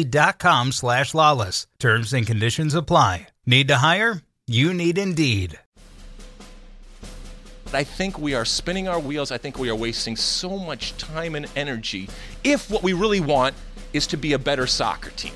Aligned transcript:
Indeed.com 0.00 0.72
slash 0.72 1.12
lalas. 1.12 1.66
Terms 1.78 2.12
and 2.12 2.26
conditions 2.26 2.74
apply. 2.74 3.28
Need 3.46 3.68
to 3.68 3.76
hire? 3.76 4.22
You 4.46 4.72
need 4.72 4.98
Indeed. 4.98 5.58
I 7.72 7.84
think 7.84 8.18
we 8.18 8.34
are 8.34 8.44
spinning 8.44 8.88
our 8.88 8.98
wheels. 8.98 9.30
I 9.30 9.38
think 9.38 9.58
we 9.58 9.68
are 9.70 9.76
wasting 9.76 10.16
so 10.16 10.58
much 10.58 10.96
time 10.96 11.36
and 11.36 11.46
energy 11.54 12.08
if 12.42 12.68
what 12.70 12.82
we 12.82 12.94
really 12.94 13.20
want 13.20 13.54
is 13.92 14.06
to 14.08 14.16
be 14.16 14.32
a 14.32 14.38
better 14.38 14.66
soccer 14.66 15.10
team. 15.10 15.34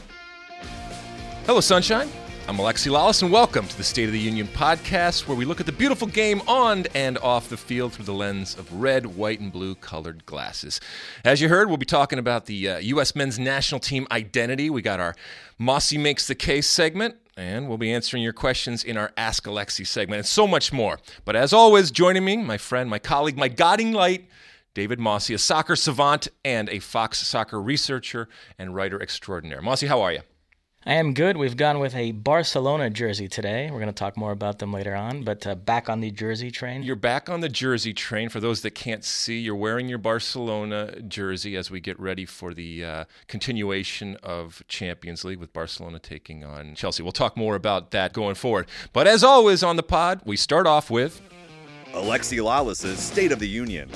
Hello, 1.46 1.61
Sunshine. 1.61 2.08
I'm 2.47 2.59
Alexi 2.59 2.92
Lalas, 2.92 3.23
and 3.23 3.33
welcome 3.33 3.67
to 3.67 3.77
the 3.78 3.83
State 3.83 4.05
of 4.05 4.12
the 4.12 4.19
Union 4.19 4.47
podcast, 4.47 5.27
where 5.27 5.37
we 5.37 5.47
look 5.47 5.61
at 5.61 5.67
the 5.67 5.73
beautiful 5.73 6.06
game 6.06 6.42
on 6.47 6.84
and 6.95 7.17
off 7.19 7.48
the 7.48 7.56
field 7.56 7.95
through 7.95 8.05
the 8.05 8.12
lens 8.12 8.55
of 8.59 8.70
red, 8.70 9.06
white, 9.06 9.41
and 9.41 9.51
blue 9.51 9.75
colored 9.75 10.27
glasses. 10.27 10.78
As 11.25 11.41
you 11.41 11.48
heard, 11.48 11.69
we'll 11.69 11.78
be 11.78 11.86
talking 11.86 12.19
about 12.19 12.45
the 12.45 12.69
uh, 12.69 12.78
U.S. 12.78 13.17
men's 13.17 13.39
national 13.39 13.81
team 13.81 14.06
identity. 14.11 14.69
We 14.69 14.83
got 14.83 15.01
our 15.01 15.14
Mosse 15.56 15.95
Makes 15.95 16.27
the 16.27 16.34
Case 16.34 16.67
segment, 16.67 17.17
and 17.34 17.67
we'll 17.67 17.78
be 17.78 17.91
answering 17.91 18.23
your 18.23 18.34
questions 18.34 18.84
in 18.84 18.98
our 18.98 19.11
Ask 19.17 19.45
Alexi 19.45 19.86
segment, 19.86 20.19
and 20.19 20.27
so 20.27 20.47
much 20.47 20.70
more. 20.70 21.01
But 21.25 21.36
as 21.36 21.55
always, 21.55 21.91
joining 21.91 22.27
me, 22.27 22.36
my 22.36 22.58
friend, 22.58 22.91
my 22.91 22.98
colleague, 22.98 23.39
my 23.39 23.48
guiding 23.48 23.95
light, 23.95 24.29
David 24.75 25.01
Mosse, 25.01 25.31
a 25.31 25.39
soccer 25.39 25.77
savant 25.77 26.29
and 26.45 26.69
a 26.69 26.79
Fox 26.79 27.27
soccer 27.27 27.58
researcher 27.58 28.29
and 28.58 28.75
writer 28.75 29.01
extraordinaire. 29.01 29.62
Mosse, 29.62 29.83
how 29.83 30.03
are 30.03 30.12
you? 30.12 30.20
I 30.86 30.96
am 30.96 31.14
good. 31.14 31.38
We've 31.38 31.56
gone 31.56 31.78
with 31.78 31.94
a 31.94 32.12
Barcelona 32.12 32.90
jersey 32.90 33.27
today. 33.27 33.70
We're 33.70 33.78
going 33.78 33.86
to 33.86 33.94
talk 33.94 34.18
more 34.18 34.32
about 34.32 34.58
them 34.58 34.70
later 34.70 34.94
on, 34.94 35.22
but 35.22 35.46
uh, 35.46 35.54
back 35.54 35.88
on 35.88 36.00
the 36.00 36.10
jersey 36.10 36.50
train. 36.50 36.82
You're 36.82 36.94
back 36.94 37.30
on 37.30 37.40
the 37.40 37.48
jersey 37.48 37.94
train. 37.94 38.28
For 38.28 38.38
those 38.38 38.60
that 38.60 38.72
can't 38.72 39.02
see, 39.02 39.38
you're 39.38 39.56
wearing 39.56 39.88
your 39.88 39.96
Barcelona 39.96 41.00
jersey 41.00 41.56
as 41.56 41.70
we 41.70 41.80
get 41.80 41.98
ready 41.98 42.27
for 42.27 42.52
the 42.52 42.84
uh, 42.84 43.05
continuation 43.28 44.18
of 44.22 44.62
Champions 44.68 45.24
League 45.24 45.38
with 45.38 45.55
Barcelona 45.55 45.98
taking 45.98 46.44
on 46.44 46.74
Chelsea. 46.74 47.02
We'll 47.02 47.12
talk 47.12 47.34
more 47.34 47.55
about 47.55 47.92
that 47.92 48.12
going 48.12 48.34
forward. 48.34 48.66
But 48.92 49.06
as 49.06 49.24
always 49.24 49.62
on 49.62 49.77
the 49.77 49.82
pod, 49.82 50.20
we 50.27 50.36
start 50.36 50.66
off 50.66 50.90
with 50.90 51.22
Alexi 51.94 52.44
Lalas's 52.44 52.98
State 52.98 53.32
of 53.32 53.38
the 53.38 53.48
Union. 53.48 53.88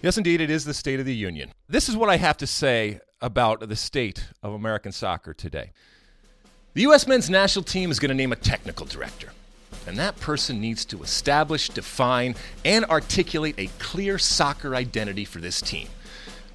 Yes, 0.00 0.16
indeed, 0.16 0.40
it 0.40 0.48
is 0.48 0.64
the 0.64 0.72
State 0.72 0.98
of 0.98 1.04
the 1.04 1.14
Union. 1.14 1.52
This 1.68 1.90
is 1.90 1.96
what 1.96 2.08
I 2.08 2.16
have 2.16 2.38
to 2.38 2.46
say 2.46 3.00
about 3.20 3.66
the 3.68 3.76
state 3.76 4.24
of 4.42 4.52
American 4.52 4.92
soccer 4.92 5.32
today. 5.32 5.72
The 6.74 6.82
U.S. 6.82 7.06
men's 7.06 7.30
national 7.30 7.64
team 7.64 7.90
is 7.90 7.98
going 7.98 8.10
to 8.10 8.14
name 8.14 8.32
a 8.32 8.36
technical 8.36 8.84
director. 8.86 9.32
And 9.86 9.96
that 9.98 10.18
person 10.20 10.60
needs 10.60 10.84
to 10.86 11.02
establish, 11.02 11.68
define, 11.68 12.34
and 12.64 12.84
articulate 12.86 13.54
a 13.58 13.68
clear 13.78 14.18
soccer 14.18 14.74
identity 14.74 15.24
for 15.24 15.38
this 15.38 15.60
team. 15.60 15.88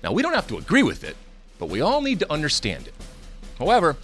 Now, 0.04 0.12
we 0.12 0.22
don't 0.22 0.34
have 0.34 0.48
to 0.48 0.58
agree 0.58 0.84
with 0.84 1.04
it, 1.04 1.16
but 1.58 1.70
we 1.70 1.82
all 1.82 2.02
need 2.02 2.20
to 2.20 2.32
understand 2.32 2.88
it. 2.88 2.94
However, 3.58 3.96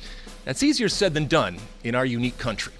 that's 0.46 0.64
easier 0.64 0.90
said 0.90 1.14
than 1.14 1.28
done 1.28 1.58
in 1.84 1.94
our 1.94 2.06
unique 2.06 2.38
country. 2.38 2.74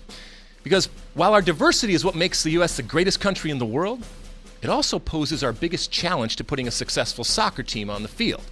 Because 0.64 0.90
while 1.14 1.34
our 1.34 1.42
diversity 1.42 1.94
is 1.94 2.06
what 2.06 2.16
makes 2.16 2.44
the 2.44 2.52
U.S. 2.52 2.78
the 2.78 2.84
greatest 2.84 3.20
country 3.20 3.52
in 3.52 3.58
the 3.58 3.66
world, 3.66 4.04
it 4.62 4.70
also 4.70 5.00
poses 5.00 5.44
our 5.44 5.54
biggest 5.54 5.92
challenge 5.92 6.36
to 6.38 6.44
putting 6.44 6.68
a 6.68 6.72
successful 6.72 7.24
soccer 7.24 7.64
team 7.64 7.90
on 7.90 8.04
the 8.04 8.10
field. 8.10 8.44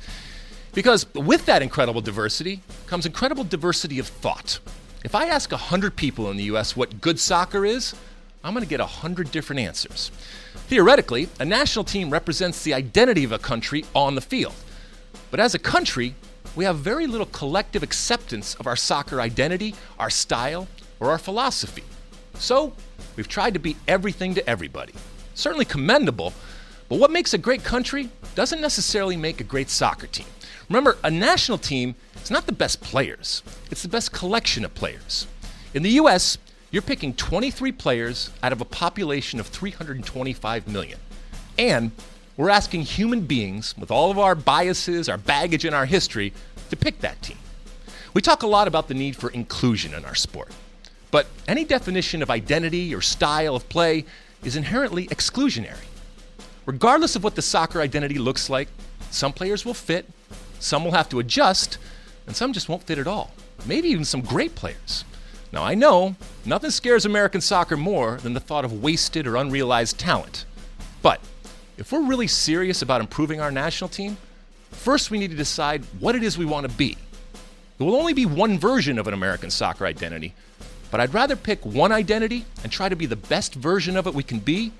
Because 0.75 1.11
with 1.13 1.45
that 1.45 1.61
incredible 1.61 2.01
diversity 2.01 2.61
comes 2.85 3.05
incredible 3.05 3.45
diversity 3.45 3.97
of 3.97 4.07
thought. 4.07 4.59
If 5.05 5.15
I 5.15 5.27
ask 5.27 5.51
100 5.51 5.95
people 5.95 6.29
in 6.29 6.35
the 6.35 6.43
US 6.43 6.75
what 6.75 6.99
good 6.99 7.17
soccer 7.17 7.65
is, 7.65 7.95
I'm 8.43 8.53
going 8.53 8.63
to 8.63 8.69
get 8.69 8.81
100 8.81 9.31
different 9.31 9.61
answers. 9.61 10.11
Theoretically, 10.67 11.29
a 11.39 11.45
national 11.45 11.85
team 11.85 12.11
represents 12.11 12.63
the 12.63 12.73
identity 12.73 13.23
of 13.23 13.31
a 13.31 13.39
country 13.39 13.85
on 13.95 14.15
the 14.15 14.21
field. 14.21 14.53
But 15.31 15.39
as 15.39 15.55
a 15.55 15.59
country, 15.59 16.13
we 16.57 16.65
have 16.65 16.77
very 16.77 17.07
little 17.07 17.25
collective 17.27 17.81
acceptance 17.81 18.53
of 18.55 18.67
our 18.67 18.75
soccer 18.75 19.21
identity, 19.21 19.75
our 19.97 20.09
style, 20.09 20.67
or 20.99 21.09
our 21.09 21.17
philosophy. 21.17 21.83
So, 22.35 22.73
we've 23.15 23.27
tried 23.27 23.53
to 23.53 23.59
be 23.59 23.77
everything 23.87 24.35
to 24.35 24.47
everybody. 24.47 24.93
Certainly 25.35 25.65
commendable, 25.65 26.33
but 26.89 26.99
what 26.99 27.11
makes 27.11 27.33
a 27.33 27.37
great 27.37 27.63
country 27.63 28.09
doesn't 28.35 28.61
necessarily 28.61 29.17
make 29.17 29.41
a 29.41 29.43
great 29.43 29.69
soccer 29.69 30.07
team. 30.07 30.27
Remember, 30.69 30.97
a 31.03 31.11
national 31.11 31.57
team 31.57 31.95
is 32.21 32.31
not 32.31 32.45
the 32.45 32.51
best 32.51 32.81
players, 32.81 33.41
it's 33.71 33.81
the 33.81 33.89
best 33.89 34.11
collection 34.11 34.65
of 34.65 34.73
players. 34.75 35.27
In 35.73 35.83
the 35.83 35.91
US, 35.91 36.37
you're 36.71 36.81
picking 36.81 37.13
23 37.13 37.71
players 37.71 38.31
out 38.43 38.51
of 38.51 38.61
a 38.61 38.65
population 38.65 39.39
of 39.39 39.47
325 39.47 40.67
million. 40.67 40.99
And 41.57 41.91
we're 42.37 42.49
asking 42.49 42.81
human 42.81 43.21
beings, 43.21 43.77
with 43.77 43.91
all 43.91 44.11
of 44.11 44.19
our 44.19 44.35
biases, 44.35 45.07
our 45.07 45.17
baggage, 45.17 45.63
and 45.63 45.73
our 45.73 45.85
history, 45.85 46.33
to 46.69 46.75
pick 46.75 46.99
that 46.99 47.21
team. 47.21 47.37
We 48.13 48.21
talk 48.21 48.43
a 48.43 48.47
lot 48.47 48.67
about 48.67 48.87
the 48.87 48.93
need 48.93 49.15
for 49.15 49.29
inclusion 49.29 49.93
in 49.93 50.03
our 50.03 50.15
sport. 50.15 50.51
But 51.11 51.27
any 51.47 51.63
definition 51.63 52.21
of 52.21 52.29
identity 52.29 52.93
or 52.93 53.01
style 53.01 53.55
of 53.55 53.69
play 53.69 54.05
is 54.43 54.57
inherently 54.57 55.07
exclusionary. 55.07 55.85
Regardless 56.65 57.15
of 57.15 57.23
what 57.23 57.35
the 57.35 57.41
soccer 57.41 57.79
identity 57.79 58.17
looks 58.17 58.49
like, 58.49 58.67
some 59.11 59.31
players 59.31 59.65
will 59.65 59.75
fit, 59.75 60.05
some 60.59 60.83
will 60.83 60.93
have 60.93 61.09
to 61.09 61.19
adjust, 61.19 61.77
and 62.25 62.35
some 62.35 62.53
just 62.53 62.69
won't 62.69 62.83
fit 62.83 62.97
at 62.97 63.07
all. 63.07 63.31
Maybe 63.65 63.89
even 63.89 64.03
some 64.03 64.21
great 64.21 64.55
players. 64.55 65.05
Now, 65.51 65.63
I 65.63 65.75
know 65.75 66.15
nothing 66.43 66.71
scares 66.71 67.05
American 67.05 67.39
soccer 67.39 67.77
more 67.77 68.17
than 68.17 68.33
the 68.33 68.39
thought 68.39 68.65
of 68.65 68.81
wasted 68.81 69.27
or 69.27 69.35
unrealized 69.35 69.99
talent. 69.99 70.45
But 71.01 71.21
if 71.77 71.91
we're 71.91 72.05
really 72.05 72.27
serious 72.27 72.81
about 72.81 72.99
improving 72.99 73.39
our 73.39 73.51
national 73.51 73.89
team, 73.89 74.17
first 74.71 75.11
we 75.11 75.19
need 75.19 75.31
to 75.31 75.37
decide 75.37 75.85
what 75.99 76.15
it 76.15 76.23
is 76.23 76.37
we 76.37 76.45
want 76.45 76.67
to 76.67 76.75
be. 76.75 76.97
There 77.77 77.85
will 77.85 77.95
only 77.95 78.13
be 78.13 78.25
one 78.25 78.57
version 78.57 78.97
of 78.97 79.07
an 79.07 79.13
American 79.13 79.51
soccer 79.51 79.85
identity, 79.85 80.33
but 80.89 80.99
I'd 80.99 81.13
rather 81.13 81.35
pick 81.35 81.63
one 81.65 81.91
identity 81.91 82.45
and 82.63 82.71
try 82.71 82.89
to 82.89 82.95
be 82.95 83.05
the 83.05 83.15
best 83.15 83.53
version 83.53 83.97
of 83.97 84.07
it 84.07 84.15
we 84.15 84.23
can 84.23 84.39
be 84.39 84.71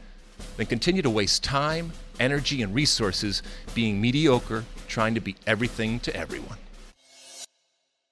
than 0.58 0.66
continue 0.66 1.02
to 1.02 1.10
waste 1.10 1.44
time, 1.44 1.92
energy, 2.20 2.62
and 2.62 2.74
resources 2.74 3.44
being 3.74 4.00
mediocre, 4.00 4.66
trying 4.88 5.16
to 5.16 5.22
be 5.22 5.36
everything 5.46 6.00
to 6.02 6.16
everyone. 6.16 6.58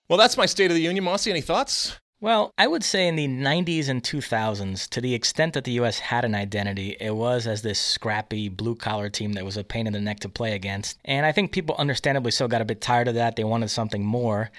Well, 0.10 0.20
that's 0.20 0.38
my 0.38 0.46
State 0.46 0.70
of 0.70 0.76
the 0.76 0.82
Union. 0.82 1.04
Mosse, 1.04 1.28
any 1.28 1.42
thoughts? 1.42 1.98
Well, 2.24 2.54
I 2.58 2.68
would 2.68 2.86
say 2.86 3.10
in 3.10 3.18
the 3.18 3.28
90s 3.28 3.90
and 3.90 4.02
2000s, 4.02 4.88
to 4.90 5.02
the 5.02 5.14
extent 5.14 5.54
that 5.56 5.66
the 5.66 5.74
U.S. 5.74 6.00
had 6.00 6.24
an 6.24 6.36
identity, 6.36 6.96
it 7.02 7.14
was 7.16 7.48
as 7.48 7.64
this 7.64 7.80
scrappy 7.80 8.48
blue 8.48 8.76
collar 8.76 9.10
team 9.10 9.34
that 9.34 9.44
was 9.44 9.58
a 9.58 9.64
pain 9.64 9.88
in 9.88 9.94
the 9.94 10.00
neck 10.00 10.22
to 10.22 10.30
play 10.30 10.54
against. 10.54 10.98
And 11.04 11.26
I 11.26 11.34
think 11.34 11.52
people, 11.52 11.76
understandably 11.78 12.32
so, 12.32 12.48
got 12.48 12.62
a 12.62 12.66
bit 12.66 12.80
tired 12.80 13.10
of 13.10 13.16
that. 13.16 13.36
They 13.36 13.44
wanted 13.44 13.70
something 13.72 14.06
more. 14.06 14.52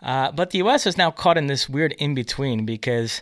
Uh, 0.00 0.32
but 0.32 0.50
the 0.50 0.58
U.S. 0.58 0.86
is 0.86 0.96
now 0.96 1.10
caught 1.10 1.36
in 1.36 1.48
this 1.48 1.68
weird 1.68 1.92
in 1.92 2.14
between 2.14 2.64
because 2.64 3.20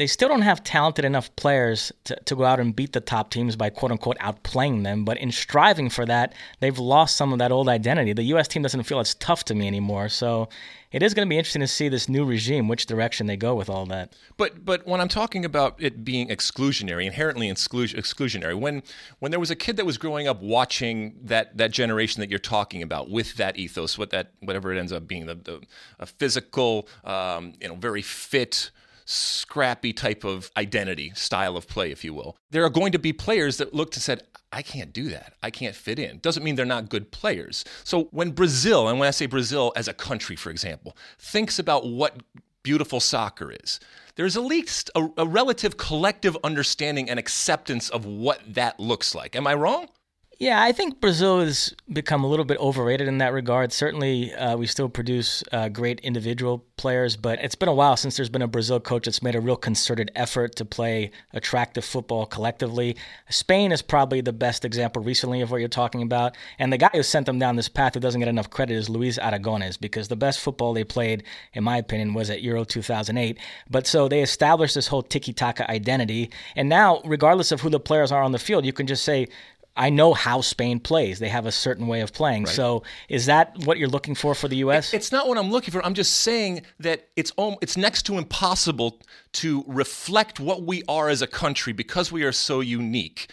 they 0.00 0.06
still 0.06 0.28
don't 0.28 0.42
have 0.42 0.64
talented 0.64 1.04
enough 1.04 1.34
players 1.36 1.92
to, 2.04 2.16
to 2.24 2.34
go 2.34 2.44
out 2.44 2.58
and 2.58 2.74
beat 2.74 2.92
the 2.92 3.00
top 3.00 3.30
teams 3.30 3.54
by 3.56 3.68
quote 3.68 3.92
unquote 3.92 4.18
outplaying 4.18 4.82
them. 4.82 5.04
But 5.04 5.18
in 5.18 5.30
striving 5.30 5.90
for 5.90 6.06
that, 6.06 6.34
they've 6.60 6.78
lost 6.78 7.16
some 7.16 7.32
of 7.32 7.38
that 7.38 7.52
old 7.52 7.68
identity. 7.68 8.12
The 8.12 8.22
U.S. 8.34 8.48
team 8.48 8.62
doesn't 8.62 8.84
feel 8.84 9.00
as 9.00 9.14
tough 9.16 9.44
to 9.44 9.54
me 9.54 9.66
anymore. 9.66 10.08
So 10.08 10.48
it 10.92 11.02
is 11.02 11.14
going 11.14 11.26
to 11.26 11.30
be 11.30 11.38
interesting 11.38 11.60
to 11.60 11.68
see 11.68 11.88
this 11.88 12.08
new 12.08 12.24
regime, 12.24 12.66
which 12.66 12.86
direction 12.86 13.26
they 13.26 13.36
go 13.36 13.54
with 13.54 13.68
all 13.68 13.86
that. 13.86 14.14
But 14.36 14.64
but 14.64 14.86
when 14.86 15.00
I'm 15.00 15.08
talking 15.08 15.44
about 15.44 15.76
it 15.78 16.04
being 16.04 16.28
exclusionary, 16.28 17.04
inherently 17.06 17.48
exclusionary, 17.48 18.58
when 18.58 18.82
when 19.18 19.30
there 19.30 19.38
was 19.38 19.50
a 19.50 19.56
kid 19.56 19.76
that 19.76 19.86
was 19.86 19.98
growing 19.98 20.26
up 20.26 20.40
watching 20.42 21.14
that 21.24 21.56
that 21.58 21.70
generation 21.70 22.20
that 22.20 22.30
you're 22.30 22.38
talking 22.38 22.82
about 22.82 23.10
with 23.10 23.36
that 23.36 23.56
ethos, 23.56 23.96
what 23.96 24.10
that 24.10 24.32
whatever 24.40 24.72
it 24.72 24.78
ends 24.78 24.92
up 24.92 25.06
being, 25.06 25.26
the, 25.26 25.36
the 25.36 25.60
a 25.98 26.06
physical, 26.06 26.88
um, 27.04 27.52
you 27.60 27.68
know, 27.68 27.76
very 27.76 28.02
fit 28.02 28.70
scrappy 29.10 29.92
type 29.92 30.24
of 30.24 30.50
identity, 30.56 31.12
style 31.14 31.56
of 31.56 31.66
play, 31.66 31.90
if 31.90 32.04
you 32.04 32.14
will. 32.14 32.36
There 32.50 32.64
are 32.64 32.70
going 32.70 32.92
to 32.92 32.98
be 32.98 33.12
players 33.12 33.56
that 33.56 33.74
look 33.74 33.90
to 33.92 34.00
said, 34.00 34.22
I 34.52 34.62
can't 34.62 34.92
do 34.92 35.08
that. 35.10 35.34
I 35.42 35.50
can't 35.50 35.74
fit 35.74 35.98
in. 35.98 36.18
Doesn't 36.18 36.42
mean 36.42 36.54
they're 36.54 36.64
not 36.64 36.88
good 36.88 37.10
players. 37.10 37.64
So 37.84 38.04
when 38.10 38.30
Brazil, 38.30 38.88
and 38.88 38.98
when 38.98 39.08
I 39.08 39.12
say 39.12 39.26
Brazil 39.26 39.72
as 39.76 39.88
a 39.88 39.94
country, 39.94 40.36
for 40.36 40.50
example, 40.50 40.96
thinks 41.18 41.58
about 41.58 41.86
what 41.86 42.22
beautiful 42.62 43.00
soccer 43.00 43.52
is, 43.52 43.80
there's 44.16 44.36
at 44.36 44.44
least 44.44 44.90
a, 44.94 45.08
a 45.16 45.26
relative 45.26 45.76
collective 45.76 46.36
understanding 46.44 47.08
and 47.08 47.18
acceptance 47.18 47.88
of 47.88 48.04
what 48.04 48.40
that 48.46 48.78
looks 48.78 49.14
like. 49.14 49.34
Am 49.36 49.46
I 49.46 49.54
wrong? 49.54 49.88
Yeah, 50.40 50.62
I 50.62 50.72
think 50.72 51.02
Brazil 51.02 51.40
has 51.40 51.74
become 51.92 52.24
a 52.24 52.26
little 52.26 52.46
bit 52.46 52.58
overrated 52.60 53.06
in 53.06 53.18
that 53.18 53.34
regard. 53.34 53.74
Certainly, 53.74 54.32
uh, 54.32 54.56
we 54.56 54.66
still 54.66 54.88
produce 54.88 55.44
uh, 55.52 55.68
great 55.68 56.00
individual 56.00 56.64
players, 56.78 57.14
but 57.14 57.38
it's 57.40 57.54
been 57.54 57.68
a 57.68 57.74
while 57.74 57.94
since 57.98 58.16
there's 58.16 58.30
been 58.30 58.40
a 58.40 58.48
Brazil 58.48 58.80
coach 58.80 59.04
that's 59.04 59.22
made 59.22 59.34
a 59.34 59.40
real 59.42 59.54
concerted 59.54 60.10
effort 60.14 60.56
to 60.56 60.64
play 60.64 61.10
attractive 61.34 61.84
football 61.84 62.24
collectively. 62.24 62.96
Spain 63.28 63.70
is 63.70 63.82
probably 63.82 64.22
the 64.22 64.32
best 64.32 64.64
example 64.64 65.02
recently 65.02 65.42
of 65.42 65.50
what 65.50 65.58
you're 65.58 65.68
talking 65.68 66.00
about. 66.00 66.34
And 66.58 66.72
the 66.72 66.78
guy 66.78 66.88
who 66.94 67.02
sent 67.02 67.26
them 67.26 67.38
down 67.38 67.56
this 67.56 67.68
path 67.68 67.92
who 67.92 68.00
doesn't 68.00 68.20
get 68.20 68.28
enough 68.28 68.48
credit 68.48 68.76
is 68.76 68.88
Luis 68.88 69.18
Aragonés, 69.18 69.78
because 69.78 70.08
the 70.08 70.16
best 70.16 70.40
football 70.40 70.72
they 70.72 70.84
played, 70.84 71.22
in 71.52 71.64
my 71.64 71.76
opinion, 71.76 72.14
was 72.14 72.30
at 72.30 72.40
Euro 72.40 72.64
2008. 72.64 73.36
But 73.68 73.86
so 73.86 74.08
they 74.08 74.22
established 74.22 74.74
this 74.74 74.86
whole 74.86 75.02
tiki 75.02 75.34
taka 75.34 75.70
identity. 75.70 76.30
And 76.56 76.70
now, 76.70 77.02
regardless 77.04 77.52
of 77.52 77.60
who 77.60 77.68
the 77.68 77.78
players 77.78 78.10
are 78.10 78.22
on 78.22 78.32
the 78.32 78.38
field, 78.38 78.64
you 78.64 78.72
can 78.72 78.86
just 78.86 79.04
say, 79.04 79.28
I 79.76 79.90
know 79.90 80.14
how 80.14 80.40
Spain 80.40 80.80
plays. 80.80 81.18
They 81.18 81.28
have 81.28 81.46
a 81.46 81.52
certain 81.52 81.86
way 81.86 82.00
of 82.00 82.12
playing. 82.12 82.44
Right. 82.44 82.54
So, 82.54 82.82
is 83.08 83.26
that 83.26 83.56
what 83.64 83.78
you're 83.78 83.88
looking 83.88 84.14
for 84.14 84.34
for 84.34 84.48
the 84.48 84.56
U.S.? 84.56 84.92
It's 84.92 85.12
not 85.12 85.28
what 85.28 85.38
I'm 85.38 85.50
looking 85.50 85.72
for. 85.72 85.84
I'm 85.84 85.94
just 85.94 86.16
saying 86.16 86.62
that 86.80 87.08
it's 87.16 87.32
it's 87.62 87.76
next 87.76 88.02
to 88.04 88.18
impossible 88.18 89.00
to 89.34 89.64
reflect 89.66 90.40
what 90.40 90.62
we 90.62 90.82
are 90.88 91.08
as 91.08 91.22
a 91.22 91.26
country 91.26 91.72
because 91.72 92.10
we 92.10 92.24
are 92.24 92.32
so 92.32 92.60
unique 92.60 93.30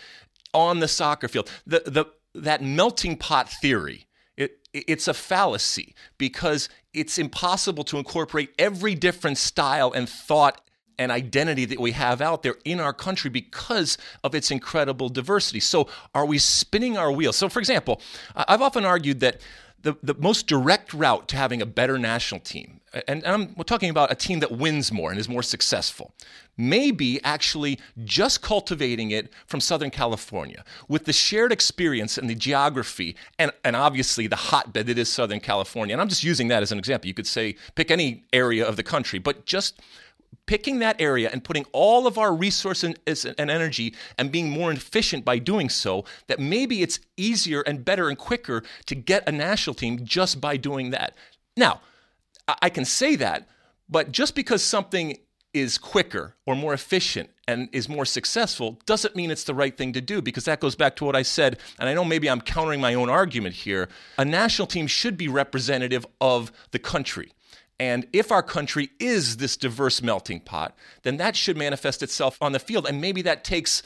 on 0.54 0.80
the 0.80 0.88
soccer 0.88 1.28
field. 1.28 1.50
The 1.66 1.84
the 1.86 2.06
that 2.34 2.62
melting 2.62 3.18
pot 3.18 3.50
theory. 3.50 4.06
It, 4.36 4.60
it's 4.72 5.08
a 5.08 5.14
fallacy 5.16 5.96
because 6.20 6.70
it's 6.94 7.18
impossible 7.18 7.84
to 7.86 7.98
incorporate 7.98 8.54
every 8.60 8.94
different 8.94 9.40
style 9.40 9.92
and 9.92 10.08
thought 10.08 10.62
and 10.98 11.12
identity 11.12 11.66
that 11.66 11.80
we 11.80 11.92
have 11.92 12.22
out 12.22 12.44
there 12.44 12.56
in 12.66 12.80
our 12.80 12.94
country 12.94 13.30
because 13.30 13.98
of 14.24 14.34
its 14.34 14.52
incredible 14.52 15.10
diversity. 15.10 15.60
So, 15.60 15.88
are 16.14 16.26
we 16.26 16.38
spinning 16.38 16.98
our 16.98 17.12
wheels? 17.12 17.36
So, 17.36 17.50
for 17.50 17.60
example, 17.60 18.02
I've 18.36 18.62
often 18.62 18.86
argued 18.86 19.20
that 19.22 19.42
the, 19.82 19.96
the 20.02 20.16
most 20.16 20.48
direct 20.48 20.94
route 20.94 21.28
to 21.30 21.38
having 21.38 21.62
a 21.62 21.66
better 21.66 21.98
national 21.98 22.42
team, 22.42 22.82
and, 22.94 23.24
and 23.24 23.26
I'm, 23.26 23.54
we're 23.56 23.64
talking 23.64 23.90
about 23.90 24.12
a 24.12 24.16
team 24.16 24.40
that 24.40 24.52
wins 24.52 24.92
more 24.92 25.12
and 25.12 25.20
is 25.20 25.30
more 25.30 25.44
successful, 25.44 26.14
may 26.58 26.90
be 26.90 27.20
actually 27.24 27.80
just 28.04 28.42
cultivating 28.42 29.12
it 29.12 29.32
from 29.46 29.62
Southern 29.62 29.92
California 29.92 30.64
with 30.88 31.06
the 31.06 31.14
shared 31.14 31.52
experience 31.52 32.18
and 32.18 32.30
the 32.30 32.36
geography, 32.36 33.16
and, 33.38 33.52
and 33.64 33.76
obviously 33.76 34.26
the 34.26 34.36
hotbed 34.36 34.88
that 34.88 34.98
is 34.98 35.10
Southern 35.10 35.40
California. 35.40 35.94
And 35.94 36.02
I'm 36.02 36.10
just 36.10 36.24
using 36.24 36.48
that 36.48 36.64
as 36.64 36.72
an 36.72 36.80
example. 36.80 37.08
You 37.08 37.14
could 37.14 37.28
say 37.28 37.56
pick 37.76 37.92
any 37.92 38.24
area 38.34 38.68
of 38.68 38.76
the 38.76 38.84
country, 38.84 39.20
but 39.20 39.46
just 39.46 39.80
picking 40.48 40.80
that 40.80 41.00
area 41.00 41.30
and 41.32 41.44
putting 41.44 41.66
all 41.72 42.08
of 42.08 42.18
our 42.18 42.34
resources 42.34 42.96
and 43.06 43.52
energy 43.52 43.94
and 44.18 44.32
being 44.32 44.50
more 44.50 44.72
efficient 44.72 45.24
by 45.24 45.38
doing 45.38 45.70
so, 45.70 46.06
that 46.26 46.40
maybe 46.40 46.82
it's 46.82 47.00
easier 47.18 47.62
and 47.62 47.86
better 47.86 48.10
and 48.10 48.18
quicker 48.18 48.64
to 48.88 48.96
get 48.96 49.28
a 49.30 49.32
national 49.32 49.76
team 49.76 50.04
just 50.04 50.42
by 50.42 50.58
doing 50.58 50.90
that. 50.90 51.16
Now, 51.56 51.82
I 52.62 52.70
can 52.70 52.86
say 52.86 53.16
that, 53.18 53.48
but 53.88 54.12
just 54.12 54.34
because 54.34 54.64
something 54.64 55.18
is 55.54 55.78
quicker 55.78 56.36
or 56.46 56.56
more 56.56 56.74
efficient 56.74 57.30
and 57.48 57.68
is 57.72 57.90
more 57.90 58.06
successful 58.06 58.80
doesn't 58.86 59.16
mean 59.16 59.32
it's 59.32 59.46
the 59.46 59.54
right 59.54 59.76
thing 59.76 59.94
to 59.94 60.02
do 60.02 60.22
because 60.22 60.46
that 60.46 60.60
goes 60.60 60.76
back 60.76 60.96
to 60.98 61.06
what 61.06 61.16
I 61.16 61.24
said. 61.24 61.58
And 61.80 61.90
I 61.90 61.94
know 61.94 62.06
maybe 62.06 62.30
I'm 62.30 62.42
countering 62.42 62.82
my 62.82 62.94
own 62.94 63.10
argument 63.10 63.56
here. 63.56 63.90
A 64.18 64.26
national 64.26 64.68
team 64.68 64.88
should 64.88 65.18
be 65.18 65.28
representative 65.28 66.06
of 66.22 66.52
the 66.72 66.80
country. 66.80 67.32
And 67.80 68.08
if 68.12 68.32
our 68.32 68.44
country 68.44 68.90
is 69.00 69.38
this 69.38 69.56
diverse 69.56 70.02
melting 70.02 70.40
pot, 70.40 70.76
then 71.04 71.18
that 71.18 71.36
should 71.36 71.58
manifest 71.58 72.02
itself 72.02 72.38
on 72.42 72.52
the 72.52 72.60
field. 72.60 72.88
And 72.88 73.00
maybe 73.00 73.22
that 73.24 73.44
takes 73.44 73.84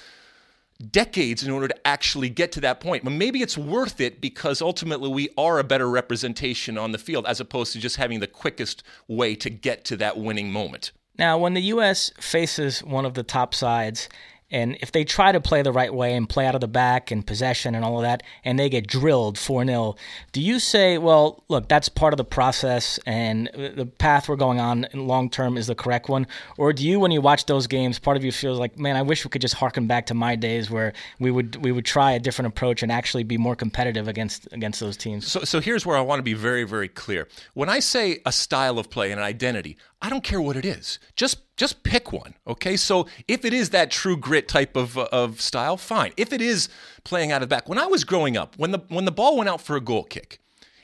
decades 0.89 1.43
in 1.43 1.51
order 1.51 1.67
to 1.67 1.87
actually 1.87 2.29
get 2.29 2.51
to 2.53 2.61
that 2.61 2.79
point. 2.79 3.03
But 3.03 3.11
maybe 3.11 3.41
it's 3.41 3.57
worth 3.57 3.99
it 4.01 4.21
because 4.21 4.61
ultimately 4.61 5.09
we 5.09 5.29
are 5.37 5.59
a 5.59 5.63
better 5.63 5.89
representation 5.89 6.77
on 6.77 6.91
the 6.91 6.97
field 6.97 7.25
as 7.27 7.39
opposed 7.39 7.73
to 7.73 7.79
just 7.79 7.97
having 7.97 8.19
the 8.19 8.27
quickest 8.27 8.83
way 9.07 9.35
to 9.35 9.49
get 9.49 9.85
to 9.85 9.97
that 9.97 10.17
winning 10.17 10.51
moment. 10.51 10.91
Now, 11.17 11.37
when 11.37 11.53
the 11.53 11.61
U.S. 11.61 12.11
faces 12.19 12.83
one 12.83 13.05
of 13.05 13.13
the 13.13 13.23
top 13.23 13.53
sides, 13.53 14.09
and 14.51 14.77
if 14.81 14.91
they 14.91 15.03
try 15.03 15.31
to 15.31 15.39
play 15.39 15.61
the 15.61 15.71
right 15.71 15.93
way 15.93 16.15
and 16.15 16.27
play 16.27 16.45
out 16.45 16.55
of 16.55 16.61
the 16.61 16.67
back 16.67 17.11
and 17.11 17.25
possession 17.25 17.75
and 17.75 17.85
all 17.85 17.97
of 17.97 18.03
that, 18.03 18.23
and 18.43 18.59
they 18.59 18.69
get 18.69 18.87
drilled 18.87 19.37
4 19.37 19.65
0, 19.65 19.95
do 20.31 20.41
you 20.41 20.59
say, 20.59 20.97
well, 20.97 21.43
look, 21.47 21.67
that's 21.67 21.89
part 21.89 22.13
of 22.13 22.17
the 22.17 22.25
process 22.25 22.99
and 23.05 23.49
the 23.53 23.85
path 23.85 24.27
we're 24.27 24.35
going 24.35 24.59
on 24.59 24.87
long 24.93 25.29
term 25.29 25.57
is 25.57 25.67
the 25.67 25.75
correct 25.75 26.09
one? 26.09 26.27
Or 26.57 26.73
do 26.73 26.85
you, 26.85 26.99
when 26.99 27.11
you 27.11 27.21
watch 27.21 27.45
those 27.45 27.67
games, 27.67 27.99
part 27.99 28.17
of 28.17 28.23
you 28.23 28.31
feels 28.31 28.59
like, 28.59 28.77
man, 28.77 28.95
I 28.95 29.01
wish 29.01 29.23
we 29.23 29.29
could 29.29 29.41
just 29.41 29.55
harken 29.55 29.87
back 29.87 30.07
to 30.07 30.13
my 30.13 30.35
days 30.35 30.69
where 30.69 30.93
we 31.19 31.31
would 31.31 31.55
we 31.63 31.71
would 31.71 31.85
try 31.85 32.11
a 32.11 32.19
different 32.19 32.47
approach 32.47 32.83
and 32.83 32.91
actually 32.91 33.23
be 33.23 33.37
more 33.37 33.55
competitive 33.55 34.07
against 34.07 34.47
against 34.51 34.79
those 34.79 34.97
teams? 34.97 35.27
So, 35.31 35.43
so 35.43 35.59
here's 35.59 35.85
where 35.85 35.97
I 35.97 36.01
want 36.01 36.19
to 36.19 36.23
be 36.23 36.33
very, 36.33 36.63
very 36.63 36.87
clear. 36.87 37.27
When 37.53 37.69
I 37.69 37.79
say 37.79 38.19
a 38.25 38.31
style 38.31 38.77
of 38.79 38.89
play 38.89 39.11
and 39.11 39.19
an 39.19 39.25
identity, 39.25 39.77
I 40.01 40.09
don't 40.09 40.23
care 40.23 40.41
what 40.41 40.57
it 40.57 40.65
is. 40.65 40.99
Just 41.15 41.50
just 41.61 41.83
pick 41.83 42.11
one, 42.11 42.33
okay? 42.47 42.75
So 42.75 43.05
if 43.27 43.45
it 43.45 43.53
is 43.53 43.69
that 43.69 43.91
true 43.91 44.17
grit 44.17 44.47
type 44.47 44.75
of, 44.75 44.97
uh, 44.97 45.07
of 45.11 45.39
style, 45.39 45.77
fine. 45.77 46.11
If 46.17 46.33
it 46.33 46.41
is 46.41 46.69
playing 47.03 47.31
out 47.31 47.43
of 47.43 47.49
the 47.49 47.55
back, 47.55 47.69
when 47.69 47.77
I 47.77 47.85
was 47.85 48.03
growing 48.03 48.35
up, 48.35 48.57
when 48.57 48.71
the 48.71 48.79
when 48.89 49.05
the 49.05 49.11
ball 49.11 49.37
went 49.37 49.47
out 49.47 49.61
for 49.61 49.75
a 49.75 49.79
goal 49.79 50.03
kick, 50.03 50.39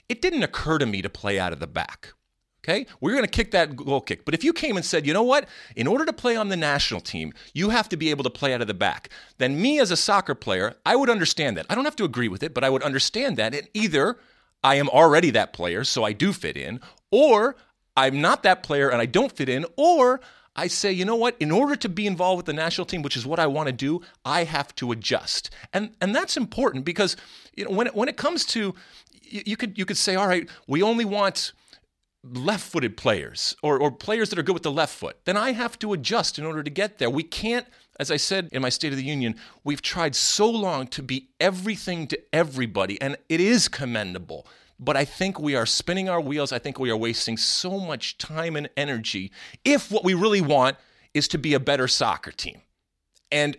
it 0.07 0.21
didn't 0.21 0.43
occur 0.43 0.77
to 0.77 0.85
me 0.85 1.01
to 1.01 1.09
play 1.09 1.39
out 1.39 1.51
of 1.51 1.59
the 1.59 1.65
back. 1.65 2.13
Okay, 2.63 2.85
we're 3.01 3.13
going 3.13 3.23
to 3.23 3.27
kick 3.29 3.49
that 3.51 3.75
goal 3.75 4.01
kick. 4.01 4.23
But 4.23 4.35
if 4.35 4.43
you 4.43 4.53
came 4.53 4.77
and 4.77 4.85
said, 4.85 5.07
you 5.07 5.13
know 5.13 5.23
what, 5.23 5.47
in 5.75 5.87
order 5.87 6.05
to 6.05 6.13
play 6.13 6.35
on 6.35 6.49
the 6.49 6.57
national 6.57 7.01
team, 7.01 7.33
you 7.55 7.69
have 7.69 7.89
to 7.89 7.97
be 7.97 8.11
able 8.11 8.23
to 8.25 8.29
play 8.29 8.53
out 8.53 8.61
of 8.61 8.67
the 8.67 8.75
back, 8.75 9.09
then 9.39 9.59
me 9.59 9.79
as 9.79 9.89
a 9.89 9.97
soccer 9.97 10.35
player, 10.35 10.75
I 10.85 10.95
would 10.95 11.09
understand 11.09 11.57
that. 11.57 11.65
I 11.71 11.75
don't 11.75 11.85
have 11.85 11.95
to 11.95 12.03
agree 12.03 12.27
with 12.27 12.43
it, 12.43 12.53
but 12.53 12.63
I 12.63 12.69
would 12.69 12.83
understand 12.83 13.37
that. 13.37 13.55
And 13.55 13.67
either 13.73 14.19
I 14.63 14.75
am 14.75 14.89
already 14.89 15.31
that 15.31 15.53
player, 15.53 15.83
so 15.83 16.03
I 16.03 16.13
do 16.13 16.33
fit 16.33 16.55
in, 16.55 16.81
or 17.09 17.55
I'm 17.95 18.21
not 18.21 18.43
that 18.43 18.61
player 18.61 18.89
and 18.89 19.01
I 19.01 19.07
don't 19.07 19.31
fit 19.31 19.49
in, 19.49 19.65
or 19.75 20.21
I 20.57 20.67
say, 20.67 20.91
you 20.91 21.05
know 21.05 21.15
what? 21.15 21.35
In 21.39 21.51
order 21.51 21.75
to 21.75 21.87
be 21.87 22.07
involved 22.07 22.37
with 22.37 22.47
the 22.47 22.53
national 22.53 22.85
team, 22.85 23.03
which 23.03 23.15
is 23.15 23.27
what 23.27 23.39
I 23.39 23.45
want 23.45 23.67
to 23.67 23.73
do, 23.73 24.01
I 24.25 24.43
have 24.43 24.73
to 24.75 24.91
adjust, 24.91 25.51
and 25.71 25.91
and 26.01 26.15
that's 26.15 26.35
important 26.35 26.83
because 26.83 27.15
you 27.55 27.65
know 27.65 27.71
when 27.71 27.87
it, 27.87 27.95
when 27.95 28.09
it 28.09 28.17
comes 28.17 28.43
to 28.47 28.73
you, 29.21 29.43
you 29.45 29.55
could 29.55 29.77
you 29.77 29.85
could 29.85 29.97
say, 29.97 30.15
all 30.15 30.27
right, 30.27 30.49
we 30.67 30.81
only 30.81 31.05
want 31.05 31.53
left-footed 32.23 32.97
players 32.97 33.55
or, 33.61 33.79
or 33.79 33.91
players 33.91 34.29
that 34.29 34.39
are 34.39 34.43
good 34.43 34.53
with 34.53 34.63
the 34.63 34.71
left 34.71 34.93
foot. 34.93 35.17
Then 35.25 35.37
I 35.37 35.51
have 35.53 35.79
to 35.79 35.93
adjust 35.93 36.37
in 36.37 36.45
order 36.45 36.61
to 36.61 36.69
get 36.69 36.97
there. 36.97 37.09
We 37.09 37.23
can't, 37.23 37.65
as 37.99 38.11
I 38.11 38.17
said 38.17 38.49
in 38.51 38.61
my 38.61 38.69
State 38.69 38.91
of 38.91 38.97
the 38.97 39.03
Union, 39.03 39.35
we've 39.63 39.81
tried 39.81 40.13
so 40.13 40.49
long 40.49 40.87
to 40.87 41.03
be 41.03 41.29
everything 41.39 42.07
to 42.07 42.19
everybody, 42.33 42.99
and 42.99 43.15
it 43.29 43.39
is 43.39 43.67
commendable 43.67 44.45
but 44.79 44.95
I 44.95 45.05
think 45.05 45.39
we 45.39 45.55
are 45.55 45.65
spinning 45.65 46.09
our 46.09 46.21
wheels. 46.21 46.51
I 46.51 46.59
think 46.59 46.79
we 46.79 46.89
are 46.89 46.97
wasting 46.97 47.37
so 47.37 47.79
much 47.79 48.17
time 48.17 48.55
and 48.55 48.69
energy 48.77 49.31
if 49.65 49.91
what 49.91 50.03
we 50.03 50.13
really 50.13 50.41
want 50.41 50.77
is 51.13 51.27
to 51.29 51.37
be 51.37 51.53
a 51.53 51.59
better 51.59 51.87
soccer 51.87 52.31
team. 52.31 52.61
And 53.31 53.57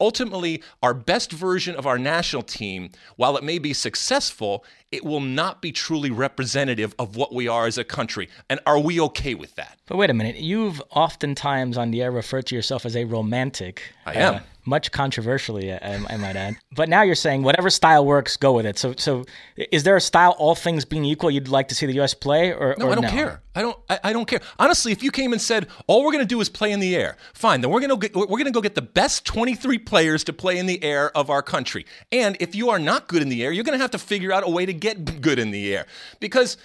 ultimately, 0.00 0.62
our 0.82 0.94
best 0.94 1.32
version 1.32 1.74
of 1.74 1.86
our 1.86 1.98
national 1.98 2.42
team, 2.42 2.90
while 3.16 3.36
it 3.36 3.42
may 3.42 3.58
be 3.58 3.72
successful, 3.72 4.64
it 4.92 5.04
will 5.04 5.20
not 5.20 5.60
be 5.60 5.72
truly 5.72 6.10
representative 6.10 6.94
of 6.98 7.16
what 7.16 7.34
we 7.34 7.48
are 7.48 7.66
as 7.66 7.78
a 7.78 7.84
country. 7.84 8.28
And 8.48 8.60
are 8.66 8.78
we 8.78 9.00
okay 9.00 9.34
with 9.34 9.54
that? 9.56 9.78
But 9.86 9.96
wait 9.96 10.10
a 10.10 10.14
minute. 10.14 10.36
You've 10.36 10.82
oftentimes 10.90 11.76
on 11.76 11.90
the 11.90 12.02
air 12.02 12.12
referred 12.12 12.46
to 12.46 12.54
yourself 12.54 12.86
as 12.86 12.96
a 12.96 13.04
romantic. 13.04 13.82
I 14.06 14.14
am. 14.14 14.34
Uh, 14.36 14.40
much 14.68 14.92
controversially, 14.92 15.72
I, 15.72 15.94
I, 16.08 16.16
might 16.16 16.36
add. 16.36 16.56
But 16.74 16.88
now 16.88 17.02
you're 17.02 17.14
saying 17.14 17.42
whatever 17.42 17.70
style 17.70 18.04
works, 18.04 18.36
go 18.36 18.52
with 18.52 18.66
it. 18.66 18.78
So, 18.78 18.94
so 18.96 19.24
is 19.56 19.82
there 19.82 19.96
a 19.96 20.00
style, 20.00 20.36
all 20.38 20.54
things 20.54 20.84
being 20.84 21.04
equal, 21.04 21.30
you'd 21.30 21.48
like 21.48 21.68
to 21.68 21.74
see 21.74 21.86
the 21.86 21.94
U.S. 21.94 22.14
play, 22.14 22.52
or 22.52 22.74
no? 22.78 22.86
Or 22.86 22.92
I 22.92 22.94
don't 22.94 23.04
no? 23.04 23.10
care. 23.10 23.42
I 23.54 23.62
don't. 23.62 23.78
I, 23.88 24.00
I, 24.04 24.12
don't 24.12 24.28
care. 24.28 24.40
Honestly, 24.58 24.92
if 24.92 25.02
you 25.02 25.10
came 25.10 25.32
and 25.32 25.40
said 25.40 25.66
all 25.86 26.04
we're 26.04 26.12
going 26.12 26.22
to 26.22 26.28
do 26.28 26.40
is 26.40 26.48
play 26.48 26.70
in 26.70 26.78
the 26.78 26.94
air, 26.94 27.16
fine. 27.34 27.60
Then 27.60 27.70
we're 27.70 27.80
going 27.80 27.98
to 27.98 28.10
we're 28.14 28.26
going 28.26 28.44
to 28.44 28.52
go 28.52 28.60
get 28.60 28.74
the 28.74 28.82
best 28.82 29.24
23 29.24 29.78
players 29.78 30.22
to 30.24 30.32
play 30.32 30.58
in 30.58 30.66
the 30.66 30.82
air 30.84 31.16
of 31.16 31.30
our 31.30 31.42
country. 31.42 31.86
And 32.12 32.36
if 32.38 32.54
you 32.54 32.70
are 32.70 32.78
not 32.78 33.08
good 33.08 33.22
in 33.22 33.28
the 33.28 33.42
air, 33.42 33.50
you're 33.50 33.64
going 33.64 33.76
to 33.76 33.82
have 33.82 33.90
to 33.92 33.98
figure 33.98 34.32
out 34.32 34.46
a 34.46 34.50
way 34.50 34.66
to 34.66 34.72
get 34.72 35.20
good 35.20 35.38
in 35.38 35.50
the 35.50 35.74
air 35.74 35.86
because 36.20 36.56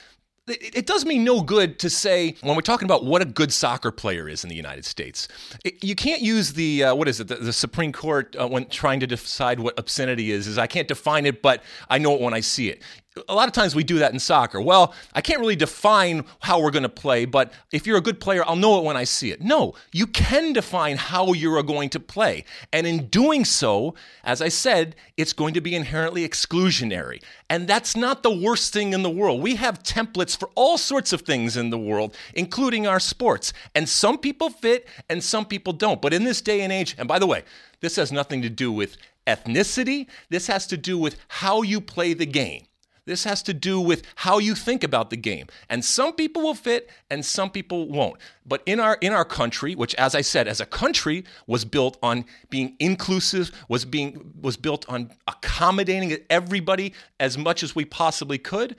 it 0.47 0.85
does 0.85 1.05
me 1.05 1.17
no 1.17 1.41
good 1.41 1.79
to 1.79 1.89
say 1.89 2.35
when 2.41 2.55
we're 2.55 2.61
talking 2.61 2.85
about 2.85 3.05
what 3.05 3.21
a 3.21 3.25
good 3.25 3.53
soccer 3.53 3.91
player 3.91 4.27
is 4.27 4.43
in 4.43 4.49
the 4.49 4.55
United 4.55 4.83
States. 4.83 5.27
It, 5.63 5.81
you 5.83 5.95
can't 5.95 6.21
use 6.21 6.53
the 6.53 6.83
uh, 6.83 6.95
what 6.95 7.07
is 7.07 7.19
it 7.21 7.29
the, 7.29 7.35
the 7.35 7.53
Supreme 7.53 7.93
Court 7.93 8.35
uh, 8.39 8.47
when 8.47 8.67
trying 8.67 8.99
to 8.99 9.07
decide 9.07 9.59
what 9.59 9.77
obscenity 9.79 10.31
is. 10.31 10.47
Is 10.47 10.57
I 10.57 10.67
can't 10.67 10.87
define 10.87 11.25
it, 11.25 11.41
but 11.41 11.63
I 11.89 11.97
know 11.97 12.13
it 12.15 12.21
when 12.21 12.33
I 12.33 12.41
see 12.41 12.69
it. 12.69 12.81
A 13.27 13.35
lot 13.35 13.47
of 13.47 13.53
times 13.53 13.75
we 13.75 13.83
do 13.83 13.99
that 13.99 14.11
in 14.11 14.19
soccer. 14.19 14.59
Well, 14.59 14.93
I 15.13 15.21
can't 15.21 15.39
really 15.39 15.55
define 15.55 16.25
how 16.39 16.59
we're 16.59 16.71
going 16.71 16.83
to 16.83 16.89
play, 16.89 17.25
but 17.25 17.53
if 17.71 17.85
you're 17.85 17.97
a 17.97 18.01
good 18.01 18.19
player, 18.19 18.43
I'll 18.45 18.55
know 18.55 18.79
it 18.79 18.83
when 18.83 18.97
I 18.97 19.03
see 19.03 19.31
it. 19.31 19.41
No, 19.41 19.75
you 19.91 20.07
can 20.07 20.53
define 20.53 20.97
how 20.97 21.33
you're 21.33 21.61
going 21.61 21.89
to 21.89 21.99
play. 21.99 22.43
And 22.71 22.87
in 22.87 23.07
doing 23.07 23.45
so, 23.45 23.93
as 24.23 24.41
I 24.41 24.49
said, 24.49 24.95
it's 25.15 25.33
going 25.33 25.53
to 25.53 25.61
be 25.61 25.75
inherently 25.75 26.27
exclusionary. 26.27 27.23
And 27.49 27.67
that's 27.67 27.95
not 27.95 28.23
the 28.23 28.35
worst 28.35 28.73
thing 28.73 28.93
in 28.93 29.03
the 29.03 29.11
world. 29.11 29.41
We 29.41 29.55
have 29.55 29.83
templates 29.83 30.35
for 30.35 30.49
all 30.55 30.79
sorts 30.79 31.13
of 31.13 31.21
things 31.21 31.55
in 31.55 31.69
the 31.69 31.77
world, 31.77 32.15
including 32.33 32.87
our 32.87 32.99
sports. 32.99 33.53
And 33.75 33.87
some 33.87 34.17
people 34.17 34.49
fit 34.49 34.87
and 35.07 35.23
some 35.23 35.45
people 35.45 35.73
don't. 35.73 36.01
But 36.01 36.13
in 36.13 36.23
this 36.23 36.41
day 36.41 36.61
and 36.61 36.73
age, 36.73 36.95
and 36.97 37.07
by 37.07 37.19
the 37.19 37.27
way, 37.27 37.43
this 37.79 37.95
has 37.97 38.11
nothing 38.11 38.41
to 38.41 38.49
do 38.49 38.71
with 38.71 38.97
ethnicity, 39.27 40.07
this 40.29 40.47
has 40.47 40.65
to 40.67 40.77
do 40.77 40.97
with 40.97 41.17
how 41.27 41.61
you 41.61 41.79
play 41.79 42.13
the 42.13 42.25
game. 42.25 42.63
This 43.05 43.25
has 43.25 43.43
to 43.43 43.53
do 43.53 43.81
with 43.81 44.03
how 44.15 44.37
you 44.37 44.55
think 44.55 44.83
about 44.83 45.09
the 45.09 45.17
game. 45.17 45.47
And 45.69 45.83
some 45.83 46.13
people 46.13 46.41
will 46.41 46.53
fit 46.53 46.89
and 47.09 47.25
some 47.25 47.49
people 47.49 47.89
won't. 47.89 48.17
But 48.45 48.63
in 48.65 48.79
our 48.79 48.97
in 49.01 49.11
our 49.11 49.25
country, 49.25 49.75
which 49.75 49.93
as 49.95 50.15
I 50.15 50.21
said, 50.21 50.47
as 50.47 50.61
a 50.61 50.65
country 50.65 51.25
was 51.45 51.65
built 51.65 51.97
on 52.01 52.25
being 52.49 52.75
inclusive, 52.79 53.51
was 53.67 53.83
being 53.83 54.33
was 54.39 54.55
built 54.55 54.87
on 54.87 55.11
accommodating 55.27 56.17
everybody 56.29 56.93
as 57.19 57.37
much 57.37 57.61
as 57.61 57.75
we 57.75 57.83
possibly 57.83 58.37
could, 58.37 58.75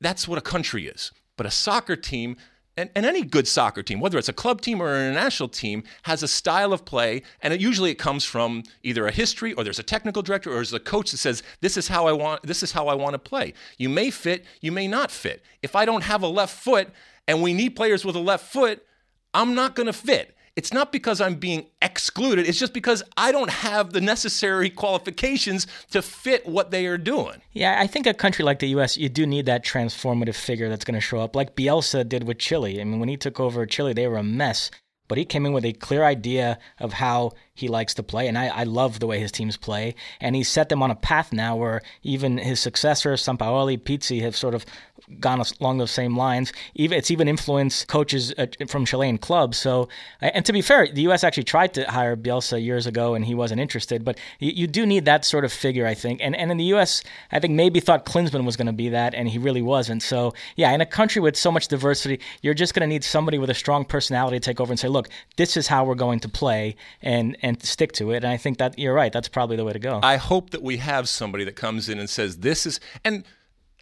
that's 0.00 0.28
what 0.28 0.38
a 0.38 0.42
country 0.42 0.86
is. 0.86 1.10
But 1.36 1.46
a 1.46 1.50
soccer 1.50 1.96
team 1.96 2.36
and, 2.76 2.90
and, 2.94 3.06
any 3.06 3.22
good 3.22 3.46
soccer 3.46 3.82
team, 3.82 4.00
whether 4.00 4.18
it's 4.18 4.28
a 4.28 4.32
club 4.32 4.60
team 4.60 4.80
or 4.80 4.94
an 4.94 5.10
international 5.10 5.48
team, 5.48 5.84
has 6.02 6.22
a 6.22 6.28
style 6.28 6.72
of 6.72 6.84
play, 6.84 7.22
and 7.40 7.54
it, 7.54 7.60
usually 7.60 7.90
it 7.90 7.96
comes 7.96 8.24
from 8.24 8.62
either 8.82 9.06
a 9.06 9.12
history 9.12 9.52
or 9.52 9.64
there's 9.64 9.78
a 9.78 9.84
technical 9.84 10.22
director 10.22 10.50
or 10.50 10.54
there's 10.54 10.72
a 10.72 10.80
coach 10.80 11.10
that 11.12 11.18
says, 11.18 11.42
"This 11.60 11.76
is 11.76 11.88
how 11.88 12.06
I 12.06 12.12
want. 12.12 12.42
This 12.42 12.62
is 12.62 12.72
how 12.72 12.88
I 12.88 12.94
want 12.94 13.14
to 13.14 13.18
play." 13.18 13.54
You 13.78 13.88
may 13.88 14.10
fit, 14.10 14.44
you 14.60 14.72
may 14.72 14.88
not 14.88 15.10
fit. 15.10 15.42
If 15.62 15.76
I 15.76 15.84
don't 15.84 16.02
have 16.02 16.22
a 16.22 16.28
left 16.28 16.56
foot, 16.56 16.88
and 17.26 17.42
we 17.42 17.54
need 17.54 17.70
players 17.70 18.04
with 18.04 18.16
a 18.16 18.20
left 18.20 18.52
foot, 18.52 18.84
I'm 19.32 19.54
not 19.54 19.74
going 19.74 19.86
to 19.86 19.92
fit. 19.92 20.36
It's 20.56 20.72
not 20.72 20.92
because 20.92 21.20
I'm 21.20 21.34
being 21.34 21.66
excluded, 21.82 22.46
it's 22.46 22.58
just 22.58 22.72
because 22.72 23.02
I 23.16 23.32
don't 23.32 23.50
have 23.50 23.92
the 23.92 24.00
necessary 24.00 24.70
qualifications 24.70 25.66
to 25.90 26.00
fit 26.00 26.46
what 26.46 26.70
they 26.70 26.86
are 26.86 26.98
doing. 26.98 27.42
Yeah, 27.52 27.80
I 27.80 27.88
think 27.88 28.06
a 28.06 28.14
country 28.14 28.44
like 28.44 28.60
the 28.60 28.68
US, 28.68 28.96
you 28.96 29.08
do 29.08 29.26
need 29.26 29.46
that 29.46 29.64
transformative 29.64 30.36
figure 30.36 30.68
that's 30.68 30.84
going 30.84 30.94
to 30.94 31.00
show 31.00 31.18
up, 31.18 31.34
like 31.34 31.56
Bielsa 31.56 32.08
did 32.08 32.24
with 32.24 32.38
Chile. 32.38 32.80
I 32.80 32.84
mean, 32.84 33.00
when 33.00 33.08
he 33.08 33.16
took 33.16 33.40
over 33.40 33.66
Chile, 33.66 33.92
they 33.92 34.06
were 34.06 34.18
a 34.18 34.22
mess. 34.22 34.70
But 35.06 35.18
he 35.18 35.24
came 35.24 35.44
in 35.44 35.52
with 35.52 35.64
a 35.66 35.72
clear 35.72 36.04
idea 36.04 36.58
of 36.78 36.94
how 36.94 37.32
he 37.54 37.68
likes 37.68 37.94
to 37.94 38.02
play, 38.02 38.26
and 38.26 38.36
I, 38.36 38.48
I 38.48 38.64
love 38.64 38.98
the 38.98 39.06
way 39.06 39.20
his 39.20 39.30
teams 39.30 39.56
play. 39.56 39.94
And 40.20 40.34
he's 40.34 40.48
set 40.48 40.68
them 40.68 40.82
on 40.82 40.90
a 40.90 40.96
path 40.96 41.32
now 41.32 41.54
where 41.56 41.82
even 42.02 42.38
his 42.38 42.58
successors, 42.58 43.22
Sampaoli, 43.22 43.78
Pizzi, 43.78 44.20
have 44.22 44.34
sort 44.34 44.54
of 44.54 44.66
gone 45.20 45.42
along 45.60 45.78
those 45.78 45.90
same 45.90 46.16
lines. 46.16 46.52
Even 46.74 46.98
it's 46.98 47.10
even 47.10 47.28
influenced 47.28 47.88
coaches 47.88 48.32
uh, 48.38 48.46
from 48.66 48.84
Chilean 48.84 49.18
clubs. 49.18 49.58
So, 49.58 49.88
and 50.20 50.44
to 50.46 50.52
be 50.52 50.62
fair, 50.62 50.88
the 50.88 51.02
U.S. 51.02 51.24
actually 51.24 51.44
tried 51.44 51.74
to 51.74 51.84
hire 51.84 52.16
Bielsa 52.16 52.62
years 52.62 52.86
ago, 52.86 53.14
and 53.14 53.24
he 53.24 53.34
wasn't 53.34 53.60
interested. 53.60 54.04
But 54.04 54.18
you, 54.38 54.52
you 54.52 54.66
do 54.66 54.86
need 54.86 55.04
that 55.04 55.24
sort 55.24 55.44
of 55.44 55.52
figure, 55.52 55.86
I 55.86 55.94
think. 55.94 56.20
And 56.22 56.34
and 56.34 56.50
in 56.50 56.56
the 56.56 56.64
U.S., 56.64 57.02
I 57.32 57.38
think 57.38 57.54
maybe 57.54 57.80
thought 57.80 58.04
Klinsmann 58.04 58.44
was 58.44 58.56
going 58.56 58.66
to 58.66 58.72
be 58.72 58.88
that, 58.90 59.14
and 59.14 59.28
he 59.28 59.38
really 59.38 59.62
wasn't. 59.62 60.02
So, 60.02 60.34
yeah, 60.56 60.72
in 60.72 60.80
a 60.80 60.86
country 60.86 61.20
with 61.20 61.36
so 61.36 61.52
much 61.52 61.68
diversity, 61.68 62.20
you're 62.42 62.54
just 62.54 62.74
going 62.74 62.82
to 62.82 62.92
need 62.92 63.04
somebody 63.04 63.38
with 63.38 63.50
a 63.50 63.54
strong 63.54 63.84
personality 63.84 64.38
to 64.38 64.44
take 64.44 64.60
over 64.60 64.72
and 64.72 64.80
say, 64.80 64.88
look, 64.88 65.08
this 65.36 65.56
is 65.56 65.68
how 65.68 65.84
we're 65.84 65.94
going 65.94 66.20
to 66.20 66.28
play, 66.28 66.76
and 67.02 67.36
and 67.44 67.62
stick 67.62 67.92
to 67.92 68.10
it. 68.10 68.24
And 68.24 68.26
I 68.26 68.38
think 68.38 68.56
that 68.56 68.78
you're 68.78 68.94
right. 68.94 69.12
That's 69.12 69.28
probably 69.28 69.56
the 69.56 69.64
way 69.64 69.74
to 69.74 69.78
go. 69.78 70.00
I 70.02 70.16
hope 70.16 70.50
that 70.50 70.62
we 70.62 70.78
have 70.78 71.10
somebody 71.10 71.44
that 71.44 71.56
comes 71.56 71.90
in 71.90 71.98
and 71.98 72.08
says, 72.08 72.38
this 72.38 72.64
is 72.64 72.80
and 73.04 73.22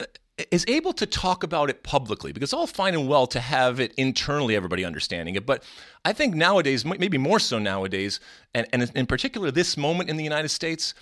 uh, 0.00 0.04
is 0.50 0.64
able 0.66 0.92
to 0.94 1.06
talk 1.06 1.44
about 1.44 1.70
it 1.70 1.84
publicly 1.84 2.32
because 2.32 2.48
it's 2.48 2.52
all 2.52 2.66
fine 2.66 2.94
and 2.94 3.08
well 3.08 3.28
to 3.28 3.38
have 3.38 3.78
it 3.78 3.94
internally, 3.96 4.56
everybody 4.56 4.84
understanding 4.84 5.36
it. 5.36 5.46
But 5.46 5.62
I 6.04 6.12
think 6.12 6.34
nowadays, 6.34 6.84
maybe 6.84 7.18
more 7.18 7.38
so 7.38 7.60
nowadays, 7.60 8.18
and, 8.52 8.66
and 8.72 8.90
in 8.96 9.06
particular 9.06 9.52
this 9.52 9.76
moment 9.76 10.10
in 10.10 10.16
the 10.16 10.24
United 10.24 10.48
States, 10.48 10.92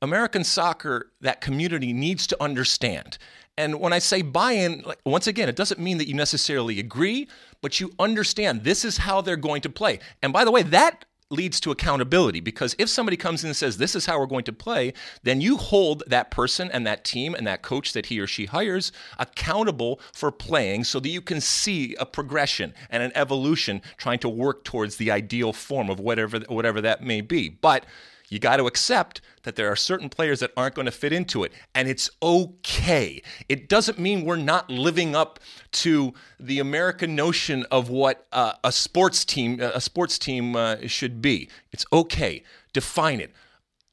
American 0.00 0.44
soccer, 0.44 1.10
that 1.22 1.40
community 1.40 1.92
needs 1.92 2.28
to 2.28 2.40
understand. 2.40 3.18
And 3.58 3.80
when 3.80 3.92
I 3.92 3.98
say 3.98 4.22
buy 4.22 4.52
in, 4.52 4.82
like, 4.86 5.00
once 5.04 5.26
again, 5.26 5.48
it 5.48 5.56
doesn't 5.56 5.80
mean 5.80 5.98
that 5.98 6.06
you 6.06 6.14
necessarily 6.14 6.78
agree, 6.78 7.26
but 7.62 7.80
you 7.80 7.90
understand 7.98 8.62
this 8.62 8.84
is 8.84 8.98
how 8.98 9.22
they're 9.22 9.36
going 9.36 9.62
to 9.62 9.70
play. 9.70 9.98
And 10.22 10.32
by 10.32 10.44
the 10.44 10.52
way, 10.52 10.62
that 10.62 11.04
leads 11.30 11.58
to 11.60 11.70
accountability 11.70 12.40
because 12.40 12.76
if 12.78 12.88
somebody 12.88 13.16
comes 13.16 13.42
in 13.42 13.48
and 13.48 13.56
says 13.56 13.78
this 13.78 13.96
is 13.96 14.06
how 14.06 14.18
we're 14.18 14.26
going 14.26 14.44
to 14.44 14.52
play 14.52 14.92
then 15.24 15.40
you 15.40 15.56
hold 15.56 16.04
that 16.06 16.30
person 16.30 16.70
and 16.70 16.86
that 16.86 17.04
team 17.04 17.34
and 17.34 17.46
that 17.46 17.62
coach 17.62 17.92
that 17.92 18.06
he 18.06 18.20
or 18.20 18.26
she 18.26 18.46
hires 18.46 18.92
accountable 19.18 20.00
for 20.12 20.30
playing 20.30 20.84
so 20.84 21.00
that 21.00 21.08
you 21.08 21.20
can 21.20 21.40
see 21.40 21.96
a 21.98 22.06
progression 22.06 22.72
and 22.90 23.02
an 23.02 23.12
evolution 23.14 23.82
trying 23.96 24.18
to 24.18 24.28
work 24.28 24.64
towards 24.64 24.96
the 24.96 25.10
ideal 25.10 25.52
form 25.52 25.90
of 25.90 25.98
whatever 25.98 26.38
whatever 26.48 26.80
that 26.80 27.02
may 27.02 27.20
be. 27.20 27.48
But 27.48 27.84
you 28.28 28.38
got 28.38 28.56
to 28.56 28.66
accept 28.66 29.20
that 29.42 29.56
there 29.56 29.70
are 29.70 29.76
certain 29.76 30.08
players 30.08 30.40
that 30.40 30.52
aren't 30.56 30.74
going 30.74 30.86
to 30.86 30.92
fit 30.92 31.12
into 31.12 31.44
it, 31.44 31.52
and 31.74 31.88
it's 31.88 32.10
okay. 32.22 33.22
It 33.48 33.68
doesn't 33.68 33.98
mean 33.98 34.24
we're 34.24 34.36
not 34.36 34.68
living 34.68 35.14
up 35.14 35.38
to 35.72 36.14
the 36.40 36.58
American 36.58 37.14
notion 37.14 37.64
of 37.70 37.88
what 37.88 38.26
uh, 38.32 38.54
a 38.64 38.72
sports 38.72 39.24
team 39.24 39.60
a 39.60 39.80
sports 39.80 40.18
team 40.18 40.56
uh, 40.56 40.76
should 40.86 41.22
be. 41.22 41.48
It's 41.72 41.86
okay. 41.92 42.42
Define 42.72 43.20
it 43.20 43.32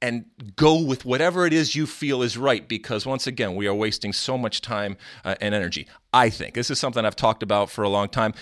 and 0.04 0.26
go 0.58 0.82
with 0.82 1.06
whatever 1.06 1.48
it 1.48 1.54
is 1.54 1.78
you 1.78 1.88
feel 1.88 2.22
is 2.22 2.38
right 2.38 2.68
because 2.68 3.06
once 3.06 3.26
again 3.26 3.56
we 3.56 3.66
are 3.68 3.74
wasting 3.74 4.12
so 4.12 4.38
much 4.38 4.60
time 4.60 4.98
uh, 5.24 5.34
and 5.40 5.56
energy 5.56 5.88
i 6.12 6.30
think. 6.30 6.54
This 6.56 6.70
is 6.70 6.78
something 6.78 7.06
i've 7.06 7.16
talked 7.16 7.42
about 7.42 7.72
for 7.72 7.84
a 7.84 7.90
long 7.90 8.10
time. 8.10 8.34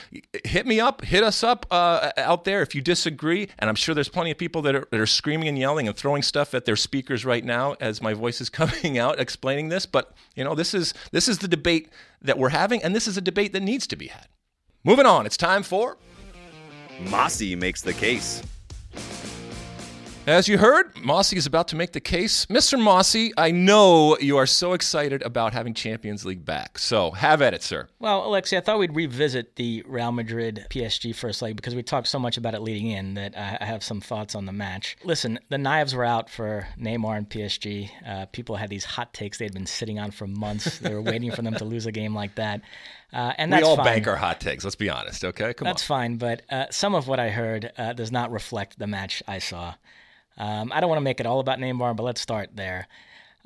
Hit 0.43 0.65
me 0.65 0.79
up 0.79 1.03
hit 1.03 1.23
us 1.23 1.43
up 1.43 1.67
uh, 1.69 2.11
out 2.17 2.45
there 2.45 2.63
if 2.63 2.73
you 2.73 2.81
disagree 2.81 3.47
and 3.59 3.69
i'm 3.69 3.75
sure 3.75 3.93
there's 3.93 4.09
plenty 4.09 4.31
of 4.31 4.39
people 4.39 4.63
that 4.63 4.75
are, 4.75 4.87
that 4.89 4.99
are 4.99 5.05
screaming 5.05 5.47
and 5.47 5.57
yelling 5.59 5.87
and 5.87 5.95
throwing 5.95 6.23
stuff 6.23 6.55
at 6.55 6.65
their 6.65 6.75
speakers 6.75 7.23
right 7.25 7.45
now 7.45 7.75
as 7.79 8.01
my 8.01 8.15
voice 8.15 8.41
is 8.41 8.49
coming 8.61 8.97
out 8.97 9.19
explaining 9.19 9.69
this 9.69 9.85
but 9.85 10.15
you 10.35 10.43
know 10.43 10.55
this 10.55 10.73
is 10.73 10.95
this 11.11 11.27
is 11.27 11.37
the 11.37 11.47
debate 11.47 11.89
that 12.23 12.39
we're 12.39 12.49
having 12.49 12.81
and 12.81 12.95
this 12.95 13.07
is 13.07 13.17
a 13.17 13.21
debate 13.21 13.53
that 13.53 13.61
needs 13.61 13.85
to 13.85 13.95
be 13.95 14.07
had. 14.07 14.27
Moving 14.83 15.05
on 15.05 15.27
it's 15.27 15.37
time 15.37 15.61
for 15.61 15.97
Mosse 17.01 17.41
makes 17.41 17.81
the 17.81 17.93
case 17.93 18.41
as 20.27 20.47
you 20.47 20.57
heard, 20.57 20.95
Mosse 21.03 21.33
is 21.33 21.45
about 21.45 21.67
to 21.69 21.75
make 21.75 21.93
the 21.93 21.99
case. 21.99 22.45
Mr. 22.45 22.79
Mosse, 22.79 23.31
I 23.37 23.51
know 23.51 24.17
you 24.19 24.37
are 24.37 24.45
so 24.45 24.73
excited 24.73 25.21
about 25.23 25.53
having 25.53 25.73
Champions 25.73 26.25
League 26.25 26.45
back. 26.45 26.77
So 26.77 27.11
have 27.11 27.41
at 27.41 27.53
it, 27.53 27.63
sir. 27.63 27.87
Well, 27.99 28.23
Alexi, 28.23 28.57
I 28.57 28.61
thought 28.61 28.79
we'd 28.79 28.95
revisit 28.95 29.55
the 29.55 29.83
Real 29.87 30.11
Madrid 30.11 30.65
PSG 30.69 31.15
first 31.15 31.41
leg 31.41 31.55
because 31.55 31.75
we 31.75 31.83
talked 31.83 32.07
so 32.07 32.19
much 32.19 32.37
about 32.37 32.53
it 32.53 32.61
leading 32.61 32.87
in 32.87 33.15
that 33.15 33.35
I 33.35 33.65
have 33.65 33.83
some 33.83 34.01
thoughts 34.01 34.35
on 34.35 34.45
the 34.45 34.53
match. 34.53 34.97
Listen, 35.03 35.39
the 35.49 35.57
knives 35.57 35.95
were 35.95 36.05
out 36.05 36.29
for 36.29 36.67
Neymar 36.79 37.17
and 37.17 37.29
PSG. 37.29 37.89
Uh, 38.05 38.25
people 38.27 38.55
had 38.55 38.69
these 38.69 38.85
hot 38.85 39.13
takes 39.13 39.37
they'd 39.37 39.53
been 39.53 39.65
sitting 39.65 39.99
on 39.99 40.11
for 40.11 40.27
months. 40.27 40.79
They 40.79 40.93
were 40.93 41.01
waiting 41.01 41.31
for 41.31 41.41
them 41.41 41.55
to 41.55 41.65
lose 41.65 41.85
a 41.85 41.91
game 41.91 42.13
like 42.13 42.35
that. 42.35 42.61
Uh, 43.13 43.33
and 43.37 43.51
that's 43.51 43.63
we 43.63 43.69
all 43.69 43.75
fine. 43.75 43.85
bank 43.85 44.07
our 44.07 44.15
hot 44.15 44.39
takes. 44.39 44.63
Let's 44.63 44.75
be 44.75 44.89
honest, 44.89 45.25
okay? 45.25 45.53
Come 45.53 45.67
on. 45.67 45.73
that's 45.73 45.83
on. 45.83 45.87
fine, 45.87 46.17
but 46.17 46.43
uh, 46.49 46.65
some 46.69 46.95
of 46.95 47.07
what 47.07 47.19
I 47.19 47.29
heard 47.29 47.71
uh, 47.77 47.93
does 47.93 48.11
not 48.11 48.31
reflect 48.31 48.79
the 48.79 48.87
match 48.87 49.21
I 49.27 49.39
saw. 49.39 49.73
Um, 50.41 50.71
I 50.73 50.79
don't 50.79 50.89
want 50.89 50.97
to 50.97 51.03
make 51.03 51.19
it 51.19 51.27
all 51.27 51.39
about 51.39 51.59
Neymar, 51.59 51.95
but 51.95 52.01
let's 52.01 52.19
start 52.19 52.49
there. 52.55 52.87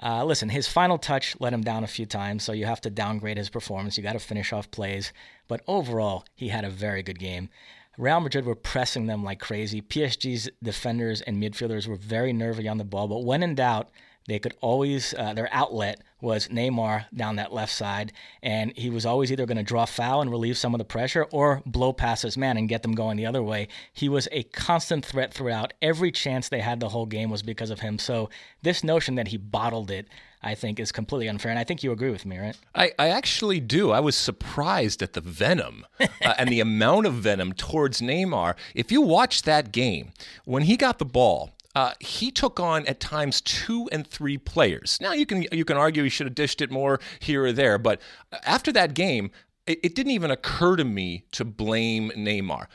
Uh, 0.01 0.23
listen, 0.23 0.47
his 0.47 0.65
final 0.65 0.97
touch 0.97 1.35
let 1.41 1.51
him 1.51 1.61
down 1.61 1.83
a 1.83 1.87
few 1.87 2.05
times, 2.05 2.43
so 2.43 2.53
you 2.53 2.65
have 2.65 2.79
to 2.81 2.89
downgrade 2.89 3.35
his 3.35 3.49
performance. 3.49 3.97
You 3.97 4.03
got 4.03 4.13
to 4.13 4.19
finish 4.19 4.53
off 4.53 4.71
plays. 4.71 5.11
But 5.49 5.61
overall, 5.67 6.23
he 6.35 6.47
had 6.47 6.63
a 6.63 6.69
very 6.69 7.03
good 7.03 7.19
game. 7.19 7.49
Real 7.97 8.21
Madrid 8.21 8.45
were 8.45 8.55
pressing 8.55 9.07
them 9.07 9.25
like 9.25 9.41
crazy. 9.41 9.81
PSG's 9.81 10.49
defenders 10.63 11.19
and 11.19 11.41
midfielders 11.41 11.85
were 11.85 11.97
very 11.97 12.31
nervy 12.31 12.65
on 12.65 12.77
the 12.77 12.85
ball, 12.85 13.09
but 13.09 13.25
when 13.25 13.43
in 13.43 13.55
doubt, 13.55 13.89
they 14.27 14.39
could 14.39 14.55
always, 14.61 15.13
uh, 15.17 15.33
their 15.33 15.49
outlet 15.51 16.01
was 16.21 16.47
Neymar 16.47 17.05
down 17.15 17.35
that 17.35 17.53
left 17.53 17.73
side, 17.73 18.13
and 18.41 18.75
he 18.77 18.89
was 18.89 19.05
always 19.05 19.31
either 19.31 19.45
going 19.45 19.57
to 19.57 19.63
draw 19.63 19.85
foul 19.85 20.21
and 20.21 20.31
relieve 20.31 20.57
some 20.57 20.73
of 20.73 20.77
the 20.77 20.85
pressure 20.85 21.25
or 21.31 21.61
blow 21.65 21.93
past 21.93 22.23
his 22.23 22.37
man 22.37 22.57
and 22.57 22.69
get 22.69 22.81
them 22.81 22.93
going 22.93 23.17
the 23.17 23.25
other 23.25 23.43
way. 23.43 23.67
He 23.93 24.09
was 24.09 24.27
a 24.31 24.43
constant 24.43 25.05
threat 25.05 25.33
throughout. 25.33 25.73
Every 25.81 26.11
chance 26.11 26.49
they 26.49 26.61
had 26.61 26.79
the 26.79 26.89
whole 26.89 27.05
game 27.05 27.29
was 27.29 27.43
because 27.43 27.69
of 27.69 27.81
him. 27.81 27.99
So 27.99 28.29
this 28.61 28.83
notion 28.83 29.15
that 29.15 29.27
he 29.27 29.37
bottled 29.37 29.91
it, 29.91 30.07
I 30.41 30.55
think, 30.55 30.79
is 30.79 30.91
completely 30.91 31.27
unfair. 31.27 31.51
And 31.51 31.59
I 31.59 31.63
think 31.63 31.83
you 31.83 31.91
agree 31.91 32.11
with 32.11 32.25
me, 32.25 32.37
right? 32.37 32.57
I, 32.73 32.91
I 32.97 33.09
actually 33.09 33.59
do. 33.59 33.91
I 33.91 33.99
was 33.99 34.15
surprised 34.15 35.01
at 35.01 35.13
the 35.13 35.21
venom 35.21 35.85
uh, 35.99 36.33
and 36.37 36.49
the 36.49 36.59
amount 36.61 37.07
of 37.07 37.15
venom 37.15 37.53
towards 37.53 38.01
Neymar. 38.01 38.55
If 38.73 38.91
you 38.91 39.01
watch 39.01 39.41
that 39.43 39.71
game, 39.71 40.13
when 40.45 40.63
he 40.63 40.77
got 40.77 40.99
the 40.99 41.05
ball, 41.05 41.51
uh, 41.75 41.91
he 41.99 42.31
took 42.31 42.59
on 42.59 42.85
at 42.87 42.99
times 42.99 43.41
two 43.41 43.89
and 43.91 44.07
three 44.07 44.37
players. 44.37 44.97
Now 45.01 45.11
you 45.11 45.25
can 45.25 45.45
you 45.51 45.65
can 45.65 45.77
argue 45.77 46.03
he 46.03 46.09
should 46.09 46.27
have 46.27 46.35
dished 46.35 46.61
it 46.61 46.71
more 46.71 46.99
here 47.19 47.45
or 47.45 47.51
there, 47.51 47.77
but 47.77 48.01
after 48.43 48.71
that 48.71 48.93
game, 48.93 49.31
it, 49.67 49.79
it 49.83 49.95
didn't 49.95 50.13
even 50.13 50.31
occur 50.31 50.75
to 50.77 50.85
me 50.85 51.25
to 51.31 51.43
blame 51.43 52.11
Neymar. 52.15 52.67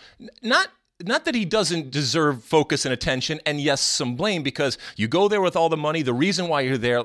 Not 0.42 0.68
not 1.02 1.24
that 1.24 1.34
he 1.34 1.46
doesn't 1.46 1.90
deserve 1.90 2.44
focus 2.44 2.84
and 2.84 2.92
attention, 2.92 3.40
and 3.46 3.60
yes, 3.60 3.80
some 3.80 4.16
blame 4.16 4.42
because 4.42 4.76
you 4.96 5.08
go 5.08 5.28
there 5.28 5.40
with 5.40 5.56
all 5.56 5.70
the 5.70 5.76
money. 5.76 6.02
The 6.02 6.12
reason 6.12 6.48
why 6.48 6.60
you're 6.60 6.78
there, 6.78 7.02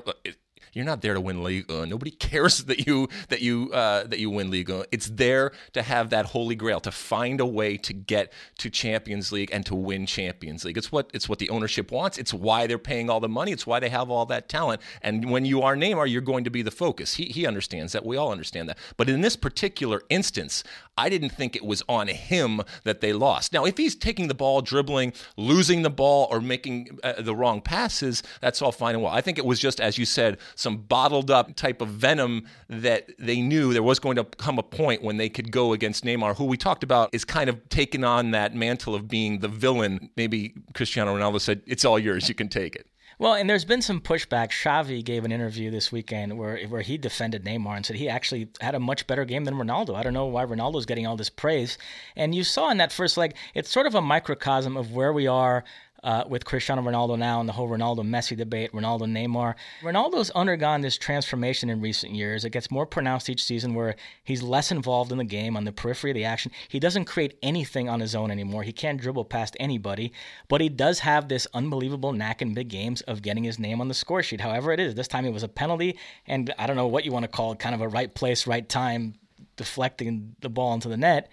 You're 0.76 0.84
not 0.84 1.00
there 1.00 1.14
to 1.14 1.20
win 1.22 1.42
Liga. 1.42 1.86
Nobody 1.86 2.10
cares 2.10 2.64
that 2.64 2.86
you 2.86 3.08
that 3.30 3.40
you 3.40 3.70
uh, 3.72 4.04
that 4.04 4.18
you 4.18 4.28
win 4.28 4.50
Liga. 4.50 4.84
It's 4.92 5.06
there 5.06 5.52
to 5.72 5.80
have 5.80 6.10
that 6.10 6.26
holy 6.26 6.54
grail, 6.54 6.80
to 6.80 6.92
find 6.92 7.40
a 7.40 7.46
way 7.46 7.78
to 7.78 7.94
get 7.94 8.30
to 8.58 8.68
Champions 8.68 9.32
League 9.32 9.48
and 9.52 9.64
to 9.64 9.74
win 9.74 10.04
Champions 10.04 10.66
League. 10.66 10.76
It's 10.76 10.92
what 10.92 11.10
it's 11.14 11.30
what 11.30 11.38
the 11.38 11.48
ownership 11.48 11.90
wants. 11.90 12.18
It's 12.18 12.34
why 12.34 12.66
they're 12.66 12.76
paying 12.76 13.08
all 13.08 13.20
the 13.20 13.28
money. 13.28 13.52
It's 13.52 13.66
why 13.66 13.80
they 13.80 13.88
have 13.88 14.10
all 14.10 14.26
that 14.26 14.50
talent. 14.50 14.82
And 15.00 15.30
when 15.30 15.46
you 15.46 15.62
are 15.62 15.76
Neymar, 15.76 16.10
you're 16.10 16.20
going 16.20 16.44
to 16.44 16.50
be 16.50 16.60
the 16.60 16.70
focus. 16.70 17.14
He 17.14 17.24
he 17.24 17.46
understands 17.46 17.94
that. 17.94 18.04
We 18.04 18.18
all 18.18 18.30
understand 18.30 18.68
that. 18.68 18.76
But 18.98 19.08
in 19.08 19.22
this 19.22 19.34
particular 19.34 20.02
instance, 20.10 20.62
I 20.98 21.08
didn't 21.08 21.30
think 21.30 21.56
it 21.56 21.64
was 21.64 21.82
on 21.88 22.08
him 22.08 22.60
that 22.84 23.00
they 23.00 23.14
lost. 23.14 23.52
Now, 23.52 23.64
if 23.64 23.78
he's 23.78 23.94
taking 23.94 24.28
the 24.28 24.34
ball, 24.34 24.62
dribbling, 24.62 25.14
losing 25.36 25.82
the 25.82 25.90
ball, 25.90 26.28
or 26.30 26.40
making 26.40 26.98
uh, 27.02 27.20
the 27.20 27.34
wrong 27.34 27.60
passes, 27.60 28.22
that's 28.40 28.60
all 28.60 28.72
fine 28.72 28.94
and 28.94 29.02
well. 29.02 29.12
I 29.12 29.20
think 29.20 29.38
it 29.38 29.44
was 29.44 29.58
just, 29.58 29.80
as 29.80 29.98
you 29.98 30.04
said, 30.04 30.38
some 30.66 30.78
bottled 30.78 31.30
up 31.30 31.54
type 31.54 31.80
of 31.80 31.86
venom 31.90 32.44
that 32.68 33.08
they 33.20 33.40
knew 33.40 33.72
there 33.72 33.84
was 33.84 34.00
going 34.00 34.16
to 34.16 34.24
come 34.24 34.58
a 34.58 34.64
point 34.64 35.00
when 35.00 35.16
they 35.16 35.28
could 35.28 35.52
go 35.52 35.72
against 35.72 36.04
Neymar, 36.04 36.36
who 36.36 36.44
we 36.44 36.56
talked 36.56 36.82
about 36.82 37.08
is 37.12 37.24
kind 37.24 37.48
of 37.48 37.68
taking 37.68 38.02
on 38.02 38.32
that 38.32 38.52
mantle 38.52 38.96
of 38.96 39.06
being 39.06 39.38
the 39.38 39.46
villain. 39.46 40.10
Maybe 40.16 40.54
Cristiano 40.74 41.16
Ronaldo 41.16 41.40
said, 41.40 41.62
It's 41.68 41.84
all 41.84 42.00
yours, 42.00 42.28
you 42.28 42.34
can 42.34 42.48
take 42.48 42.74
it. 42.74 42.88
Well, 43.18 43.32
and 43.32 43.48
there's 43.48 43.64
been 43.64 43.80
some 43.80 44.00
pushback. 44.00 44.50
Xavi 44.50 45.02
gave 45.04 45.24
an 45.24 45.30
interview 45.32 45.70
this 45.70 45.90
weekend 45.90 46.36
where 46.36 46.58
where 46.66 46.82
he 46.82 46.98
defended 46.98 47.44
Neymar 47.44 47.76
and 47.76 47.86
said 47.86 47.96
he 47.96 48.10
actually 48.10 48.48
had 48.60 48.74
a 48.74 48.80
much 48.80 49.06
better 49.06 49.24
game 49.24 49.44
than 49.44 49.54
Ronaldo. 49.54 49.94
I 49.94 50.02
don't 50.02 50.12
know 50.12 50.26
why 50.26 50.44
Ronaldo's 50.44 50.84
getting 50.84 51.06
all 51.06 51.16
this 51.16 51.30
praise. 51.30 51.78
And 52.14 52.34
you 52.34 52.44
saw 52.44 52.70
in 52.70 52.76
that 52.76 52.92
first 52.92 53.16
leg, 53.16 53.34
it's 53.54 53.70
sort 53.70 53.86
of 53.86 53.94
a 53.94 54.02
microcosm 54.02 54.76
of 54.76 54.92
where 54.92 55.14
we 55.14 55.26
are 55.26 55.64
uh, 56.06 56.22
with 56.28 56.44
Cristiano 56.44 56.82
Ronaldo 56.82 57.18
now 57.18 57.40
and 57.40 57.48
the 57.48 57.52
whole 57.52 57.68
Ronaldo 57.68 57.98
Messi 57.98 58.36
debate, 58.36 58.70
Ronaldo 58.72 59.02
Neymar. 59.02 59.56
Ronaldo's 59.82 60.30
undergone 60.30 60.80
this 60.80 60.96
transformation 60.96 61.68
in 61.68 61.80
recent 61.80 62.14
years. 62.14 62.44
It 62.44 62.50
gets 62.50 62.70
more 62.70 62.86
pronounced 62.86 63.28
each 63.28 63.42
season 63.42 63.74
where 63.74 63.96
he's 64.22 64.40
less 64.40 64.70
involved 64.70 65.10
in 65.10 65.18
the 65.18 65.24
game 65.24 65.56
on 65.56 65.64
the 65.64 65.72
periphery 65.72 66.12
of 66.12 66.14
the 66.14 66.24
action. 66.24 66.52
He 66.68 66.78
doesn't 66.78 67.06
create 67.06 67.36
anything 67.42 67.88
on 67.88 67.98
his 67.98 68.14
own 68.14 68.30
anymore. 68.30 68.62
He 68.62 68.72
can't 68.72 69.00
dribble 69.00 69.24
past 69.24 69.56
anybody, 69.58 70.12
but 70.46 70.60
he 70.60 70.68
does 70.68 71.00
have 71.00 71.28
this 71.28 71.48
unbelievable 71.52 72.12
knack 72.12 72.40
in 72.40 72.54
big 72.54 72.68
games 72.68 73.00
of 73.02 73.20
getting 73.20 73.42
his 73.42 73.58
name 73.58 73.80
on 73.80 73.88
the 73.88 73.94
score 73.94 74.22
sheet. 74.22 74.40
However, 74.40 74.70
it 74.70 74.78
is. 74.78 74.94
This 74.94 75.08
time 75.08 75.26
it 75.26 75.32
was 75.32 75.42
a 75.42 75.48
penalty, 75.48 75.98
and 76.28 76.54
I 76.56 76.68
don't 76.68 76.76
know 76.76 76.86
what 76.86 77.04
you 77.04 77.10
want 77.10 77.24
to 77.24 77.28
call 77.28 77.50
it, 77.50 77.58
kind 77.58 77.74
of 77.74 77.80
a 77.80 77.88
right 77.88 78.14
place, 78.14 78.46
right 78.46 78.66
time 78.68 79.14
deflecting 79.56 80.36
the 80.40 80.48
ball 80.48 80.72
into 80.72 80.88
the 80.88 80.96
net. 80.96 81.28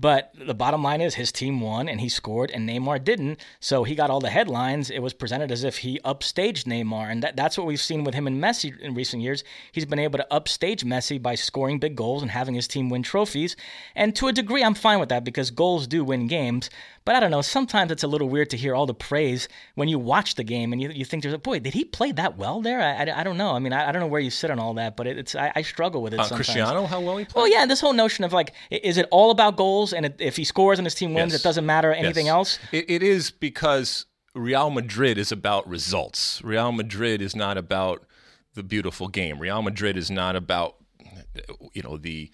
But 0.00 0.32
the 0.34 0.54
bottom 0.54 0.82
line 0.82 1.02
is 1.02 1.14
his 1.14 1.30
team 1.30 1.60
won 1.60 1.86
and 1.86 2.00
he 2.00 2.08
scored 2.08 2.50
and 2.50 2.66
Neymar 2.66 3.04
didn't. 3.04 3.38
So 3.60 3.84
he 3.84 3.94
got 3.94 4.08
all 4.08 4.20
the 4.20 4.30
headlines. 4.30 4.88
It 4.88 5.00
was 5.00 5.12
presented 5.12 5.52
as 5.52 5.62
if 5.62 5.78
he 5.78 6.00
upstaged 6.06 6.64
Neymar. 6.64 7.10
And 7.10 7.22
that, 7.22 7.36
that's 7.36 7.58
what 7.58 7.66
we've 7.66 7.80
seen 7.80 8.04
with 8.04 8.14
him 8.14 8.26
and 8.26 8.42
Messi 8.42 8.78
in 8.80 8.94
recent 8.94 9.22
years. 9.22 9.44
He's 9.72 9.84
been 9.84 9.98
able 9.98 10.18
to 10.18 10.32
upstage 10.32 10.84
Messi 10.84 11.20
by 11.20 11.34
scoring 11.34 11.78
big 11.78 11.96
goals 11.96 12.22
and 12.22 12.30
having 12.30 12.54
his 12.54 12.66
team 12.66 12.88
win 12.88 13.02
trophies. 13.02 13.56
And 13.94 14.16
to 14.16 14.28
a 14.28 14.32
degree, 14.32 14.64
I'm 14.64 14.74
fine 14.74 15.00
with 15.00 15.10
that 15.10 15.22
because 15.22 15.50
goals 15.50 15.86
do 15.86 16.02
win 16.02 16.28
games. 16.28 16.70
But 17.04 17.16
I 17.16 17.20
don't 17.20 17.30
know. 17.30 17.42
Sometimes 17.42 17.90
it's 17.90 18.02
a 18.02 18.06
little 18.06 18.28
weird 18.28 18.50
to 18.50 18.56
hear 18.56 18.74
all 18.74 18.86
the 18.86 18.94
praise 18.94 19.48
when 19.74 19.88
you 19.88 19.98
watch 19.98 20.34
the 20.34 20.44
game 20.44 20.72
and 20.72 20.80
you, 20.80 20.90
you 20.90 21.04
think, 21.04 21.22
there's 21.22 21.34
a 21.34 21.38
boy, 21.38 21.58
did 21.58 21.74
he 21.74 21.84
play 21.84 22.12
that 22.12 22.36
well 22.36 22.60
there? 22.60 22.80
I, 22.80 23.04
I, 23.04 23.20
I 23.20 23.24
don't 23.24 23.36
know. 23.36 23.52
I 23.52 23.58
mean, 23.58 23.72
I, 23.72 23.88
I, 23.88 23.92
don't 23.92 24.00
know 24.00 24.06
where 24.06 24.20
you 24.20 24.30
sit 24.30 24.50
on 24.50 24.58
all 24.58 24.74
that, 24.74 24.96
but 24.96 25.06
it, 25.06 25.18
it's 25.18 25.34
I, 25.34 25.50
I, 25.54 25.62
struggle 25.62 26.02
with 26.02 26.14
it. 26.14 26.20
Uh, 26.20 26.24
sometimes. 26.24 26.46
Cristiano, 26.46 26.86
how 26.86 27.00
well 27.00 27.16
he 27.16 27.24
played? 27.24 27.40
Well, 27.40 27.50
yeah, 27.50 27.66
this 27.66 27.80
whole 27.80 27.94
notion 27.94 28.24
of 28.24 28.32
like, 28.32 28.52
is 28.70 28.98
it 28.98 29.06
all 29.10 29.30
about 29.30 29.56
goals? 29.56 29.89
And 29.92 30.14
if 30.18 30.36
he 30.36 30.44
scores 30.44 30.78
and 30.78 30.86
his 30.86 30.94
team 30.94 31.14
wins, 31.14 31.32
yes. 31.32 31.40
it 31.40 31.44
doesn't 31.44 31.66
matter 31.66 31.92
anything 31.92 32.26
yes. 32.26 32.32
else? 32.32 32.58
It, 32.72 32.90
it 32.90 33.02
is 33.02 33.30
because 33.30 34.06
Real 34.34 34.70
Madrid 34.70 35.18
is 35.18 35.32
about 35.32 35.68
results. 35.68 36.42
Real 36.42 36.72
Madrid 36.72 37.20
is 37.20 37.34
not 37.34 37.56
about 37.56 38.04
the 38.54 38.62
beautiful 38.62 39.08
game. 39.08 39.38
Real 39.38 39.62
Madrid 39.62 39.96
is 39.96 40.10
not 40.10 40.36
about, 40.36 40.76
you 41.72 41.82
know, 41.82 41.96
the 41.96 42.30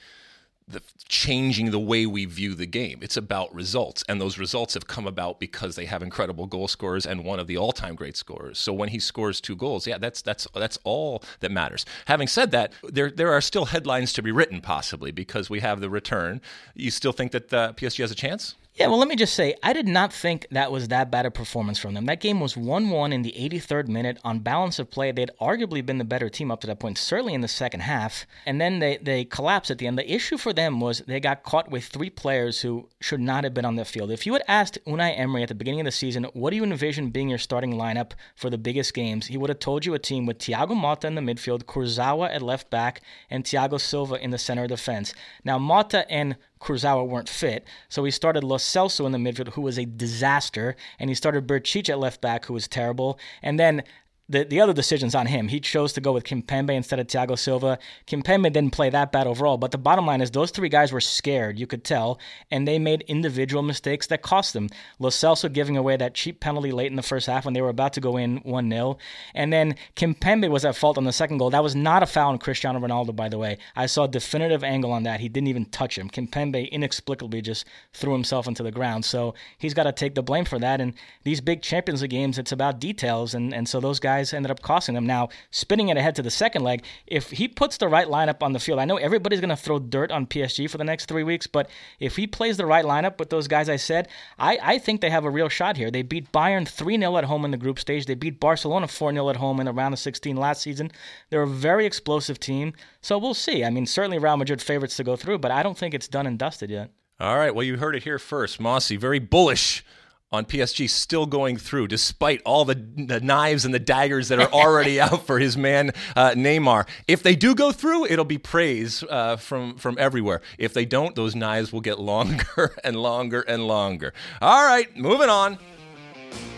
the 0.68 0.82
changing 1.08 1.70
the 1.70 1.78
way 1.78 2.06
we 2.06 2.24
view 2.24 2.54
the 2.54 2.66
game. 2.66 2.98
It's 3.00 3.16
about 3.16 3.54
results, 3.54 4.02
and 4.08 4.20
those 4.20 4.36
results 4.36 4.74
have 4.74 4.88
come 4.88 5.06
about 5.06 5.38
because 5.38 5.76
they 5.76 5.84
have 5.84 6.02
incredible 6.02 6.46
goal 6.46 6.66
scorers 6.66 7.06
and 7.06 7.24
one 7.24 7.38
of 7.38 7.46
the 7.46 7.56
all-time 7.56 7.94
great 7.94 8.16
scorers. 8.16 8.58
So 8.58 8.72
when 8.72 8.88
he 8.88 8.98
scores 8.98 9.40
two 9.40 9.54
goals, 9.54 9.86
yeah, 9.86 9.98
that's 9.98 10.22
that's 10.22 10.48
that's 10.54 10.78
all 10.82 11.22
that 11.40 11.52
matters. 11.52 11.86
Having 12.06 12.28
said 12.28 12.50
that, 12.50 12.72
there 12.82 13.10
there 13.10 13.32
are 13.32 13.40
still 13.40 13.66
headlines 13.66 14.12
to 14.14 14.22
be 14.22 14.32
written, 14.32 14.60
possibly 14.60 15.12
because 15.12 15.48
we 15.48 15.60
have 15.60 15.80
the 15.80 15.90
return. 15.90 16.40
You 16.74 16.90
still 16.90 17.12
think 17.12 17.32
that 17.32 17.54
uh, 17.54 17.72
PSG 17.74 17.98
has 17.98 18.10
a 18.10 18.16
chance? 18.16 18.56
Yeah, 18.76 18.88
well, 18.88 18.98
let 18.98 19.08
me 19.08 19.16
just 19.16 19.32
say, 19.32 19.54
I 19.62 19.72
did 19.72 19.88
not 19.88 20.12
think 20.12 20.46
that 20.50 20.70
was 20.70 20.88
that 20.88 21.10
bad 21.10 21.24
a 21.24 21.30
performance 21.30 21.78
from 21.78 21.94
them. 21.94 22.04
That 22.04 22.20
game 22.20 22.40
was 22.40 22.58
1 22.58 22.90
1 22.90 23.10
in 23.10 23.22
the 23.22 23.32
83rd 23.32 23.88
minute. 23.88 24.18
On 24.22 24.38
balance 24.38 24.78
of 24.78 24.90
play, 24.90 25.12
they'd 25.12 25.30
arguably 25.40 25.84
been 25.84 25.96
the 25.96 26.04
better 26.04 26.28
team 26.28 26.50
up 26.50 26.60
to 26.60 26.66
that 26.66 26.78
point, 26.78 26.98
certainly 26.98 27.32
in 27.32 27.40
the 27.40 27.48
second 27.48 27.80
half. 27.80 28.26
And 28.44 28.60
then 28.60 28.80
they, 28.80 28.98
they 28.98 29.24
collapsed 29.24 29.70
at 29.70 29.78
the 29.78 29.86
end. 29.86 29.96
The 29.96 30.12
issue 30.12 30.36
for 30.36 30.52
them 30.52 30.78
was 30.78 30.98
they 31.06 31.20
got 31.20 31.42
caught 31.42 31.70
with 31.70 31.86
three 31.86 32.10
players 32.10 32.60
who 32.60 32.90
should 33.00 33.20
not 33.20 33.44
have 33.44 33.54
been 33.54 33.64
on 33.64 33.76
the 33.76 33.84
field. 33.86 34.10
If 34.10 34.26
you 34.26 34.34
had 34.34 34.44
asked 34.46 34.78
Unai 34.86 35.18
Emery 35.18 35.42
at 35.42 35.48
the 35.48 35.54
beginning 35.54 35.80
of 35.80 35.86
the 35.86 35.90
season, 35.90 36.24
what 36.34 36.50
do 36.50 36.56
you 36.56 36.64
envision 36.64 37.08
being 37.08 37.30
your 37.30 37.38
starting 37.38 37.72
lineup 37.72 38.12
for 38.34 38.50
the 38.50 38.58
biggest 38.58 38.92
games, 38.92 39.28
he 39.28 39.38
would 39.38 39.48
have 39.48 39.58
told 39.58 39.86
you 39.86 39.94
a 39.94 39.98
team 39.98 40.26
with 40.26 40.38
Thiago 40.38 40.78
Motta 40.78 41.04
in 41.04 41.14
the 41.14 41.22
midfield, 41.22 41.64
Kurzawa 41.64 42.28
at 42.28 42.42
left 42.42 42.68
back, 42.68 43.00
and 43.30 43.42
Thiago 43.42 43.80
Silva 43.80 44.16
in 44.16 44.32
the 44.32 44.38
center 44.38 44.64
of 44.64 44.68
defense. 44.68 45.14
Now, 45.44 45.58
Motta 45.58 46.04
and 46.10 46.36
Kurzawa 46.66 47.06
weren't 47.06 47.28
fit. 47.28 47.64
So 47.88 48.02
he 48.04 48.10
started 48.10 48.42
Lo 48.42 48.56
Celso 48.56 49.06
in 49.06 49.12
the 49.12 49.18
midfield, 49.18 49.52
who 49.52 49.62
was 49.62 49.78
a 49.78 49.84
disaster, 49.84 50.74
and 50.98 51.08
he 51.08 51.14
started 51.14 51.46
Berchiche 51.46 51.88
at 51.88 52.00
left 52.00 52.20
back, 52.20 52.46
who 52.46 52.54
was 52.54 52.66
terrible. 52.66 53.18
And 53.40 53.58
then 53.58 53.84
the, 54.28 54.44
the 54.44 54.60
other 54.60 54.72
decisions 54.72 55.14
on 55.14 55.26
him. 55.26 55.48
He 55.48 55.60
chose 55.60 55.92
to 55.92 56.00
go 56.00 56.12
with 56.12 56.24
Kimpembe 56.24 56.74
instead 56.74 56.98
of 56.98 57.06
Thiago 57.06 57.38
Silva. 57.38 57.78
Kimpembe 58.06 58.52
didn't 58.52 58.72
play 58.72 58.90
that 58.90 59.12
bad 59.12 59.26
overall, 59.26 59.56
but 59.56 59.70
the 59.70 59.78
bottom 59.78 60.06
line 60.06 60.20
is 60.20 60.30
those 60.30 60.50
three 60.50 60.68
guys 60.68 60.92
were 60.92 61.00
scared, 61.00 61.58
you 61.58 61.66
could 61.66 61.84
tell, 61.84 62.18
and 62.50 62.66
they 62.66 62.78
made 62.78 63.02
individual 63.02 63.62
mistakes 63.62 64.06
that 64.08 64.22
cost 64.22 64.52
them. 64.52 64.68
Lo 64.98 65.10
Celso 65.10 65.52
giving 65.52 65.76
away 65.76 65.96
that 65.96 66.14
cheap 66.14 66.40
penalty 66.40 66.72
late 66.72 66.90
in 66.90 66.96
the 66.96 67.02
first 67.02 67.26
half 67.26 67.44
when 67.44 67.54
they 67.54 67.62
were 67.62 67.68
about 67.68 67.92
to 67.92 68.00
go 68.00 68.16
in 68.16 68.38
1 68.38 68.70
0. 68.70 68.98
And 69.34 69.52
then 69.52 69.76
Kimpembe 69.94 70.50
was 70.50 70.64
at 70.64 70.76
fault 70.76 70.98
on 70.98 71.04
the 71.04 71.12
second 71.12 71.38
goal. 71.38 71.50
That 71.50 71.62
was 71.62 71.76
not 71.76 72.02
a 72.02 72.06
foul 72.06 72.30
on 72.30 72.38
Cristiano 72.38 72.80
Ronaldo, 72.80 73.14
by 73.14 73.28
the 73.28 73.38
way. 73.38 73.58
I 73.76 73.86
saw 73.86 74.04
a 74.04 74.08
definitive 74.08 74.64
angle 74.64 74.92
on 74.92 75.04
that. 75.04 75.20
He 75.20 75.28
didn't 75.28 75.48
even 75.48 75.66
touch 75.66 75.96
him. 75.96 76.10
Kimpembe 76.10 76.70
inexplicably 76.70 77.42
just 77.42 77.66
threw 77.92 78.12
himself 78.12 78.48
into 78.48 78.62
the 78.62 78.72
ground. 78.72 79.04
So 79.04 79.34
he's 79.58 79.74
got 79.74 79.84
to 79.84 79.92
take 79.92 80.14
the 80.14 80.22
blame 80.22 80.44
for 80.44 80.58
that. 80.58 80.80
And 80.80 80.94
these 81.22 81.40
big 81.40 81.62
Champions 81.62 82.02
League 82.02 82.10
games, 82.10 82.38
it's 82.38 82.52
about 82.52 82.80
details. 82.80 83.34
And, 83.34 83.54
and 83.54 83.68
so 83.68 83.78
those 83.80 84.00
guys 84.00 84.15
guys 84.16 84.32
ended 84.32 84.50
up 84.50 84.62
costing 84.62 84.94
them. 84.94 85.06
Now, 85.06 85.28
spinning 85.50 85.88
it 85.88 85.96
ahead 85.96 86.16
to 86.16 86.22
the 86.22 86.30
second 86.30 86.62
leg, 86.62 86.84
if 87.06 87.30
he 87.30 87.48
puts 87.48 87.76
the 87.76 87.88
right 87.88 88.06
lineup 88.06 88.42
on 88.42 88.52
the 88.52 88.58
field, 88.58 88.78
I 88.78 88.84
know 88.84 88.96
everybody's 88.96 89.40
going 89.40 89.50
to 89.50 89.56
throw 89.56 89.78
dirt 89.78 90.10
on 90.10 90.26
PSG 90.26 90.68
for 90.70 90.78
the 90.78 90.84
next 90.84 91.06
three 91.06 91.22
weeks, 91.22 91.46
but 91.46 91.68
if 92.00 92.16
he 92.16 92.26
plays 92.26 92.56
the 92.56 92.66
right 92.66 92.84
lineup 92.84 93.18
with 93.18 93.30
those 93.30 93.48
guys 93.48 93.68
I 93.68 93.76
said, 93.76 94.08
I, 94.38 94.58
I 94.62 94.78
think 94.78 95.00
they 95.00 95.10
have 95.10 95.24
a 95.24 95.30
real 95.30 95.48
shot 95.48 95.76
here. 95.76 95.90
They 95.90 96.02
beat 96.02 96.32
Bayern 96.32 96.66
3 96.66 96.98
0 96.98 97.16
at 97.16 97.24
home 97.24 97.44
in 97.44 97.50
the 97.50 97.56
group 97.56 97.78
stage. 97.78 98.06
They 98.06 98.14
beat 98.14 98.40
Barcelona 98.40 98.88
4 98.88 99.12
0 99.12 99.28
at 99.30 99.36
home 99.36 99.60
in 99.60 99.66
the 99.66 99.72
round 99.72 99.92
of 99.92 100.00
16 100.00 100.36
last 100.36 100.62
season. 100.62 100.90
They're 101.30 101.42
a 101.42 101.46
very 101.46 101.86
explosive 101.86 102.40
team, 102.40 102.72
so 103.00 103.18
we'll 103.18 103.34
see. 103.34 103.64
I 103.64 103.70
mean, 103.70 103.86
certainly 103.86 104.18
Real 104.18 104.36
Madrid 104.36 104.62
favorites 104.62 104.96
to 104.96 105.04
go 105.04 105.16
through, 105.16 105.38
but 105.38 105.50
I 105.50 105.62
don't 105.62 105.76
think 105.76 105.94
it's 105.94 106.08
done 106.08 106.26
and 106.26 106.38
dusted 106.38 106.70
yet. 106.70 106.90
All 107.18 107.36
right. 107.36 107.54
Well, 107.54 107.64
you 107.64 107.78
heard 107.78 107.96
it 107.96 108.04
here 108.04 108.18
first. 108.18 108.60
Mosse, 108.60 108.90
very 108.90 109.18
bullish 109.18 109.84
on 110.32 110.44
PSG 110.44 110.88
still 110.90 111.26
going 111.26 111.56
through, 111.56 111.88
despite 111.88 112.42
all 112.44 112.64
the, 112.64 112.74
the 112.74 113.20
knives 113.20 113.64
and 113.64 113.72
the 113.72 113.78
daggers 113.78 114.28
that 114.28 114.40
are 114.40 114.52
already 114.52 115.00
out 115.06 115.26
for 115.26 115.38
his 115.38 115.56
man 115.56 115.92
uh, 116.16 116.30
Neymar. 116.30 116.88
If 117.06 117.22
they 117.22 117.36
do 117.36 117.54
go 117.54 117.72
through, 117.72 118.06
it'll 118.06 118.24
be 118.24 118.38
praise 118.38 119.04
uh, 119.08 119.36
from 119.36 119.76
from 119.76 119.96
everywhere. 119.98 120.40
If 120.58 120.74
they 120.74 120.84
don't, 120.84 121.14
those 121.14 121.34
knives 121.34 121.72
will 121.72 121.80
get 121.80 121.98
longer 121.98 122.74
and 122.84 122.96
longer 122.96 123.42
and 123.42 123.66
longer. 123.66 124.12
All 124.40 124.64
right, 124.64 124.94
moving 124.96 125.28
on. 125.28 125.58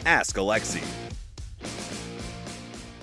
Ask 0.06 0.36
Alexi. 0.36 1.07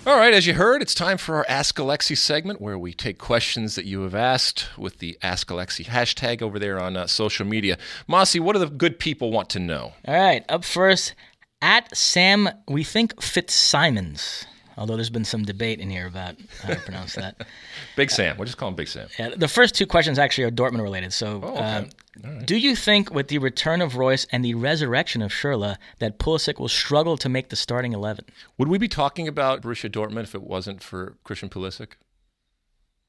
All 0.06 0.16
right, 0.16 0.32
as 0.32 0.46
you 0.46 0.54
heard, 0.54 0.82
it's 0.82 0.94
time 0.94 1.18
for 1.18 1.34
our 1.34 1.46
Ask 1.48 1.78
Alexi 1.78 2.16
segment 2.16 2.60
where 2.60 2.78
we 2.78 2.92
take 2.92 3.18
questions 3.18 3.74
that 3.74 3.86
you 3.86 4.02
have 4.02 4.14
asked 4.14 4.68
with 4.78 5.00
the 5.00 5.18
Ask 5.20 5.48
Alexi 5.48 5.84
hashtag 5.84 6.42
over 6.42 6.60
there 6.60 6.78
on 6.78 6.96
uh, 6.96 7.08
social 7.08 7.44
media. 7.44 7.76
Mosse, 8.06 8.36
what 8.36 8.52
do 8.52 8.60
the 8.60 8.68
good 8.68 9.00
people 9.00 9.32
want 9.32 9.50
to 9.50 9.58
know? 9.58 9.94
All 10.06 10.14
right, 10.14 10.44
up 10.48 10.64
first, 10.64 11.16
at 11.60 11.96
Sam, 11.96 12.48
we 12.68 12.84
think 12.84 13.20
Fitzsimons. 13.20 14.46
Although 14.76 14.96
there's 14.96 15.10
been 15.10 15.24
some 15.24 15.44
debate 15.44 15.80
in 15.80 15.88
here 15.88 16.06
about 16.06 16.36
how 16.62 16.74
to 16.74 16.80
pronounce 16.80 17.14
that. 17.14 17.46
Big 17.96 18.10
Sam. 18.10 18.36
We'll 18.36 18.44
just 18.44 18.58
call 18.58 18.68
him 18.68 18.74
Big 18.74 18.88
Sam. 18.88 19.08
Yeah, 19.18 19.30
the 19.34 19.48
first 19.48 19.74
two 19.74 19.86
questions 19.86 20.18
actually 20.18 20.44
are 20.44 20.50
Dortmund 20.50 20.82
related. 20.82 21.12
So, 21.12 21.40
oh, 21.42 21.52
okay. 21.52 21.60
um, 21.60 21.88
Right. 22.22 22.46
Do 22.46 22.56
you 22.56 22.74
think, 22.74 23.12
with 23.12 23.28
the 23.28 23.38
return 23.38 23.82
of 23.82 23.96
Reus 23.96 24.26
and 24.32 24.44
the 24.44 24.54
resurrection 24.54 25.20
of 25.20 25.30
Schürrle, 25.30 25.76
that 25.98 26.18
Pulisic 26.18 26.58
will 26.58 26.68
struggle 26.68 27.16
to 27.18 27.28
make 27.28 27.50
the 27.50 27.56
starting 27.56 27.92
eleven? 27.92 28.24
Would 28.58 28.68
we 28.68 28.78
be 28.78 28.88
talking 28.88 29.28
about 29.28 29.62
Borussia 29.62 29.90
Dortmund 29.90 30.24
if 30.24 30.34
it 30.34 30.42
wasn't 30.42 30.82
for 30.82 31.18
Christian 31.24 31.48
Pulisic? 31.48 31.92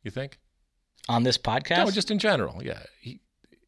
You 0.04 0.12
think? 0.12 0.40
On 1.08 1.24
this 1.24 1.38
podcast? 1.38 1.86
No, 1.86 1.92
just 1.92 2.12
in 2.12 2.20
general. 2.20 2.62
Yeah, 2.64 2.84
he 3.00 3.22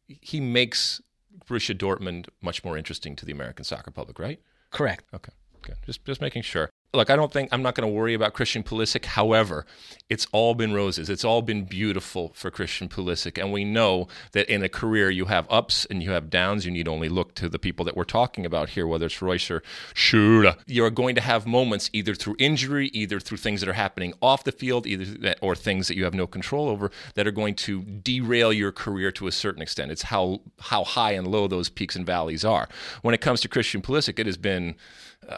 he 0.06 0.40
makes 0.40 1.00
Borussia 1.46 1.76
Dortmund 1.76 2.26
much 2.42 2.62
more 2.62 2.76
interesting 2.76 3.16
to 3.16 3.24
the 3.24 3.32
American 3.32 3.64
soccer 3.64 3.90
public, 3.90 4.18
right? 4.18 4.40
Correct. 4.70 5.04
Okay. 5.14 5.32
Okay. 5.58 5.74
Just 5.86 6.04
just 6.04 6.20
making 6.20 6.42
sure. 6.42 6.68
Look, 6.92 7.08
I 7.08 7.16
don't 7.16 7.32
think 7.32 7.48
I'm 7.52 7.62
not 7.62 7.74
going 7.74 7.88
to 7.88 7.94
worry 7.94 8.14
about 8.14 8.32
Christian 8.32 8.62
Pulisic. 8.62 9.04
However, 9.04 9.64
it's 10.08 10.26
all 10.32 10.54
been 10.54 10.72
roses. 10.72 11.08
It's 11.08 11.24
all 11.24 11.40
been 11.40 11.64
beautiful 11.64 12.32
for 12.34 12.50
Christian 12.50 12.88
Pulisic, 12.88 13.40
and 13.40 13.52
we 13.52 13.64
know 13.64 14.08
that 14.32 14.52
in 14.52 14.62
a 14.62 14.68
career 14.68 15.08
you 15.08 15.26
have 15.26 15.46
ups 15.48 15.86
and 15.86 16.02
you 16.02 16.10
have 16.10 16.30
downs. 16.30 16.64
You 16.64 16.72
need 16.72 16.88
only 16.88 17.08
look 17.08 17.34
to 17.36 17.48
the 17.48 17.60
people 17.60 17.84
that 17.84 17.96
we're 17.96 18.04
talking 18.04 18.44
about 18.44 18.70
here, 18.70 18.86
whether 18.86 19.06
it's 19.06 19.22
Reus 19.22 19.50
or 19.50 19.62
Schürrle. 19.94 20.56
You're 20.66 20.90
going 20.90 21.14
to 21.14 21.20
have 21.20 21.46
moments 21.46 21.90
either 21.92 22.14
through 22.14 22.36
injury, 22.40 22.88
either 22.88 23.20
through 23.20 23.38
things 23.38 23.60
that 23.60 23.68
are 23.68 23.74
happening 23.74 24.12
off 24.20 24.42
the 24.42 24.52
field, 24.52 24.86
either 24.86 25.04
that, 25.20 25.38
or 25.40 25.54
things 25.54 25.86
that 25.88 25.96
you 25.96 26.04
have 26.04 26.14
no 26.14 26.26
control 26.26 26.68
over 26.68 26.90
that 27.14 27.26
are 27.26 27.32
going 27.32 27.54
to 27.54 27.82
derail 27.82 28.52
your 28.52 28.72
career 28.72 29.12
to 29.12 29.28
a 29.28 29.32
certain 29.32 29.62
extent. 29.62 29.92
It's 29.92 30.02
how 30.02 30.40
how 30.58 30.82
high 30.82 31.12
and 31.12 31.28
low 31.28 31.46
those 31.46 31.68
peaks 31.68 31.94
and 31.94 32.04
valleys 32.04 32.44
are. 32.44 32.68
When 33.02 33.14
it 33.14 33.20
comes 33.20 33.40
to 33.42 33.48
Christian 33.48 33.80
Pulisic, 33.80 34.18
it 34.18 34.26
has 34.26 34.36
been 34.36 34.74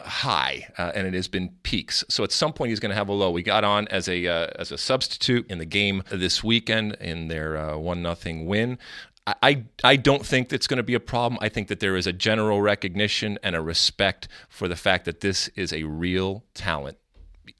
high 0.01 0.67
uh, 0.77 0.91
and 0.95 1.07
it 1.07 1.13
has 1.13 1.27
been 1.27 1.49
peaks. 1.63 2.03
So 2.09 2.23
at 2.23 2.31
some 2.31 2.53
point 2.53 2.69
he's 2.69 2.79
going 2.79 2.89
to 2.89 2.95
have 2.95 3.09
a 3.09 3.13
low. 3.13 3.31
We 3.31 3.43
got 3.43 3.63
on 3.63 3.87
as 3.89 4.07
a 4.07 4.27
uh, 4.27 4.47
as 4.57 4.71
a 4.71 4.77
substitute 4.77 5.49
in 5.49 5.57
the 5.57 5.65
game 5.65 6.03
this 6.11 6.43
weekend 6.43 6.93
in 6.95 7.27
their 7.27 7.57
uh, 7.57 7.77
one 7.77 8.01
nothing 8.01 8.45
win. 8.45 8.77
I, 9.25 9.63
I 9.85 9.95
don't 9.95 10.25
think 10.25 10.49
that's 10.49 10.67
going 10.67 10.77
to 10.77 10.83
be 10.83 10.95
a 10.95 10.99
problem. 10.99 11.39
I 11.41 11.47
think 11.47 11.69
that 11.69 11.79
there 11.79 11.95
is 11.95 12.05
a 12.05 12.11
general 12.11 12.61
recognition 12.61 13.39
and 13.41 13.55
a 13.55 13.61
respect 13.61 14.27
for 14.49 14.67
the 14.67 14.75
fact 14.75 15.05
that 15.05 15.21
this 15.21 15.47
is 15.55 15.71
a 15.71 15.83
real 15.83 16.43
talent, 16.53 16.97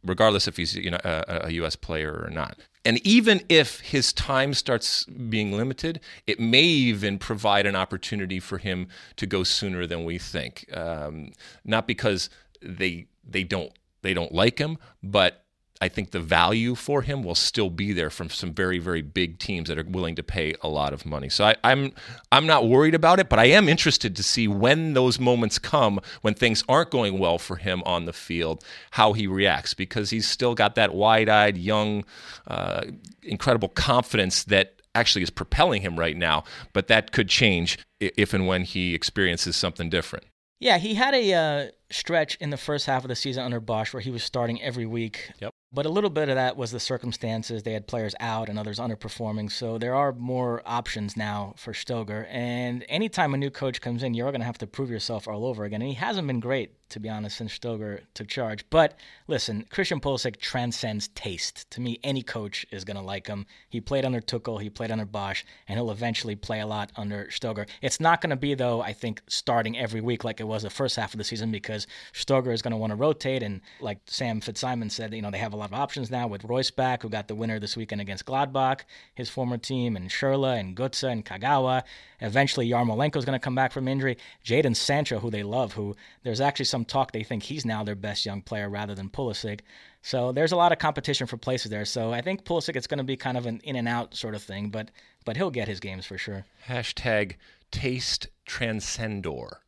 regardless 0.03 0.45
if 0.49 0.57
he's 0.57 0.75
you 0.75 0.91
know 0.91 0.99
a, 1.05 1.45
a 1.45 1.51
U.S. 1.51 1.77
player 1.77 2.21
or 2.25 2.29
not. 2.29 2.57
And 2.85 3.05
even 3.05 3.41
if 3.47 3.79
his 3.79 4.11
time 4.11 4.53
starts 4.53 5.05
being 5.05 5.53
limited, 5.53 6.01
it 6.27 6.39
may 6.39 6.63
even 6.63 7.17
provide 7.17 7.65
an 7.65 7.75
opportunity 7.75 8.39
for 8.39 8.57
him 8.57 8.87
to 9.15 9.25
go 9.25 9.43
sooner 9.43 9.87
than 9.87 10.03
we 10.03 10.17
think. 10.17 10.65
Um, 10.75 11.31
not 11.63 11.87
because 11.87 12.29
they 12.61 13.07
they 13.27 13.43
don't 13.43 13.71
they 14.01 14.13
don't 14.13 14.33
like 14.33 14.59
him, 14.59 14.77
but 15.01 15.42
I 15.83 15.89
think 15.89 16.11
the 16.11 16.21
value 16.21 16.75
for 16.75 17.01
him 17.01 17.23
will 17.23 17.35
still 17.35 17.69
be 17.69 17.91
there 17.91 18.09
from 18.09 18.29
some 18.29 18.53
very, 18.53 18.79
very 18.79 19.01
big 19.01 19.37
teams 19.37 19.67
that 19.67 19.77
are 19.77 19.83
willing 19.83 20.15
to 20.15 20.23
pay 20.23 20.53
a 20.61 20.69
lot 20.69 20.93
of 20.93 21.05
money. 21.05 21.27
So 21.27 21.43
I, 21.43 21.51
am 21.65 21.83
I'm, 21.83 21.93
I'm 22.31 22.47
not 22.47 22.69
worried 22.69 22.95
about 22.95 23.19
it, 23.19 23.27
but 23.27 23.37
I 23.37 23.47
am 23.47 23.67
interested 23.67 24.15
to 24.15 24.23
see 24.23 24.47
when 24.47 24.93
those 24.93 25.19
moments 25.19 25.59
come 25.59 25.99
when 26.21 26.35
things 26.35 26.63
aren't 26.69 26.89
going 26.89 27.19
well 27.19 27.37
for 27.37 27.57
him 27.57 27.83
on 27.85 28.05
the 28.05 28.13
field, 28.13 28.63
how 28.91 29.11
he 29.11 29.27
reacts 29.27 29.73
because 29.73 30.09
he's 30.09 30.25
still 30.25 30.55
got 30.55 30.75
that 30.75 30.95
wide-eyed, 30.95 31.57
young, 31.57 32.05
uh, 32.47 32.85
incredible 33.21 33.67
confidence 33.67 34.45
that 34.45 34.81
actually 34.95 35.23
is 35.23 35.29
propelling 35.29 35.81
him 35.81 35.99
right 35.99 36.15
now. 36.15 36.45
But 36.71 36.87
that 36.87 37.11
could 37.11 37.27
change 37.27 37.77
if 37.99 38.33
and 38.33 38.47
when 38.47 38.63
he 38.63 38.95
experiences 38.95 39.57
something 39.57 39.89
different. 39.89 40.27
Yeah, 40.61 40.77
he 40.77 40.93
had 40.93 41.13
a 41.13 41.33
uh, 41.33 41.71
stretch 41.91 42.37
in 42.39 42.51
the 42.51 42.57
first 42.57 42.85
half 42.85 43.03
of 43.03 43.09
the 43.09 43.17
season 43.17 43.43
under 43.43 43.59
Bosz 43.59 43.93
where 43.93 43.99
he 43.99 44.11
was 44.11 44.23
starting 44.23 44.61
every 44.61 44.85
week. 44.85 45.31
Yep. 45.41 45.51
But 45.73 45.87
a 45.87 45.89
little 45.89 46.11
bit 46.11 46.29
of 46.29 46.35
that 46.35 46.55
was 46.55 46.71
the 46.71 46.79
circumstances. 46.79 47.63
They 47.63 47.73
had 47.73 47.87
players 47.87 48.13
out 48.19 48.47
and 48.47 48.59
others 48.59 48.77
underperforming. 48.77 49.51
So 49.51 49.79
there 49.79 49.95
are 49.95 50.13
more 50.13 50.61
options 50.65 51.17
now 51.17 51.55
for 51.57 51.73
Stoger. 51.73 52.27
And 52.29 52.85
anytime 52.87 53.33
a 53.33 53.37
new 53.37 53.49
coach 53.49 53.81
comes 53.81 54.03
in, 54.03 54.13
you're 54.13 54.31
going 54.31 54.41
to 54.41 54.45
have 54.45 54.59
to 54.59 54.67
prove 54.67 54.91
yourself 54.91 55.27
all 55.27 55.45
over 55.45 55.63
again. 55.63 55.81
And 55.81 55.89
he 55.89 55.95
hasn't 55.95 56.27
been 56.27 56.39
great 56.39 56.73
to 56.93 56.99
be 56.99 57.09
honest, 57.09 57.37
since 57.37 57.57
Stoger 57.57 58.01
took 58.13 58.27
charge. 58.27 58.63
But 58.69 58.97
listen, 59.27 59.65
Christian 59.69 59.99
Pulisic 59.99 60.39
transcends 60.39 61.07
taste. 61.09 61.69
To 61.71 61.81
me, 61.81 61.99
any 62.03 62.21
coach 62.21 62.67
is 62.71 62.85
going 62.85 62.97
to 62.97 63.03
like 63.03 63.25
him. 63.25 63.47
He 63.67 63.81
played 63.81 64.05
under 64.05 64.21
Tuchel, 64.21 64.61
he 64.61 64.69
played 64.69 64.91
under 64.91 65.05
Bosz, 65.05 65.43
and 65.67 65.77
he'll 65.77 65.89
eventually 65.89 66.35
play 66.35 66.59
a 66.59 66.67
lot 66.67 66.91
under 66.95 67.25
Stoger. 67.25 67.67
It's 67.81 67.99
not 67.99 68.21
going 68.21 68.29
to 68.29 68.35
be, 68.35 68.53
though, 68.53 68.81
I 68.81 68.93
think, 68.93 69.21
starting 69.27 69.77
every 69.77 70.01
week 70.01 70.23
like 70.23 70.39
it 70.39 70.47
was 70.47 70.61
the 70.61 70.69
first 70.69 70.95
half 70.95 71.15
of 71.15 71.17
the 71.17 71.23
season 71.23 71.51
because 71.51 71.87
Stoger 72.13 72.53
is 72.53 72.61
going 72.61 72.71
to 72.71 72.77
want 72.77 72.91
to 72.91 72.95
rotate. 72.95 73.41
And 73.41 73.61
like 73.81 73.97
Sam 74.05 74.39
Fitzsimon 74.39 74.91
said, 74.91 75.13
you 75.15 75.21
know, 75.23 75.31
they 75.31 75.39
have 75.39 75.53
a 75.53 75.57
lot 75.63 75.71
of 75.71 75.79
options 75.79 76.11
now 76.11 76.27
with 76.27 76.43
Reus 76.43 76.71
back, 76.71 77.01
who 77.01 77.09
got 77.09 77.29
the 77.29 77.35
winner 77.35 77.57
this 77.57 77.77
weekend 77.77 78.01
against 78.01 78.25
Gladbach, 78.25 78.81
his 79.15 79.29
former 79.29 79.57
team, 79.57 79.95
and 79.95 80.09
Schürrle 80.09 80.59
and 80.59 80.75
Götze 80.75 81.09
and 81.09 81.25
Kagawa. 81.25 81.83
Eventually, 82.19 82.67
Yarmolenko 82.69 83.15
is 83.15 83.23
going 83.23 83.39
to 83.39 83.43
come 83.43 83.55
back 83.55 83.71
from 83.71 83.87
injury. 83.87 84.17
Jadon 84.43 84.75
Sancho, 84.75 85.19
who 85.19 85.31
they 85.31 85.43
love, 85.43 85.71
who 85.71 85.95
there's 86.23 86.41
actually 86.41 86.65
some 86.65 86.83
talk 86.83 87.13
they 87.13 87.23
think 87.23 87.43
he's 87.43 87.65
now 87.65 87.81
their 87.81 87.95
best 87.95 88.25
young 88.25 88.41
player 88.41 88.69
rather 88.69 88.93
than 88.93 89.09
Pulisic. 89.09 89.61
So 90.01 90.33
there's 90.33 90.51
a 90.51 90.57
lot 90.57 90.73
of 90.73 90.79
competition 90.79 91.27
for 91.27 91.37
places 91.37 91.71
there. 91.71 91.85
So 91.85 92.11
I 92.11 92.19
think 92.19 92.43
Pulisic 92.43 92.75
it's 92.75 92.87
going 92.87 92.97
to 92.97 93.05
be 93.05 93.15
kind 93.15 93.37
of 93.37 93.45
an 93.45 93.61
in 93.63 93.77
and 93.77 93.87
out 93.87 94.15
sort 94.15 94.35
of 94.35 94.43
thing, 94.43 94.69
but 94.69 94.91
but 95.23 95.37
he'll 95.37 95.51
get 95.51 95.69
his 95.69 95.79
games 95.79 96.05
for 96.05 96.17
sure. 96.17 96.45
Hashtag 96.67 97.35
taste 97.71 98.27
transcendor, 98.45 99.61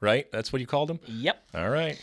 right? 0.00 0.30
That's 0.32 0.52
what 0.52 0.60
you 0.60 0.66
called 0.66 0.90
him. 0.90 1.00
Yep. 1.06 1.42
All 1.54 1.70
right. 1.70 1.98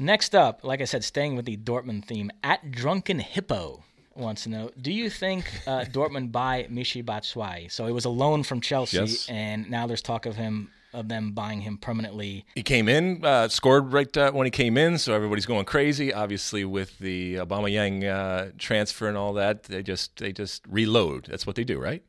Next 0.00 0.36
up, 0.36 0.62
like 0.62 0.80
I 0.80 0.84
said, 0.84 1.02
staying 1.02 1.34
with 1.34 1.44
the 1.44 1.56
Dortmund 1.56 2.04
theme, 2.04 2.30
at 2.44 2.70
Drunken 2.70 3.18
Hippo 3.18 3.82
wants 4.14 4.44
to 4.44 4.48
know: 4.48 4.70
Do 4.80 4.92
you 4.92 5.10
think 5.10 5.50
uh, 5.66 5.80
Dortmund 5.90 6.30
buy 6.30 6.68
Michy 6.70 7.04
Batshuayi? 7.04 7.70
So 7.70 7.86
it 7.86 7.90
was 7.90 8.04
a 8.04 8.08
loan 8.08 8.44
from 8.44 8.60
Chelsea, 8.60 8.98
yes. 8.98 9.28
and 9.28 9.68
now 9.68 9.88
there's 9.88 10.00
talk 10.00 10.24
of 10.24 10.36
him 10.36 10.70
of 10.92 11.08
them 11.08 11.32
buying 11.32 11.62
him 11.62 11.78
permanently. 11.78 12.46
He 12.54 12.62
came 12.62 12.88
in, 12.88 13.24
uh, 13.24 13.48
scored 13.48 13.92
right 13.92 14.16
uh, 14.16 14.30
when 14.30 14.46
he 14.46 14.52
came 14.52 14.78
in, 14.78 14.98
so 14.98 15.14
everybody's 15.14 15.46
going 15.46 15.64
crazy. 15.64 16.12
Obviously, 16.12 16.64
with 16.64 16.96
the 17.00 17.34
Aubameyang 17.34 18.04
uh, 18.08 18.52
transfer 18.56 19.08
and 19.08 19.16
all 19.16 19.32
that, 19.32 19.64
they 19.64 19.82
just 19.82 20.16
they 20.18 20.32
just 20.32 20.62
reload. 20.68 21.26
That's 21.26 21.44
what 21.44 21.56
they 21.56 21.64
do, 21.64 21.80
right? 21.80 22.04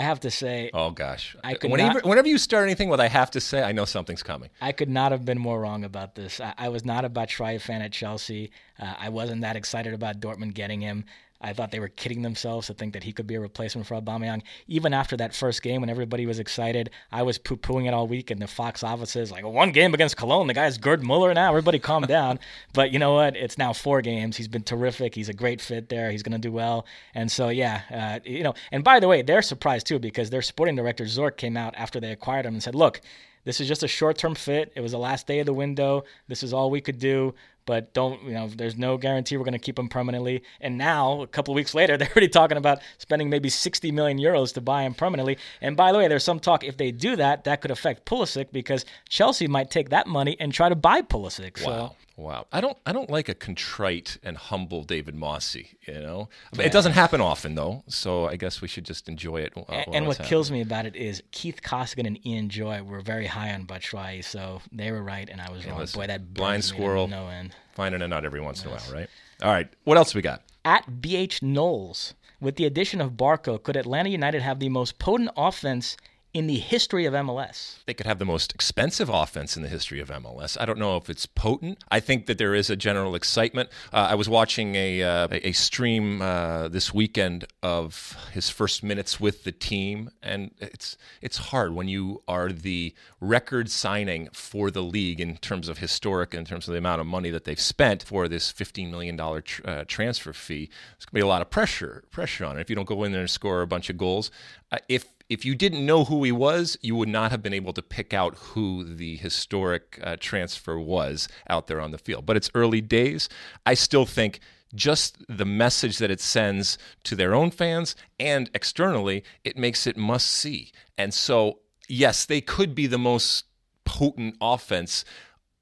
I 0.00 0.02
have 0.02 0.20
to 0.20 0.30
say, 0.30 0.70
oh 0.72 0.92
gosh, 0.92 1.36
I 1.44 1.52
could 1.52 1.70
whenever, 1.70 1.94
not, 1.94 2.06
whenever 2.06 2.26
you 2.26 2.38
start 2.38 2.64
anything 2.64 2.88
with 2.88 3.00
"I 3.00 3.08
have 3.08 3.30
to 3.32 3.40
say," 3.40 3.62
I 3.62 3.72
know 3.72 3.84
something's 3.84 4.22
coming. 4.22 4.48
I 4.58 4.72
could 4.72 4.88
not 4.88 5.12
have 5.12 5.26
been 5.26 5.38
more 5.38 5.60
wrong 5.60 5.84
about 5.84 6.14
this. 6.14 6.40
I, 6.40 6.54
I 6.56 6.68
was 6.70 6.86
not 6.86 7.04
a 7.04 7.10
Batshuayi 7.10 7.60
fan 7.60 7.82
at 7.82 7.92
Chelsea. 7.92 8.50
Uh, 8.78 8.94
I 8.98 9.10
wasn't 9.10 9.42
that 9.42 9.56
excited 9.56 9.92
about 9.92 10.18
Dortmund 10.18 10.54
getting 10.54 10.80
him. 10.80 11.04
I 11.40 11.52
thought 11.52 11.70
they 11.70 11.80
were 11.80 11.88
kidding 11.88 12.22
themselves 12.22 12.66
to 12.66 12.74
think 12.74 12.92
that 12.92 13.02
he 13.02 13.12
could 13.12 13.26
be 13.26 13.34
a 13.34 13.40
replacement 13.40 13.86
for 13.86 13.94
Aubameyang. 13.94 14.42
Even 14.68 14.92
after 14.92 15.16
that 15.16 15.34
first 15.34 15.62
game, 15.62 15.80
when 15.80 15.88
everybody 15.88 16.26
was 16.26 16.38
excited, 16.38 16.90
I 17.10 17.22
was 17.22 17.38
poo-pooing 17.38 17.86
it 17.88 17.94
all 17.94 18.06
week 18.06 18.30
in 18.30 18.38
the 18.38 18.46
Fox 18.46 18.82
offices. 18.82 19.30
Like 19.30 19.44
one 19.44 19.72
game 19.72 19.94
against 19.94 20.16
Cologne, 20.16 20.48
the 20.48 20.54
guy's 20.54 20.76
Gerd 20.76 21.02
Muller 21.02 21.32
now. 21.32 21.48
Everybody 21.48 21.78
calm 21.78 22.02
down. 22.06 22.38
but 22.74 22.90
you 22.90 22.98
know 22.98 23.14
what? 23.14 23.36
It's 23.36 23.56
now 23.56 23.72
four 23.72 24.02
games. 24.02 24.36
He's 24.36 24.48
been 24.48 24.62
terrific. 24.62 25.14
He's 25.14 25.28
a 25.30 25.34
great 25.34 25.60
fit 25.60 25.88
there. 25.88 26.10
He's 26.10 26.22
going 26.22 26.32
to 26.32 26.38
do 26.38 26.52
well. 26.52 26.86
And 27.14 27.30
so 27.30 27.48
yeah, 27.48 27.82
uh, 27.90 28.20
you 28.28 28.42
know. 28.42 28.54
And 28.70 28.84
by 28.84 29.00
the 29.00 29.08
way, 29.08 29.22
they're 29.22 29.42
surprised 29.42 29.86
too 29.86 29.98
because 29.98 30.30
their 30.30 30.42
sporting 30.42 30.76
director 30.76 31.04
Zorc 31.04 31.36
came 31.36 31.56
out 31.56 31.74
after 31.76 32.00
they 32.00 32.12
acquired 32.12 32.46
him 32.46 32.54
and 32.54 32.62
said, 32.62 32.74
"Look." 32.74 33.00
This 33.42 33.58
is 33.58 33.66
just 33.68 33.82
a 33.82 33.88
short 33.88 34.18
term 34.18 34.34
fit. 34.34 34.70
It 34.76 34.82
was 34.82 34.92
the 34.92 34.98
last 34.98 35.26
day 35.26 35.38
of 35.38 35.46
the 35.46 35.54
window. 35.54 36.04
This 36.28 36.42
is 36.42 36.52
all 36.52 36.70
we 36.70 36.82
could 36.82 36.98
do 36.98 37.34
but 37.70 37.94
don't 37.94 38.20
you 38.24 38.32
know 38.32 38.48
there's 38.48 38.76
no 38.76 38.96
guarantee 38.96 39.36
we're 39.36 39.44
going 39.44 39.52
to 39.52 39.58
keep 39.60 39.78
him 39.78 39.88
permanently. 39.88 40.42
And 40.60 40.76
now 40.76 41.22
a 41.22 41.26
couple 41.28 41.54
weeks 41.54 41.72
later 41.80 41.96
they're 41.96 42.08
already 42.08 42.28
talking 42.28 42.56
about 42.56 42.80
spending 42.98 43.30
maybe 43.30 43.48
60 43.48 43.92
million 43.92 44.18
euros 44.18 44.52
to 44.54 44.60
buy 44.60 44.82
him 44.82 44.92
permanently. 44.92 45.38
And 45.60 45.76
by 45.76 45.92
the 45.92 45.98
way 45.98 46.08
there's 46.08 46.24
some 46.24 46.40
talk 46.40 46.64
if 46.64 46.76
they 46.78 46.90
do 46.90 47.14
that 47.14 47.44
that 47.44 47.60
could 47.60 47.70
affect 47.70 48.06
Pulisic 48.06 48.46
because 48.50 48.84
Chelsea 49.08 49.46
might 49.46 49.70
take 49.70 49.90
that 49.90 50.08
money 50.08 50.36
and 50.40 50.52
try 50.52 50.68
to 50.68 50.74
buy 50.74 51.00
Pulisic. 51.02 51.64
Wow. 51.64 51.90
so 51.90 51.96
Wow, 52.20 52.46
I 52.52 52.60
don't, 52.60 52.76
I 52.84 52.92
don't 52.92 53.08
like 53.08 53.30
a 53.30 53.34
contrite 53.34 54.18
and 54.22 54.36
humble 54.36 54.84
David 54.84 55.14
Mosse. 55.14 55.56
You 55.56 55.94
know, 55.94 56.28
yeah. 56.52 56.66
it 56.66 56.72
doesn't 56.72 56.92
happen 56.92 57.22
often 57.22 57.54
though, 57.54 57.82
so 57.88 58.26
I 58.26 58.36
guess 58.36 58.60
we 58.60 58.68
should 58.68 58.84
just 58.84 59.08
enjoy 59.08 59.38
it. 59.38 59.54
And, 59.56 59.94
and 59.94 60.06
what 60.06 60.18
happening. 60.18 60.28
kills 60.28 60.50
me 60.50 60.60
about 60.60 60.84
it 60.84 60.94
is 60.94 61.22
Keith 61.32 61.62
Costigan 61.62 62.04
and 62.04 62.26
Ian 62.26 62.50
Joy 62.50 62.82
were 62.82 63.00
very 63.00 63.26
high 63.26 63.54
on 63.54 63.64
Batshuayi, 63.64 64.22
so 64.22 64.60
they 64.70 64.92
were 64.92 65.02
right 65.02 65.30
and 65.30 65.40
I 65.40 65.50
was 65.50 65.66
wrong. 65.66 65.86
Boy, 65.94 66.06
that 66.08 66.34
blind 66.34 66.62
squirrel, 66.62 67.08
no 67.08 67.28
end. 67.28 67.54
Finding 67.72 68.02
a 68.02 68.08
nut 68.08 68.26
every 68.26 68.42
once 68.42 68.58
yes. 68.58 68.66
in 68.66 68.70
a 68.70 68.74
while, 68.74 69.00
right? 69.00 69.10
All 69.42 69.50
right, 69.50 69.68
what 69.84 69.96
else 69.96 70.14
we 70.14 70.20
got? 70.20 70.42
At 70.66 71.00
BH 71.00 71.42
Knowles, 71.42 72.12
with 72.38 72.56
the 72.56 72.66
addition 72.66 73.00
of 73.00 73.12
Barco, 73.12 73.62
could 73.62 73.76
Atlanta 73.76 74.10
United 74.10 74.42
have 74.42 74.60
the 74.60 74.68
most 74.68 74.98
potent 74.98 75.30
offense 75.38 75.96
in 76.32 76.46
the 76.46 76.58
history 76.58 77.06
of 77.06 77.14
MLS. 77.14 77.78
They 77.86 77.94
could 77.94 78.06
have 78.06 78.18
the 78.18 78.24
most 78.24 78.54
expensive 78.54 79.08
offense 79.08 79.56
in 79.56 79.62
the 79.62 79.68
history 79.68 80.00
of 80.00 80.08
MLS. 80.08 80.56
I 80.60 80.64
don't 80.64 80.78
know 80.78 80.96
if 80.96 81.10
it's 81.10 81.26
potent. 81.26 81.78
I 81.90 81.98
think 81.98 82.26
that 82.26 82.38
there 82.38 82.54
is 82.54 82.70
a 82.70 82.76
general 82.76 83.14
excitement. 83.14 83.68
Uh, 83.92 84.08
I 84.10 84.14
was 84.14 84.28
watching 84.28 84.74
a 84.76 85.02
uh, 85.02 85.28
a 85.30 85.52
stream 85.52 86.22
uh, 86.22 86.68
this 86.68 86.94
weekend 86.94 87.46
of 87.62 88.16
his 88.32 88.48
first 88.48 88.82
minutes 88.82 89.18
with 89.18 89.42
the 89.42 89.52
team, 89.52 90.10
and 90.22 90.52
it's 90.58 90.96
it's 91.20 91.36
hard 91.38 91.74
when 91.74 91.88
you 91.88 92.22
are 92.28 92.52
the 92.52 92.94
record 93.20 93.70
signing 93.70 94.28
for 94.32 94.70
the 94.70 94.82
league 94.82 95.20
in 95.20 95.36
terms 95.38 95.68
of 95.68 95.78
historic, 95.78 96.32
in 96.32 96.44
terms 96.44 96.68
of 96.68 96.72
the 96.72 96.78
amount 96.78 97.00
of 97.00 97.06
money 97.06 97.30
that 97.30 97.44
they've 97.44 97.60
spent 97.60 98.04
for 98.04 98.28
this 98.28 98.52
fifteen 98.52 98.90
million 98.90 99.16
dollar 99.16 99.40
tr- 99.40 99.62
uh, 99.64 99.84
transfer 99.88 100.32
fee. 100.32 100.70
There's 100.96 101.06
gonna 101.06 101.18
be 101.18 101.20
a 101.20 101.26
lot 101.26 101.42
of 101.42 101.50
pressure 101.50 102.04
pressure 102.12 102.44
on 102.44 102.58
it 102.58 102.60
if 102.60 102.70
you 102.70 102.76
don't 102.76 102.88
go 102.88 103.02
in 103.02 103.10
there 103.10 103.22
and 103.22 103.30
score 103.30 103.62
a 103.62 103.66
bunch 103.66 103.90
of 103.90 103.98
goals. 103.98 104.30
Uh, 104.70 104.78
if 104.88 105.06
if 105.30 105.44
you 105.44 105.54
didn't 105.54 105.86
know 105.86 106.04
who 106.04 106.24
he 106.24 106.32
was, 106.32 106.76
you 106.82 106.96
would 106.96 107.08
not 107.08 107.30
have 107.30 107.40
been 107.40 107.54
able 107.54 107.72
to 107.72 107.82
pick 107.82 108.12
out 108.12 108.36
who 108.36 108.82
the 108.82 109.16
historic 109.16 110.00
uh, 110.02 110.16
transfer 110.18 110.78
was 110.78 111.28
out 111.48 111.68
there 111.68 111.80
on 111.80 111.92
the 111.92 111.98
field. 111.98 112.26
But 112.26 112.36
it's 112.36 112.50
early 112.52 112.80
days. 112.80 113.28
I 113.64 113.74
still 113.74 114.04
think 114.04 114.40
just 114.74 115.24
the 115.28 115.44
message 115.44 115.98
that 115.98 116.10
it 116.10 116.20
sends 116.20 116.78
to 117.04 117.14
their 117.14 117.32
own 117.32 117.52
fans 117.52 117.94
and 118.18 118.50
externally, 118.54 119.22
it 119.44 119.56
makes 119.56 119.86
it 119.86 119.96
must 119.96 120.26
see. 120.26 120.72
And 120.98 121.14
so, 121.14 121.60
yes, 121.88 122.26
they 122.26 122.40
could 122.40 122.74
be 122.74 122.88
the 122.88 122.98
most 122.98 123.44
potent 123.84 124.36
offense 124.40 125.04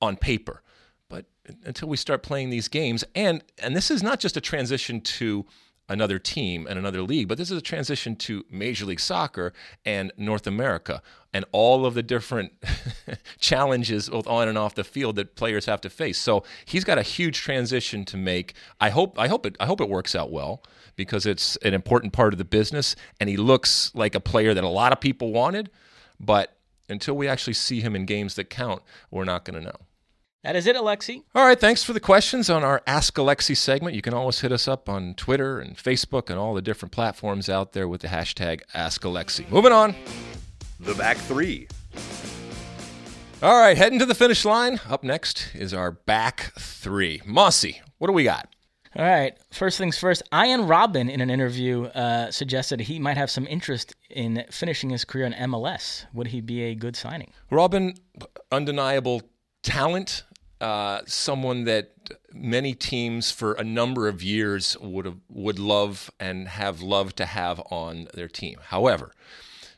on 0.00 0.16
paper. 0.16 0.62
But 1.11 1.26
until 1.64 1.88
we 1.88 1.98
start 1.98 2.22
playing 2.22 2.48
these 2.48 2.68
games, 2.68 3.04
and 3.14 3.44
and 3.62 3.76
this 3.76 3.90
is 3.90 4.02
not 4.02 4.18
just 4.18 4.37
a 4.38 4.40
transition 4.40 5.02
to 5.02 5.46
another 5.88 6.18
team 6.18 6.66
and 6.66 6.79
another 6.79 7.03
league, 7.03 7.29
but 7.29 7.38
this 7.38 7.51
is 7.51 7.59
a 7.59 7.62
transition 7.62 8.14
to 8.14 8.44
Major 8.51 8.85
League 8.85 9.01
Soccer 9.01 9.53
and 9.85 10.12
North 10.16 10.46
America 10.46 11.03
and 11.33 11.44
all 11.53 11.87
of 11.87 11.94
the 11.94 12.03
different 12.03 12.53
challenges 13.38 14.09
both 14.09 14.27
on 14.27 14.48
and 14.48 14.59
off 14.59 14.74
the 14.74 14.85
field 14.85 15.16
that 15.16 15.35
players 15.35 15.66
have 15.66 15.81
to 15.83 15.90
face. 15.90 16.18
So 16.18 16.44
he's 16.64 16.85
got 16.85 16.98
a 16.98 17.03
huge 17.03 17.38
transition 17.38 18.05
to 18.07 18.16
make. 18.16 18.55
I 18.81 18.90
hope 18.90 19.18
I 19.18 19.29
hope 19.29 19.46
it 19.46 19.57
I 19.61 19.66
hope 19.66 19.81
it 19.81 19.88
works 19.88 20.14
out 20.14 20.31
well 20.31 20.62
because 20.96 21.27
it's 21.27 21.57
an 21.57 21.74
important 21.74 22.12
part 22.12 22.35
of 22.35 22.38
the 22.38 22.44
business 22.44 22.96
and 23.20 23.29
he 23.29 23.37
looks 23.37 23.92
like 23.94 24.14
a 24.14 24.20
player 24.20 24.55
that 24.55 24.64
a 24.64 24.68
lot 24.68 24.92
of 24.92 25.01
people 25.01 25.33
wanted, 25.33 25.70
but 26.20 26.55
until 26.88 27.16
we 27.16 27.29
actually 27.29 27.53
see 27.53 27.81
him 27.81 27.94
in 27.94 28.07
games 28.07 28.35
that 28.35 28.48
count, 28.51 28.83
we're 29.11 29.24
not 29.24 29.44
going 29.44 29.59
to 29.59 29.64
know. 29.64 29.88
That 30.44 30.55
is 30.55 30.66
it, 30.68 30.77
Alexi. 30.77 31.24
All 31.35 31.44
right, 31.44 31.59
thanks 31.59 31.83
for 31.83 31.92
the 31.92 32.01
questions 32.01 32.48
on 32.48 32.62
our 32.62 32.81
Ask 32.87 33.14
Alexi 33.16 33.57
segment. 33.57 33.96
You 33.96 34.03
can 34.03 34.14
always 34.14 34.38
hit 34.40 34.53
us 34.53 34.68
up 34.68 34.88
on 34.88 35.14
Twitter 35.14 35.59
and 35.59 35.77
Facebook 35.77 36.31
and 36.31 36.38
all 36.38 36.55
the 36.55 36.62
different 36.62 36.92
platforms 36.92 37.48
out 37.48 37.72
there 37.72 37.88
with 37.88 38.03
the 38.03 38.09
hashtag 38.09 38.61
Ask 38.72 39.03
Alexi. 39.03 39.51
Moving 39.51 39.72
on. 39.72 39.96
The 40.79 40.94
back 40.94 41.16
three. 41.16 41.66
All 43.42 43.59
right, 43.61 43.77
heading 43.77 43.98
to 43.98 44.07
the 44.07 44.14
finish 44.14 44.44
line. 44.44 44.81
Up 44.88 45.03
next 45.03 45.55
is 45.55 45.74
our 45.74 45.90
back 45.90 46.53
three. 46.57 47.20
Mosse, 47.27 47.72
what 47.98 48.07
do 48.07 48.12
we 48.12 48.22
got? 48.22 48.48
All 48.96 49.05
right. 49.05 49.37
First 49.53 49.77
things 49.79 49.98
first. 49.98 50.22
Arjen 50.33 50.62
Robben, 50.62 51.11
in 51.11 51.20
an 51.20 51.31
interview, 51.31 51.85
uh, 51.85 52.31
suggested 52.31 52.81
he 52.81 52.98
might 52.98 53.16
have 53.16 53.31
some 53.31 53.46
interest 53.46 53.94
in 54.11 54.44
finishing 54.51 54.90
his 54.90 55.05
career 55.05 55.27
in 55.27 55.33
MLS. 55.35 56.07
Would 56.14 56.29
he 56.29 56.40
be 56.40 56.62
a 56.62 56.74
good 56.74 56.96
signing? 56.96 57.33
Robben, 57.53 57.98
undeniable 58.51 59.22
talent, 59.62 60.24
uh, 60.61 61.01
someone 61.07 61.64
that 61.64 61.92
many 62.33 62.75
teams 62.75 63.31
for 63.31 63.53
a 63.55 63.64
number 63.64 64.09
of 64.09 64.23
years 64.23 64.77
would 64.81 65.05
have, 65.05 65.18
would 65.29 65.59
love 65.59 66.11
and 66.18 66.49
have 66.49 66.81
loved 66.81 67.16
to 67.16 67.27
have 67.27 67.61
on 67.71 68.09
their 68.14 68.29
team. 68.29 68.59
However, 68.64 69.12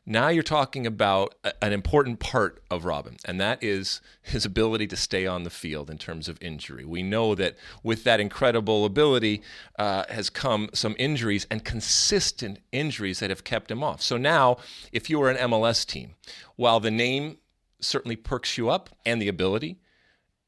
now 0.06 0.28
you're 0.28 0.42
talking 0.42 0.86
about 0.86 1.34
an 1.60 1.72
important 1.72 2.20
part 2.20 2.62
of 2.70 2.84
Robben, 2.84 3.18
and 3.26 3.38
that 3.40 3.62
is 3.62 4.00
his 4.22 4.44
ability 4.46 4.86
to 4.88 4.96
stay 4.96 5.26
on 5.26 5.44
the 5.44 5.50
field 5.50 5.90
in 5.90 5.98
terms 5.98 6.28
of 6.28 6.42
injury. 6.42 6.84
We 6.84 7.02
know 7.02 7.34
that 7.34 7.56
with 7.82 8.04
that 8.04 8.18
incredible 8.18 8.86
ability 8.86 9.42
uh, 9.78 10.04
has 10.08 10.30
come 10.30 10.70
some 10.72 10.96
injuries 10.98 11.46
and 11.50 11.64
consistent 11.64 12.58
injuries 12.72 13.20
that 13.20 13.30
have 13.30 13.44
kept 13.44 13.70
him 13.70 13.84
off. 13.84 14.00
So 14.00 14.16
now, 14.16 14.56
if 14.90 15.10
you 15.10 15.22
are 15.22 15.30
an 15.30 15.50
MLS 15.50 15.86
team, 15.86 16.14
while 16.56 16.80
the 16.80 16.90
name 16.90 17.36
certainly 17.80 18.16
perks 18.16 18.56
you 18.56 18.70
up 18.70 18.90
and 19.04 19.20
the 19.20 19.28
ability, 19.28 19.78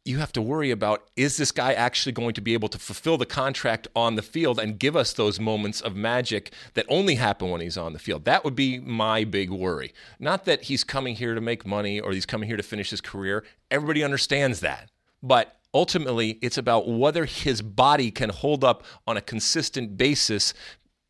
you 0.04 0.18
have 0.18 0.32
to 0.32 0.42
worry 0.42 0.70
about 0.70 1.08
is 1.16 1.36
this 1.36 1.52
guy 1.52 1.72
actually 1.72 2.12
going 2.12 2.34
to 2.34 2.40
be 2.40 2.54
able 2.54 2.68
to 2.68 2.78
fulfill 2.78 3.16
the 3.16 3.26
contract 3.26 3.86
on 3.94 4.16
the 4.16 4.22
field 4.22 4.58
and 4.58 4.78
give 4.78 4.96
us 4.96 5.12
those 5.12 5.38
moments 5.38 5.80
of 5.80 5.94
magic 5.94 6.52
that 6.74 6.86
only 6.88 7.14
happen 7.14 7.50
when 7.50 7.60
he's 7.60 7.76
on 7.76 7.92
the 7.92 7.98
field? 7.98 8.24
That 8.24 8.44
would 8.44 8.56
be 8.56 8.80
my 8.80 9.24
big 9.24 9.50
worry. 9.50 9.92
Not 10.18 10.44
that 10.46 10.62
he's 10.64 10.82
coming 10.82 11.14
here 11.14 11.34
to 11.34 11.40
make 11.40 11.64
money 11.64 12.00
or 12.00 12.12
he's 12.12 12.26
coming 12.26 12.48
here 12.48 12.56
to 12.56 12.62
finish 12.62 12.90
his 12.90 13.00
career. 13.00 13.44
Everybody 13.70 14.02
understands 14.02 14.60
that. 14.60 14.90
But 15.22 15.56
ultimately, 15.72 16.38
it's 16.42 16.58
about 16.58 16.88
whether 16.88 17.24
his 17.24 17.62
body 17.62 18.10
can 18.10 18.30
hold 18.30 18.64
up 18.64 18.84
on 19.06 19.16
a 19.16 19.20
consistent 19.20 19.96
basis 19.96 20.52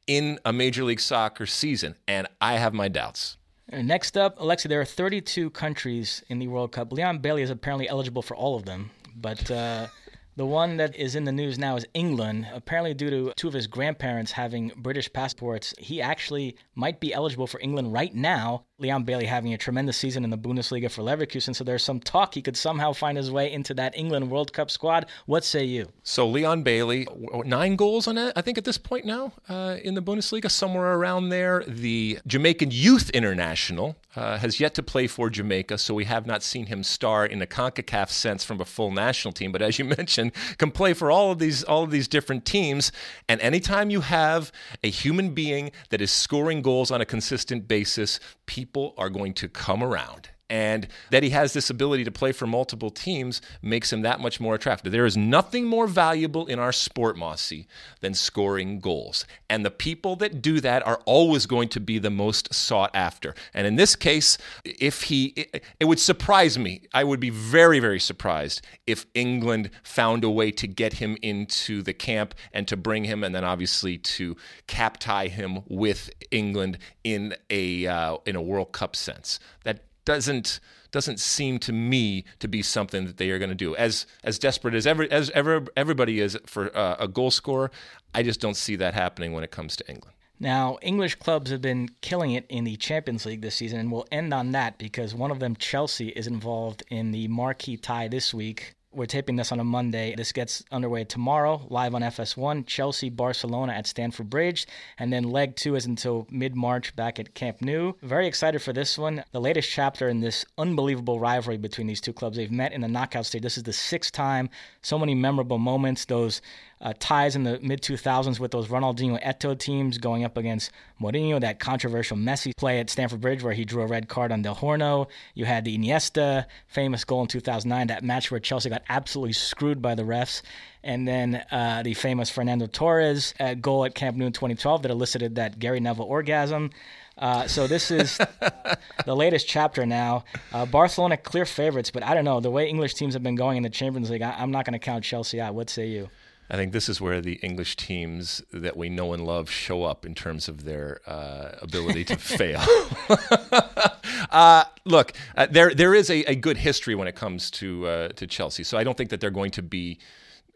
in 0.06 0.38
a 0.44 0.52
Major 0.52 0.84
League 0.84 1.00
Soccer 1.00 1.46
season. 1.46 1.96
And 2.06 2.26
I 2.40 2.54
have 2.54 2.74
my 2.74 2.88
doubts. 2.88 3.38
Next 3.72 4.18
up, 4.18 4.38
Alexi, 4.38 4.68
there 4.68 4.80
are 4.82 4.84
32 4.84 5.48
countries 5.50 6.22
in 6.28 6.38
the 6.38 6.46
World 6.46 6.72
Cup. 6.72 6.92
Leon 6.92 7.20
Bailey 7.20 7.40
is 7.40 7.48
apparently 7.48 7.88
eligible 7.88 8.20
for 8.20 8.36
all 8.36 8.54
of 8.54 8.66
them, 8.66 8.90
but 9.16 9.50
uh, 9.50 9.86
the 10.36 10.46
one 10.46 10.76
that 10.78 10.96
is 10.96 11.14
in 11.14 11.24
the 11.24 11.32
news 11.32 11.58
now 11.58 11.76
is 11.76 11.86
England. 11.94 12.46
Apparently, 12.52 12.94
due 12.94 13.10
to 13.10 13.32
two 13.36 13.48
of 13.48 13.54
his 13.54 13.66
grandparents 13.66 14.32
having 14.32 14.72
British 14.76 15.12
passports, 15.12 15.74
he 15.78 16.00
actually 16.00 16.56
might 16.74 17.00
be 17.00 17.12
eligible 17.12 17.46
for 17.46 17.60
England 17.60 17.92
right 17.92 18.14
now. 18.14 18.64
Leon 18.78 19.04
Bailey 19.04 19.26
having 19.26 19.52
a 19.54 19.58
tremendous 19.58 19.96
season 19.96 20.24
in 20.24 20.30
the 20.30 20.38
Bundesliga 20.38 20.90
for 20.90 21.02
Leverkusen, 21.02 21.54
so 21.54 21.62
there's 21.62 21.84
some 21.84 22.00
talk 22.00 22.34
he 22.34 22.42
could 22.42 22.56
somehow 22.56 22.92
find 22.92 23.16
his 23.16 23.30
way 23.30 23.52
into 23.52 23.74
that 23.74 23.96
England 23.96 24.30
World 24.30 24.52
Cup 24.52 24.70
squad. 24.70 25.06
What 25.26 25.44
say 25.44 25.64
you? 25.64 25.88
So 26.02 26.26
Leon 26.26 26.62
Bailey, 26.62 27.06
nine 27.44 27.76
goals 27.76 28.08
on 28.08 28.18
it, 28.18 28.32
I 28.34 28.40
think 28.40 28.58
at 28.58 28.64
this 28.64 28.78
point 28.78 29.04
now 29.04 29.32
uh, 29.48 29.76
in 29.84 29.94
the 29.94 30.02
Bundesliga, 30.02 30.50
somewhere 30.50 30.94
around 30.94 31.28
there. 31.28 31.62
The 31.68 32.18
Jamaican 32.26 32.70
Youth 32.72 33.10
International 33.10 33.96
uh, 34.14 34.38
has 34.38 34.60
yet 34.60 34.74
to 34.74 34.82
play 34.82 35.06
for 35.06 35.30
Jamaica, 35.30 35.78
so 35.78 35.94
we 35.94 36.04
have 36.04 36.26
not 36.26 36.42
seen 36.42 36.66
him 36.66 36.82
star 36.82 37.24
in 37.24 37.40
a 37.40 37.46
CONCACAF 37.46 38.10
sense 38.10 38.44
from 38.44 38.60
a 38.60 38.64
full 38.64 38.90
national 38.90 39.32
team. 39.32 39.52
But 39.52 39.62
as 39.62 39.78
you 39.78 39.84
mentioned, 39.98 40.32
can 40.58 40.70
play 40.70 40.92
for 40.92 41.10
all 41.10 41.30
of 41.30 41.38
these 41.38 41.62
all 41.64 41.82
of 41.82 41.90
these 41.90 42.08
different 42.08 42.44
teams. 42.44 42.92
And 43.28 43.40
anytime 43.40 43.90
you 43.90 44.00
have 44.02 44.52
a 44.82 44.90
human 44.90 45.34
being 45.34 45.72
that 45.90 46.00
is 46.00 46.10
scoring 46.10 46.62
goals 46.62 46.90
on 46.90 47.00
a 47.00 47.06
consistent 47.06 47.68
basis, 47.68 48.20
people 48.46 48.94
are 48.98 49.08
going 49.08 49.34
to 49.34 49.48
come 49.48 49.82
around. 49.82 50.31
And 50.52 50.86
that 51.08 51.22
he 51.22 51.30
has 51.30 51.54
this 51.54 51.70
ability 51.70 52.04
to 52.04 52.10
play 52.10 52.30
for 52.30 52.46
multiple 52.46 52.90
teams 52.90 53.40
makes 53.62 53.90
him 53.90 54.02
that 54.02 54.20
much 54.20 54.38
more 54.38 54.54
attractive. 54.54 54.92
There 54.92 55.06
is 55.06 55.16
nothing 55.16 55.64
more 55.64 55.86
valuable 55.86 56.46
in 56.46 56.58
our 56.58 56.72
sport, 56.72 57.16
Mosse, 57.16 57.64
than 58.00 58.12
scoring 58.12 58.78
goals. 58.78 59.24
And 59.48 59.64
the 59.64 59.70
people 59.70 60.14
that 60.16 60.42
do 60.42 60.60
that 60.60 60.86
are 60.86 61.00
always 61.06 61.46
going 61.46 61.70
to 61.70 61.80
be 61.80 61.98
the 61.98 62.10
most 62.10 62.52
sought 62.52 62.90
after. 62.92 63.34
And 63.54 63.66
in 63.66 63.76
this 63.76 63.96
case, 63.96 64.36
if 64.62 65.04
he, 65.04 65.28
it, 65.28 65.64
it 65.80 65.86
would 65.86 65.98
surprise 65.98 66.58
me. 66.58 66.82
I 66.92 67.02
would 67.02 67.18
be 67.18 67.30
very, 67.30 67.80
very 67.80 68.00
surprised 68.00 68.60
if 68.86 69.06
England 69.14 69.70
found 69.82 70.22
a 70.22 70.28
way 70.28 70.50
to 70.50 70.66
get 70.66 70.92
him 70.94 71.16
into 71.22 71.80
the 71.80 71.94
camp 71.94 72.34
and 72.52 72.68
to 72.68 72.76
bring 72.76 73.04
him, 73.04 73.24
and 73.24 73.34
then 73.34 73.42
obviously 73.42 73.96
to 73.96 74.36
cap 74.66 74.98
tie 74.98 75.28
him 75.28 75.60
with 75.66 76.10
England 76.30 76.76
in 77.04 77.34
a 77.48 77.86
uh, 77.86 78.18
in 78.26 78.36
a 78.36 78.42
World 78.42 78.72
Cup 78.72 78.94
sense. 78.94 79.40
That 79.64 79.84
doesn't 80.04 80.60
doesn't 80.90 81.18
seem 81.18 81.58
to 81.58 81.72
me 81.72 82.24
to 82.38 82.46
be 82.46 82.62
something 82.62 83.06
that 83.06 83.16
they 83.16 83.30
are 83.30 83.38
going 83.38 83.48
to 83.48 83.54
do. 83.54 83.74
As 83.76 84.06
as 84.22 84.38
desperate 84.38 84.74
as 84.74 84.86
every 84.86 85.10
as 85.10 85.30
ever 85.30 85.66
everybody 85.76 86.20
is 86.20 86.38
for 86.46 86.76
uh, 86.76 86.96
a 86.98 87.08
goal 87.08 87.30
scorer, 87.30 87.70
I 88.14 88.22
just 88.22 88.40
don't 88.40 88.56
see 88.56 88.76
that 88.76 88.94
happening 88.94 89.32
when 89.32 89.44
it 89.44 89.50
comes 89.50 89.76
to 89.76 89.88
England. 89.88 90.16
Now, 90.38 90.78
English 90.82 91.14
clubs 91.16 91.52
have 91.52 91.62
been 91.62 91.90
killing 92.00 92.32
it 92.32 92.46
in 92.48 92.64
the 92.64 92.76
Champions 92.76 93.24
League 93.24 93.42
this 93.42 93.54
season, 93.54 93.78
and 93.78 93.92
we'll 93.92 94.08
end 94.10 94.34
on 94.34 94.50
that 94.52 94.76
because 94.76 95.14
one 95.14 95.30
of 95.30 95.38
them, 95.38 95.54
Chelsea, 95.54 96.08
is 96.08 96.26
involved 96.26 96.82
in 96.88 97.12
the 97.12 97.28
marquee 97.28 97.76
tie 97.76 98.08
this 98.08 98.34
week 98.34 98.74
we're 98.92 99.06
taping 99.06 99.36
this 99.36 99.52
on 99.52 99.60
a 99.60 99.64
Monday. 99.64 100.14
This 100.14 100.32
gets 100.32 100.62
underway 100.70 101.04
tomorrow, 101.04 101.66
live 101.68 101.94
on 101.94 102.02
FS1. 102.02 102.66
Chelsea, 102.66 103.08
Barcelona 103.08 103.72
at 103.72 103.86
Stamford 103.86 104.30
Bridge. 104.30 104.66
And 104.98 105.12
then 105.12 105.24
leg 105.24 105.56
two 105.56 105.74
is 105.74 105.86
until 105.86 106.26
mid 106.30 106.54
March 106.54 106.94
back 106.96 107.18
at 107.18 107.34
Camp 107.34 107.62
Nou. 107.62 107.94
Very 108.02 108.26
excited 108.26 108.62
for 108.62 108.72
this 108.72 108.98
one. 108.98 109.24
The 109.32 109.40
latest 109.40 109.70
chapter 109.70 110.08
in 110.08 110.20
this 110.20 110.44
unbelievable 110.58 111.18
rivalry 111.20 111.56
between 111.56 111.86
these 111.86 112.00
two 112.00 112.12
clubs. 112.12 112.36
They've 112.36 112.50
met 112.50 112.72
in 112.72 112.80
the 112.80 112.88
knockout 112.88 113.26
stage. 113.26 113.42
This 113.42 113.56
is 113.56 113.64
the 113.64 113.72
sixth 113.72 114.12
time. 114.12 114.50
So 114.82 114.98
many 114.98 115.14
memorable 115.14 115.58
moments. 115.58 116.04
Those 116.04 116.42
uh, 116.82 116.92
ties 116.98 117.36
in 117.36 117.44
the 117.44 117.58
mid 117.62 117.80
2000s 117.80 118.40
with 118.40 118.50
those 118.50 118.68
Ronaldinho 118.68 119.22
Eto'o 119.22 119.58
teams 119.58 119.98
going 119.98 120.24
up 120.24 120.36
against 120.36 120.70
Mourinho, 121.00 121.40
that 121.40 121.60
controversial 121.60 122.16
Messi 122.16 122.54
play 122.56 122.80
at 122.80 122.90
Stamford 122.90 123.20
Bridge 123.20 123.42
where 123.42 123.54
he 123.54 123.64
drew 123.64 123.82
a 123.82 123.86
red 123.86 124.08
card 124.08 124.32
on 124.32 124.42
Del 124.42 124.56
Horno. 124.56 125.06
You 125.34 125.44
had 125.44 125.64
the 125.64 125.78
Iniesta 125.78 126.46
famous 126.66 127.04
goal 127.04 127.22
in 127.22 127.28
2009, 127.28 127.86
that 127.86 128.02
match 128.02 128.30
where 128.30 128.40
Chelsea 128.40 128.68
got 128.68 128.82
absolutely 128.88 129.32
screwed 129.32 129.80
by 129.80 129.94
the 129.94 130.02
refs. 130.02 130.42
And 130.84 131.06
then 131.06 131.44
uh, 131.52 131.82
the 131.84 131.94
famous 131.94 132.28
Fernando 132.28 132.66
Torres 132.66 133.34
uh, 133.38 133.54
goal 133.54 133.84
at 133.84 133.94
Camp 133.94 134.16
Nou 134.16 134.26
in 134.26 134.32
2012 134.32 134.82
that 134.82 134.90
elicited 134.90 135.36
that 135.36 135.60
Gary 135.60 135.78
Neville 135.78 136.06
orgasm. 136.06 136.70
Uh, 137.16 137.46
so 137.46 137.68
this 137.68 137.92
is 137.92 138.18
the 139.06 139.14
latest 139.14 139.46
chapter 139.46 139.86
now. 139.86 140.24
Uh, 140.52 140.66
Barcelona 140.66 141.16
clear 141.16 141.44
favorites, 141.44 141.92
but 141.92 142.02
I 142.02 142.14
don't 142.14 142.24
know 142.24 142.40
the 142.40 142.50
way 142.50 142.68
English 142.68 142.94
teams 142.94 143.14
have 143.14 143.22
been 143.22 143.36
going 143.36 143.58
in 143.58 143.62
the 143.62 143.70
Champions 143.70 144.10
League. 144.10 144.22
I, 144.22 144.42
am 144.42 144.50
not 144.50 144.64
going 144.64 144.72
to 144.72 144.84
count 144.84 145.04
Chelsea 145.04 145.40
out. 145.40 145.54
What 145.54 145.70
say 145.70 145.86
you? 145.86 146.08
I 146.50 146.56
think 146.56 146.72
this 146.72 146.88
is 146.88 147.00
where 147.00 147.20
the 147.20 147.34
English 147.42 147.76
teams 147.76 148.42
that 148.52 148.76
we 148.76 148.88
know 148.88 149.12
and 149.12 149.24
love 149.24 149.50
show 149.50 149.84
up 149.84 150.04
in 150.04 150.14
terms 150.14 150.48
of 150.48 150.64
their 150.64 151.00
uh, 151.06 151.52
ability 151.62 152.04
to 152.06 152.16
fail. 152.18 152.62
uh, 154.30 154.64
look, 154.84 155.12
uh, 155.36 155.46
there 155.50 155.74
there 155.74 155.94
is 155.94 156.10
a, 156.10 156.22
a, 156.24 156.34
good 156.34 156.58
history 156.58 156.94
when 156.94 157.08
it 157.08 157.14
comes 157.14 157.50
to 157.52 157.86
uh, 157.86 158.08
to 158.08 158.26
Chelsea, 158.26 158.64
so 158.64 158.76
I 158.76 158.84
don't 158.84 158.96
think 158.96 159.10
that 159.10 159.20
they're 159.20 159.30
going 159.30 159.52
to 159.52 159.62
be 159.62 159.98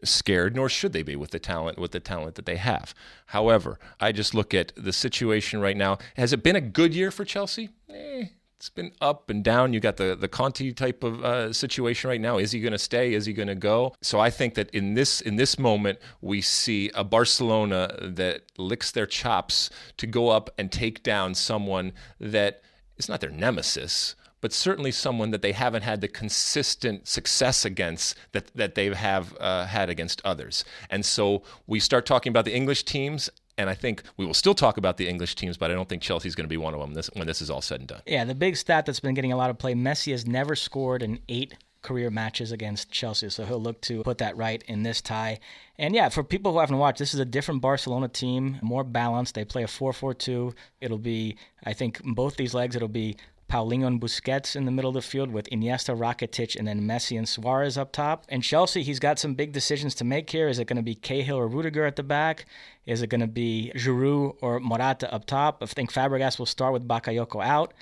scared, 0.03 0.55
nor 0.55 0.69
should 0.69 0.93
they 0.93 1.03
be 1.03 1.15
with 1.15 1.31
the 1.31 1.39
talent 1.39 1.77
with 1.77 1.91
the 1.91 1.99
talent 1.99 2.35
that 2.35 2.45
they 2.45 2.57
have. 2.57 2.93
However, 3.27 3.79
I 3.99 4.11
just 4.11 4.33
look 4.33 4.53
at 4.53 4.71
the 4.75 4.93
situation 4.93 5.59
right 5.59 5.77
now. 5.77 5.97
Has 6.15 6.33
it 6.33 6.43
been 6.43 6.55
a 6.55 6.61
good 6.61 6.93
year 6.93 7.11
for 7.11 7.25
Chelsea? 7.25 7.69
Eh, 7.89 8.25
it's 8.57 8.69
been 8.69 8.91
up 9.01 9.29
and 9.29 9.43
down. 9.43 9.73
You 9.73 9.79
got 9.79 9.97
the 9.97 10.15
the 10.15 10.27
Conte 10.27 10.71
type 10.71 11.03
of 11.03 11.23
uh, 11.23 11.53
situation 11.53 12.09
right 12.09 12.19
now. 12.19 12.39
Is 12.39 12.51
he 12.51 12.59
going 12.59 12.71
to 12.71 12.79
stay? 12.79 13.13
Is 13.13 13.27
he 13.27 13.33
going 13.33 13.47
to 13.47 13.55
go? 13.55 13.93
So 14.01 14.19
I 14.19 14.31
think 14.31 14.55
that 14.55 14.69
in 14.71 14.95
this 14.95 15.21
in 15.21 15.35
this 15.35 15.59
moment 15.59 15.99
we 16.21 16.41
see 16.41 16.89
a 16.95 17.03
Barcelona 17.03 17.95
that 18.01 18.43
licks 18.57 18.91
their 18.91 19.05
chops 19.05 19.69
to 19.97 20.07
go 20.07 20.29
up 20.29 20.49
and 20.57 20.71
take 20.71 21.03
down 21.03 21.35
someone 21.35 21.93
that 22.19 22.63
is 22.97 23.07
not 23.07 23.21
their 23.21 23.29
nemesis, 23.29 24.15
but 24.41 24.51
certainly 24.51 24.91
someone 24.91 25.29
that 25.29 25.43
they 25.43 25.51
haven't 25.51 25.83
had 25.83 26.01
the 26.01 26.07
consistent 26.07 27.07
success 27.07 27.63
against 27.63 28.17
that, 28.31 28.47
that 28.55 28.73
they 28.73 28.91
have 28.93 29.37
uh, 29.39 29.67
had 29.67 29.89
against 29.89 30.19
others. 30.25 30.65
And 30.89 31.05
so 31.05 31.43
we 31.67 31.79
start 31.79 32.07
talking 32.07 32.31
about 32.31 32.45
the 32.45 32.55
English 32.55 32.85
teams 32.85 33.29
and 33.57 33.69
I 33.69 33.73
think 33.73 34.03
we 34.17 34.25
will 34.25 34.33
still 34.33 34.53
talk 34.53 34.77
about 34.77 34.97
the 34.97 35.07
English 35.07 35.35
teams, 35.35 35.57
but 35.57 35.71
I 35.71 35.73
don't 35.73 35.89
think 35.89 36.01
Chelsea's 36.01 36.35
going 36.35 36.45
to 36.45 36.49
be 36.49 36.57
one 36.57 36.73
of 36.73 36.79
them 36.79 36.93
this, 36.93 37.09
when 37.13 37.27
this 37.27 37.41
is 37.41 37.49
all 37.49 37.61
said 37.61 37.79
and 37.79 37.89
done. 37.89 38.01
Yeah, 38.05 38.23
the 38.23 38.35
big 38.35 38.55
stat 38.55 38.85
that's 38.85 38.99
been 38.99 39.15
getting 39.15 39.31
a 39.31 39.37
lot 39.37 39.49
of 39.49 39.57
play 39.57 39.73
Messi 39.73 40.11
has 40.11 40.27
never 40.27 40.55
scored 40.55 41.01
in 41.01 41.19
eight 41.27 41.55
career 41.81 42.09
matches 42.09 42.51
against 42.51 42.91
Chelsea, 42.91 43.29
so 43.29 43.45
he'll 43.45 43.61
look 43.61 43.81
to 43.81 44.03
put 44.03 44.17
that 44.17 44.35
right 44.35 44.63
in 44.67 44.83
this 44.83 45.01
tie. 45.01 45.39
And 45.77 45.95
yeah, 45.95 46.09
for 46.09 46.23
people 46.23 46.51
who 46.51 46.59
haven't 46.59 46.77
watched, 46.77 46.99
this 46.99 47.13
is 47.13 47.19
a 47.19 47.25
different 47.25 47.61
Barcelona 47.61 48.07
team, 48.07 48.59
more 48.61 48.83
balanced. 48.83 49.35
They 49.35 49.45
play 49.45 49.63
a 49.63 49.67
4 49.67 49.93
4 49.93 50.13
2. 50.13 50.53
It'll 50.81 50.97
be, 50.97 51.37
I 51.63 51.73
think, 51.73 52.01
both 52.03 52.35
these 52.35 52.53
legs, 52.53 52.75
it'll 52.75 52.87
be 52.87 53.15
Paulinho 53.49 53.87
and 53.87 54.01
Busquets 54.01 54.55
in 54.55 54.65
the 54.65 54.71
middle 54.71 54.89
of 54.89 54.95
the 54.95 55.01
field 55.01 55.31
with 55.31 55.49
Iniesta, 55.49 55.97
Rakitic, 55.97 56.55
and 56.55 56.67
then 56.67 56.81
Messi 56.81 57.17
and 57.17 57.27
Suarez 57.27 57.77
up 57.77 57.91
top. 57.91 58.25
And 58.27 58.43
Chelsea, 58.43 58.83
he's 58.83 58.99
got 58.99 59.19
some 59.19 59.35
big 59.35 59.53
decisions 59.53 59.95
to 59.95 60.03
make 60.03 60.29
here. 60.29 60.49
Is 60.49 60.59
it 60.59 60.65
going 60.65 60.77
to 60.77 60.83
be 60.83 60.95
Cahill 60.95 61.37
or 61.37 61.47
Rudiger 61.47 61.85
at 61.85 61.95
the 61.95 62.03
back? 62.03 62.45
Is 62.85 63.01
it 63.01 63.07
going 63.07 63.21
to 63.21 63.27
be 63.27 63.71
Giroud 63.75 64.35
or 64.41 64.59
Morata 64.59 65.13
up 65.13 65.25
top? 65.25 65.63
I 65.63 65.65
think 65.65 65.93
Fabregas 65.93 66.37
will 66.39 66.45
start 66.45 66.73
with 66.73 66.87
Bakayoko 66.87 67.43
out. 67.43 67.73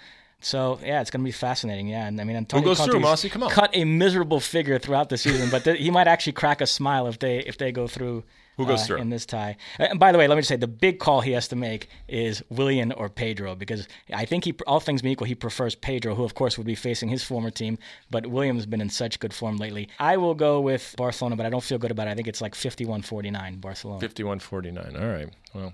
So 0.42 0.80
yeah, 0.84 1.02
it's 1.02 1.10
going 1.10 1.22
to 1.22 1.26
be 1.26 1.32
fascinating. 1.32 1.88
Yeah, 1.88 2.06
and 2.06 2.22
I 2.22 2.24
mean, 2.24 2.36
Antonio 2.36 2.64
Who 2.64 2.70
goes 2.70 2.78
Conte's 2.78 2.92
through, 2.94 3.00
Mosse? 3.00 3.26
Come 3.30 3.44
on. 3.44 3.50
cut 3.50 3.72
a 3.74 3.86
miserable 3.86 4.40
figure 4.40 4.78
throughout 4.78 5.10
the 5.10 5.18
season, 5.18 5.50
but 5.50 5.64
th- 5.64 5.80
he 5.80 5.90
might 5.90 6.08
actually 6.08 6.34
crack 6.34 6.62
a 6.62 6.68
smile 6.68 7.08
if 7.08 7.18
they 7.18 7.40
if 7.40 7.58
they 7.58 7.72
go 7.72 7.88
through. 7.88 8.24
Who 8.58 8.66
goes 8.66 8.84
uh, 8.84 8.86
through? 8.86 8.98
in 8.98 9.10
this 9.10 9.26
tie? 9.26 9.58
Uh, 9.80 9.88
And 9.90 10.00
by 10.00 10.12
the 10.12 10.18
way, 10.18 10.28
let 10.28 10.36
me 10.36 10.42
just 10.42 10.50
say 10.50 10.56
the 10.56 10.68
big 10.68 11.00
call 11.00 11.22
he 11.22 11.32
has 11.32 11.48
to 11.50 11.56
make 11.56 11.90
is 12.08 12.44
Willian 12.50 12.92
or 12.92 13.10
Pedro 13.10 13.56
because 13.56 13.88
I 14.14 14.26
think 14.26 14.46
he, 14.46 14.54
all 14.66 14.80
things 14.80 15.02
being 15.02 15.14
equal, 15.14 15.28
he 15.28 15.36
prefers 15.36 15.76
Pedro, 15.76 16.16
who 16.16 16.24
of 16.24 16.36
course 16.36 16.58
would 16.58 16.68
be 16.68 16.76
facing 16.76 17.10
his 17.10 17.24
former 17.24 17.50
team. 17.50 17.78
But 18.10 18.28
Willian's 18.28 18.66
been 18.66 18.82
in 18.82 18.90
such 18.90 19.20
good 19.20 19.34
form 19.34 19.58
lately. 19.58 19.90
I 20.00 20.18
will 20.18 20.36
go 20.36 20.62
with 20.62 20.96
Barcelona, 20.98 21.36
but 21.36 21.46
I 21.46 21.50
don't 21.50 21.64
feel 21.64 21.78
good 21.78 21.92
about 21.92 22.08
it. 22.08 22.12
I 22.12 22.16
think 22.16 22.28
it's 22.28 22.42
like 22.42 22.54
51-49 22.54 23.62
Barcelona. 23.62 24.00
51 24.00 24.40
49. 24.40 24.96
All 24.96 25.08
right. 25.08 25.30
Well, 25.54 25.74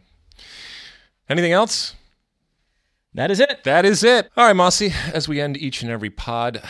anything 1.30 1.52
else? 1.52 1.96
That 3.14 3.30
is 3.30 3.40
it. 3.40 3.64
That 3.66 3.84
is 3.86 4.04
it. 4.04 4.30
All 4.38 4.46
right, 4.46 4.56
Mosse, 4.56 4.84
as 5.14 5.28
we 5.28 5.42
end 5.42 5.58
each 5.58 5.82
and 5.82 5.92
every 5.92 6.10
pod, 6.10 6.64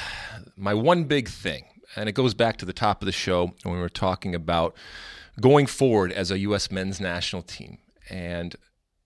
my 0.55 0.73
one 0.73 1.03
big 1.03 1.29
thing, 1.29 1.65
and 1.95 2.09
it 2.09 2.13
goes 2.13 2.33
back 2.33 2.57
to 2.57 2.65
the 2.65 2.73
top 2.73 3.01
of 3.01 3.05
the 3.05 3.11
show 3.11 3.53
when 3.63 3.75
we 3.75 3.79
were 3.79 3.89
talking 3.89 4.33
about 4.33 4.75
going 5.41 5.65
forward 5.65 6.11
as 6.11 6.31
a 6.31 6.39
U.S. 6.39 6.71
men's 6.71 7.01
national 7.01 7.41
team 7.41 7.79
and 8.09 8.55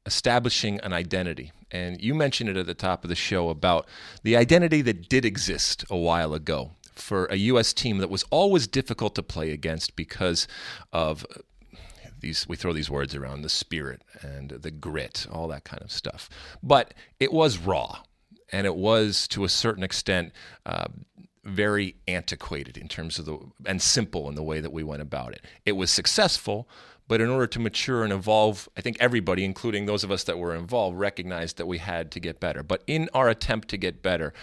establishing 0.06 0.80
an 0.82 0.94
identity. 0.94 1.52
And 1.72 2.00
you 2.02 2.14
mentioned 2.14 2.50
it 2.50 2.58
at 2.58 2.68
the 2.68 2.74
top 2.74 3.04
of 3.04 3.10
the 3.10 3.16
show 3.16 3.50
about 3.50 3.88
the 4.24 4.36
identity 4.36 4.82
that 4.84 5.10
did 5.10 5.26
exist 5.26 5.84
a 5.90 5.98
while 5.98 6.34
ago 6.34 6.72
for 6.94 7.26
a 7.26 7.36
U.S. 7.36 7.74
team 7.74 7.98
that 7.98 8.10
was 8.10 8.24
always 8.30 8.68
difficult 8.68 9.16
to 9.16 9.24
play 9.24 9.52
against 9.52 9.96
because 9.96 10.48
of 10.94 11.26
these 12.20 12.48
we 12.48 12.56
throw 12.56 12.72
these 12.72 12.90
words 12.90 13.14
around 13.14 13.42
the 13.42 13.50
spirit 13.50 14.02
and 14.22 14.50
the 14.50 14.72
grit 14.72 15.28
all 15.32 15.50
that 15.50 15.66
kind 15.66 15.84
of 15.84 15.92
stuff 15.92 16.30
but 16.64 16.94
it 17.20 17.32
was 17.32 17.58
raw 17.58 18.00
and 18.52 18.66
it 18.66 18.76
was 18.76 19.28
to 19.28 19.44
a 19.44 19.50
certain 19.50 19.84
extent 19.84 20.32
uh, 20.66 20.86
very 21.46 21.96
antiquated 22.08 22.78
in 22.78 22.88
terms 22.88 23.20
of 23.20 23.26
the 23.26 23.38
and 23.66 23.82
simple 23.82 24.28
in 24.28 24.36
the 24.36 24.44
way 24.44 24.60
that 24.60 24.74
we 24.74 24.84
went 24.84 25.02
about 25.02 25.32
it. 25.32 25.46
It 25.66 25.74
was 25.74 25.92
successful 25.92 26.68
but 27.08 27.22
in 27.22 27.30
order 27.30 27.46
to 27.46 27.60
mature 27.60 28.04
and 28.04 28.12
evolve 28.12 28.68
i 28.76 28.82
think 28.82 28.98
everybody 29.00 29.46
including 29.46 29.86
those 29.86 30.04
of 30.04 30.12
us 30.12 30.24
that 30.24 30.40
were 30.40 30.56
involved 30.56 30.98
recognized 30.98 31.58
that 31.58 31.68
we 31.68 31.78
had 31.78 32.12
to 32.12 32.20
get 32.20 32.40
better. 32.40 32.64
But 32.64 32.84
in 32.88 33.10
our 33.14 33.30
attempt 33.30 33.68
to 33.70 33.78
get 33.78 34.02
better 34.02 34.34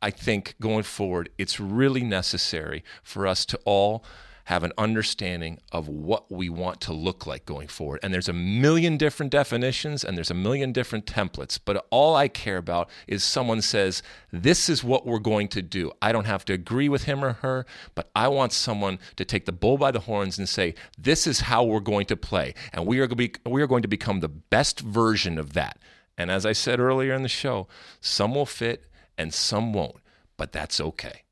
i 0.00 0.10
think 0.10 0.54
going 0.60 0.84
forward 0.84 1.28
it's 1.38 1.60
really 1.60 2.02
necessary 2.02 2.82
for 3.02 3.26
us 3.26 3.44
to 3.46 3.60
all 3.64 4.04
have 4.46 4.62
an 4.62 4.72
understanding 4.78 5.58
of 5.72 5.88
what 5.88 6.30
we 6.30 6.48
want 6.48 6.80
to 6.80 6.92
look 6.92 7.26
like 7.26 7.44
going 7.44 7.66
forward. 7.66 7.98
And 8.02 8.14
there's 8.14 8.28
a 8.28 8.32
million 8.32 8.96
different 8.96 9.32
definitions 9.32 10.04
and 10.04 10.16
there's 10.16 10.30
a 10.30 10.34
million 10.34 10.72
different 10.72 11.04
templates, 11.04 11.58
but 11.62 11.84
all 11.90 12.14
I 12.14 12.28
care 12.28 12.56
about 12.56 12.88
is 13.08 13.24
someone 13.24 13.60
says, 13.60 14.04
This 14.32 14.68
is 14.68 14.84
what 14.84 15.04
we're 15.04 15.18
going 15.18 15.48
to 15.48 15.62
do. 15.62 15.90
I 16.00 16.12
don't 16.12 16.26
have 16.26 16.44
to 16.44 16.52
agree 16.52 16.88
with 16.88 17.04
him 17.04 17.24
or 17.24 17.32
her, 17.34 17.66
but 17.96 18.08
I 18.14 18.28
want 18.28 18.52
someone 18.52 19.00
to 19.16 19.24
take 19.24 19.46
the 19.46 19.52
bull 19.52 19.78
by 19.78 19.90
the 19.90 20.00
horns 20.00 20.38
and 20.38 20.48
say, 20.48 20.76
This 20.96 21.26
is 21.26 21.40
how 21.40 21.64
we're 21.64 21.80
going 21.80 22.06
to 22.06 22.16
play. 22.16 22.54
And 22.72 22.86
we 22.86 23.00
are, 23.00 23.08
going 23.08 23.30
to 23.32 23.40
be, 23.40 23.50
we 23.50 23.62
are 23.62 23.66
going 23.66 23.82
to 23.82 23.88
become 23.88 24.20
the 24.20 24.28
best 24.28 24.78
version 24.78 25.38
of 25.38 25.54
that. 25.54 25.78
And 26.16 26.30
as 26.30 26.46
I 26.46 26.52
said 26.52 26.78
earlier 26.78 27.14
in 27.14 27.22
the 27.22 27.28
show, 27.28 27.66
some 28.00 28.36
will 28.36 28.46
fit 28.46 28.84
and 29.18 29.34
some 29.34 29.72
won't, 29.72 29.96
but 30.36 30.52
that's 30.52 30.80
okay. 30.80 31.22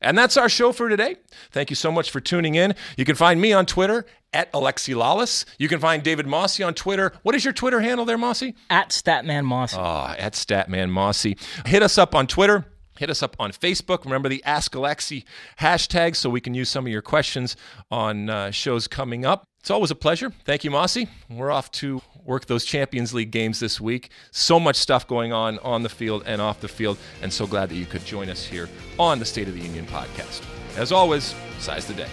And 0.00 0.16
that's 0.16 0.36
our 0.36 0.48
show 0.48 0.72
for 0.72 0.88
today. 0.88 1.16
Thank 1.50 1.70
you 1.70 1.76
so 1.76 1.92
much 1.92 2.10
for 2.10 2.20
tuning 2.20 2.54
in. 2.54 2.74
You 2.96 3.04
can 3.04 3.16
find 3.16 3.40
me 3.40 3.52
on 3.52 3.66
Twitter 3.66 4.06
at 4.32 4.52
Alexi 4.52 4.94
Lalas. 4.94 5.44
You 5.58 5.68
can 5.68 5.80
find 5.80 6.02
David 6.02 6.26
Mosse 6.26 6.60
on 6.60 6.74
Twitter. 6.74 7.12
What 7.22 7.34
is 7.34 7.44
your 7.44 7.52
Twitter 7.52 7.80
handle 7.80 8.04
there, 8.04 8.18
Mosse? 8.18 8.44
At 8.70 8.90
Statman 8.90 9.44
Mosse. 9.44 9.74
Ah, 9.76 10.14
at 10.18 10.32
Statman 10.34 10.90
Mosse. 10.90 11.34
Hit 11.66 11.82
us 11.82 11.98
up 11.98 12.14
on 12.14 12.26
Twitter. 12.26 12.64
Hit 12.98 13.10
us 13.10 13.22
up 13.22 13.34
on 13.38 13.50
Facebook. 13.52 14.04
Remember 14.04 14.28
the 14.28 14.42
Ask 14.44 14.72
Alexi 14.72 15.24
hashtag 15.58 16.14
so 16.14 16.28
we 16.28 16.40
can 16.40 16.52
use 16.54 16.68
some 16.68 16.86
of 16.86 16.92
your 16.92 17.02
questions 17.02 17.56
on 17.90 18.28
uh, 18.28 18.50
shows 18.50 18.86
coming 18.86 19.24
up. 19.24 19.44
It's 19.60 19.70
always 19.70 19.90
a 19.90 19.94
pleasure. 19.94 20.32
Thank 20.44 20.64
you, 20.64 20.70
Mosse. 20.70 20.98
We're 21.28 21.50
off 21.50 21.70
to 21.72 22.02
work 22.24 22.46
those 22.46 22.64
Champions 22.64 23.14
League 23.14 23.30
games 23.30 23.60
this 23.60 23.80
week. 23.80 24.10
So 24.30 24.60
much 24.60 24.76
stuff 24.76 25.06
going 25.06 25.32
on 25.32 25.58
on 25.60 25.82
the 25.82 25.88
field 25.88 26.22
and 26.26 26.40
off 26.40 26.60
the 26.60 26.68
field, 26.68 26.98
and 27.22 27.32
so 27.32 27.46
glad 27.46 27.68
that 27.68 27.76
you 27.76 27.86
could 27.86 28.04
join 28.04 28.28
us 28.28 28.44
here 28.44 28.68
on 28.98 29.18
the 29.18 29.24
State 29.24 29.48
of 29.48 29.54
the 29.54 29.60
Union 29.60 29.86
podcast. 29.86 30.42
As 30.76 30.92
always, 30.92 31.34
size 31.58 31.86
the 31.86 31.94
day. 31.94 32.08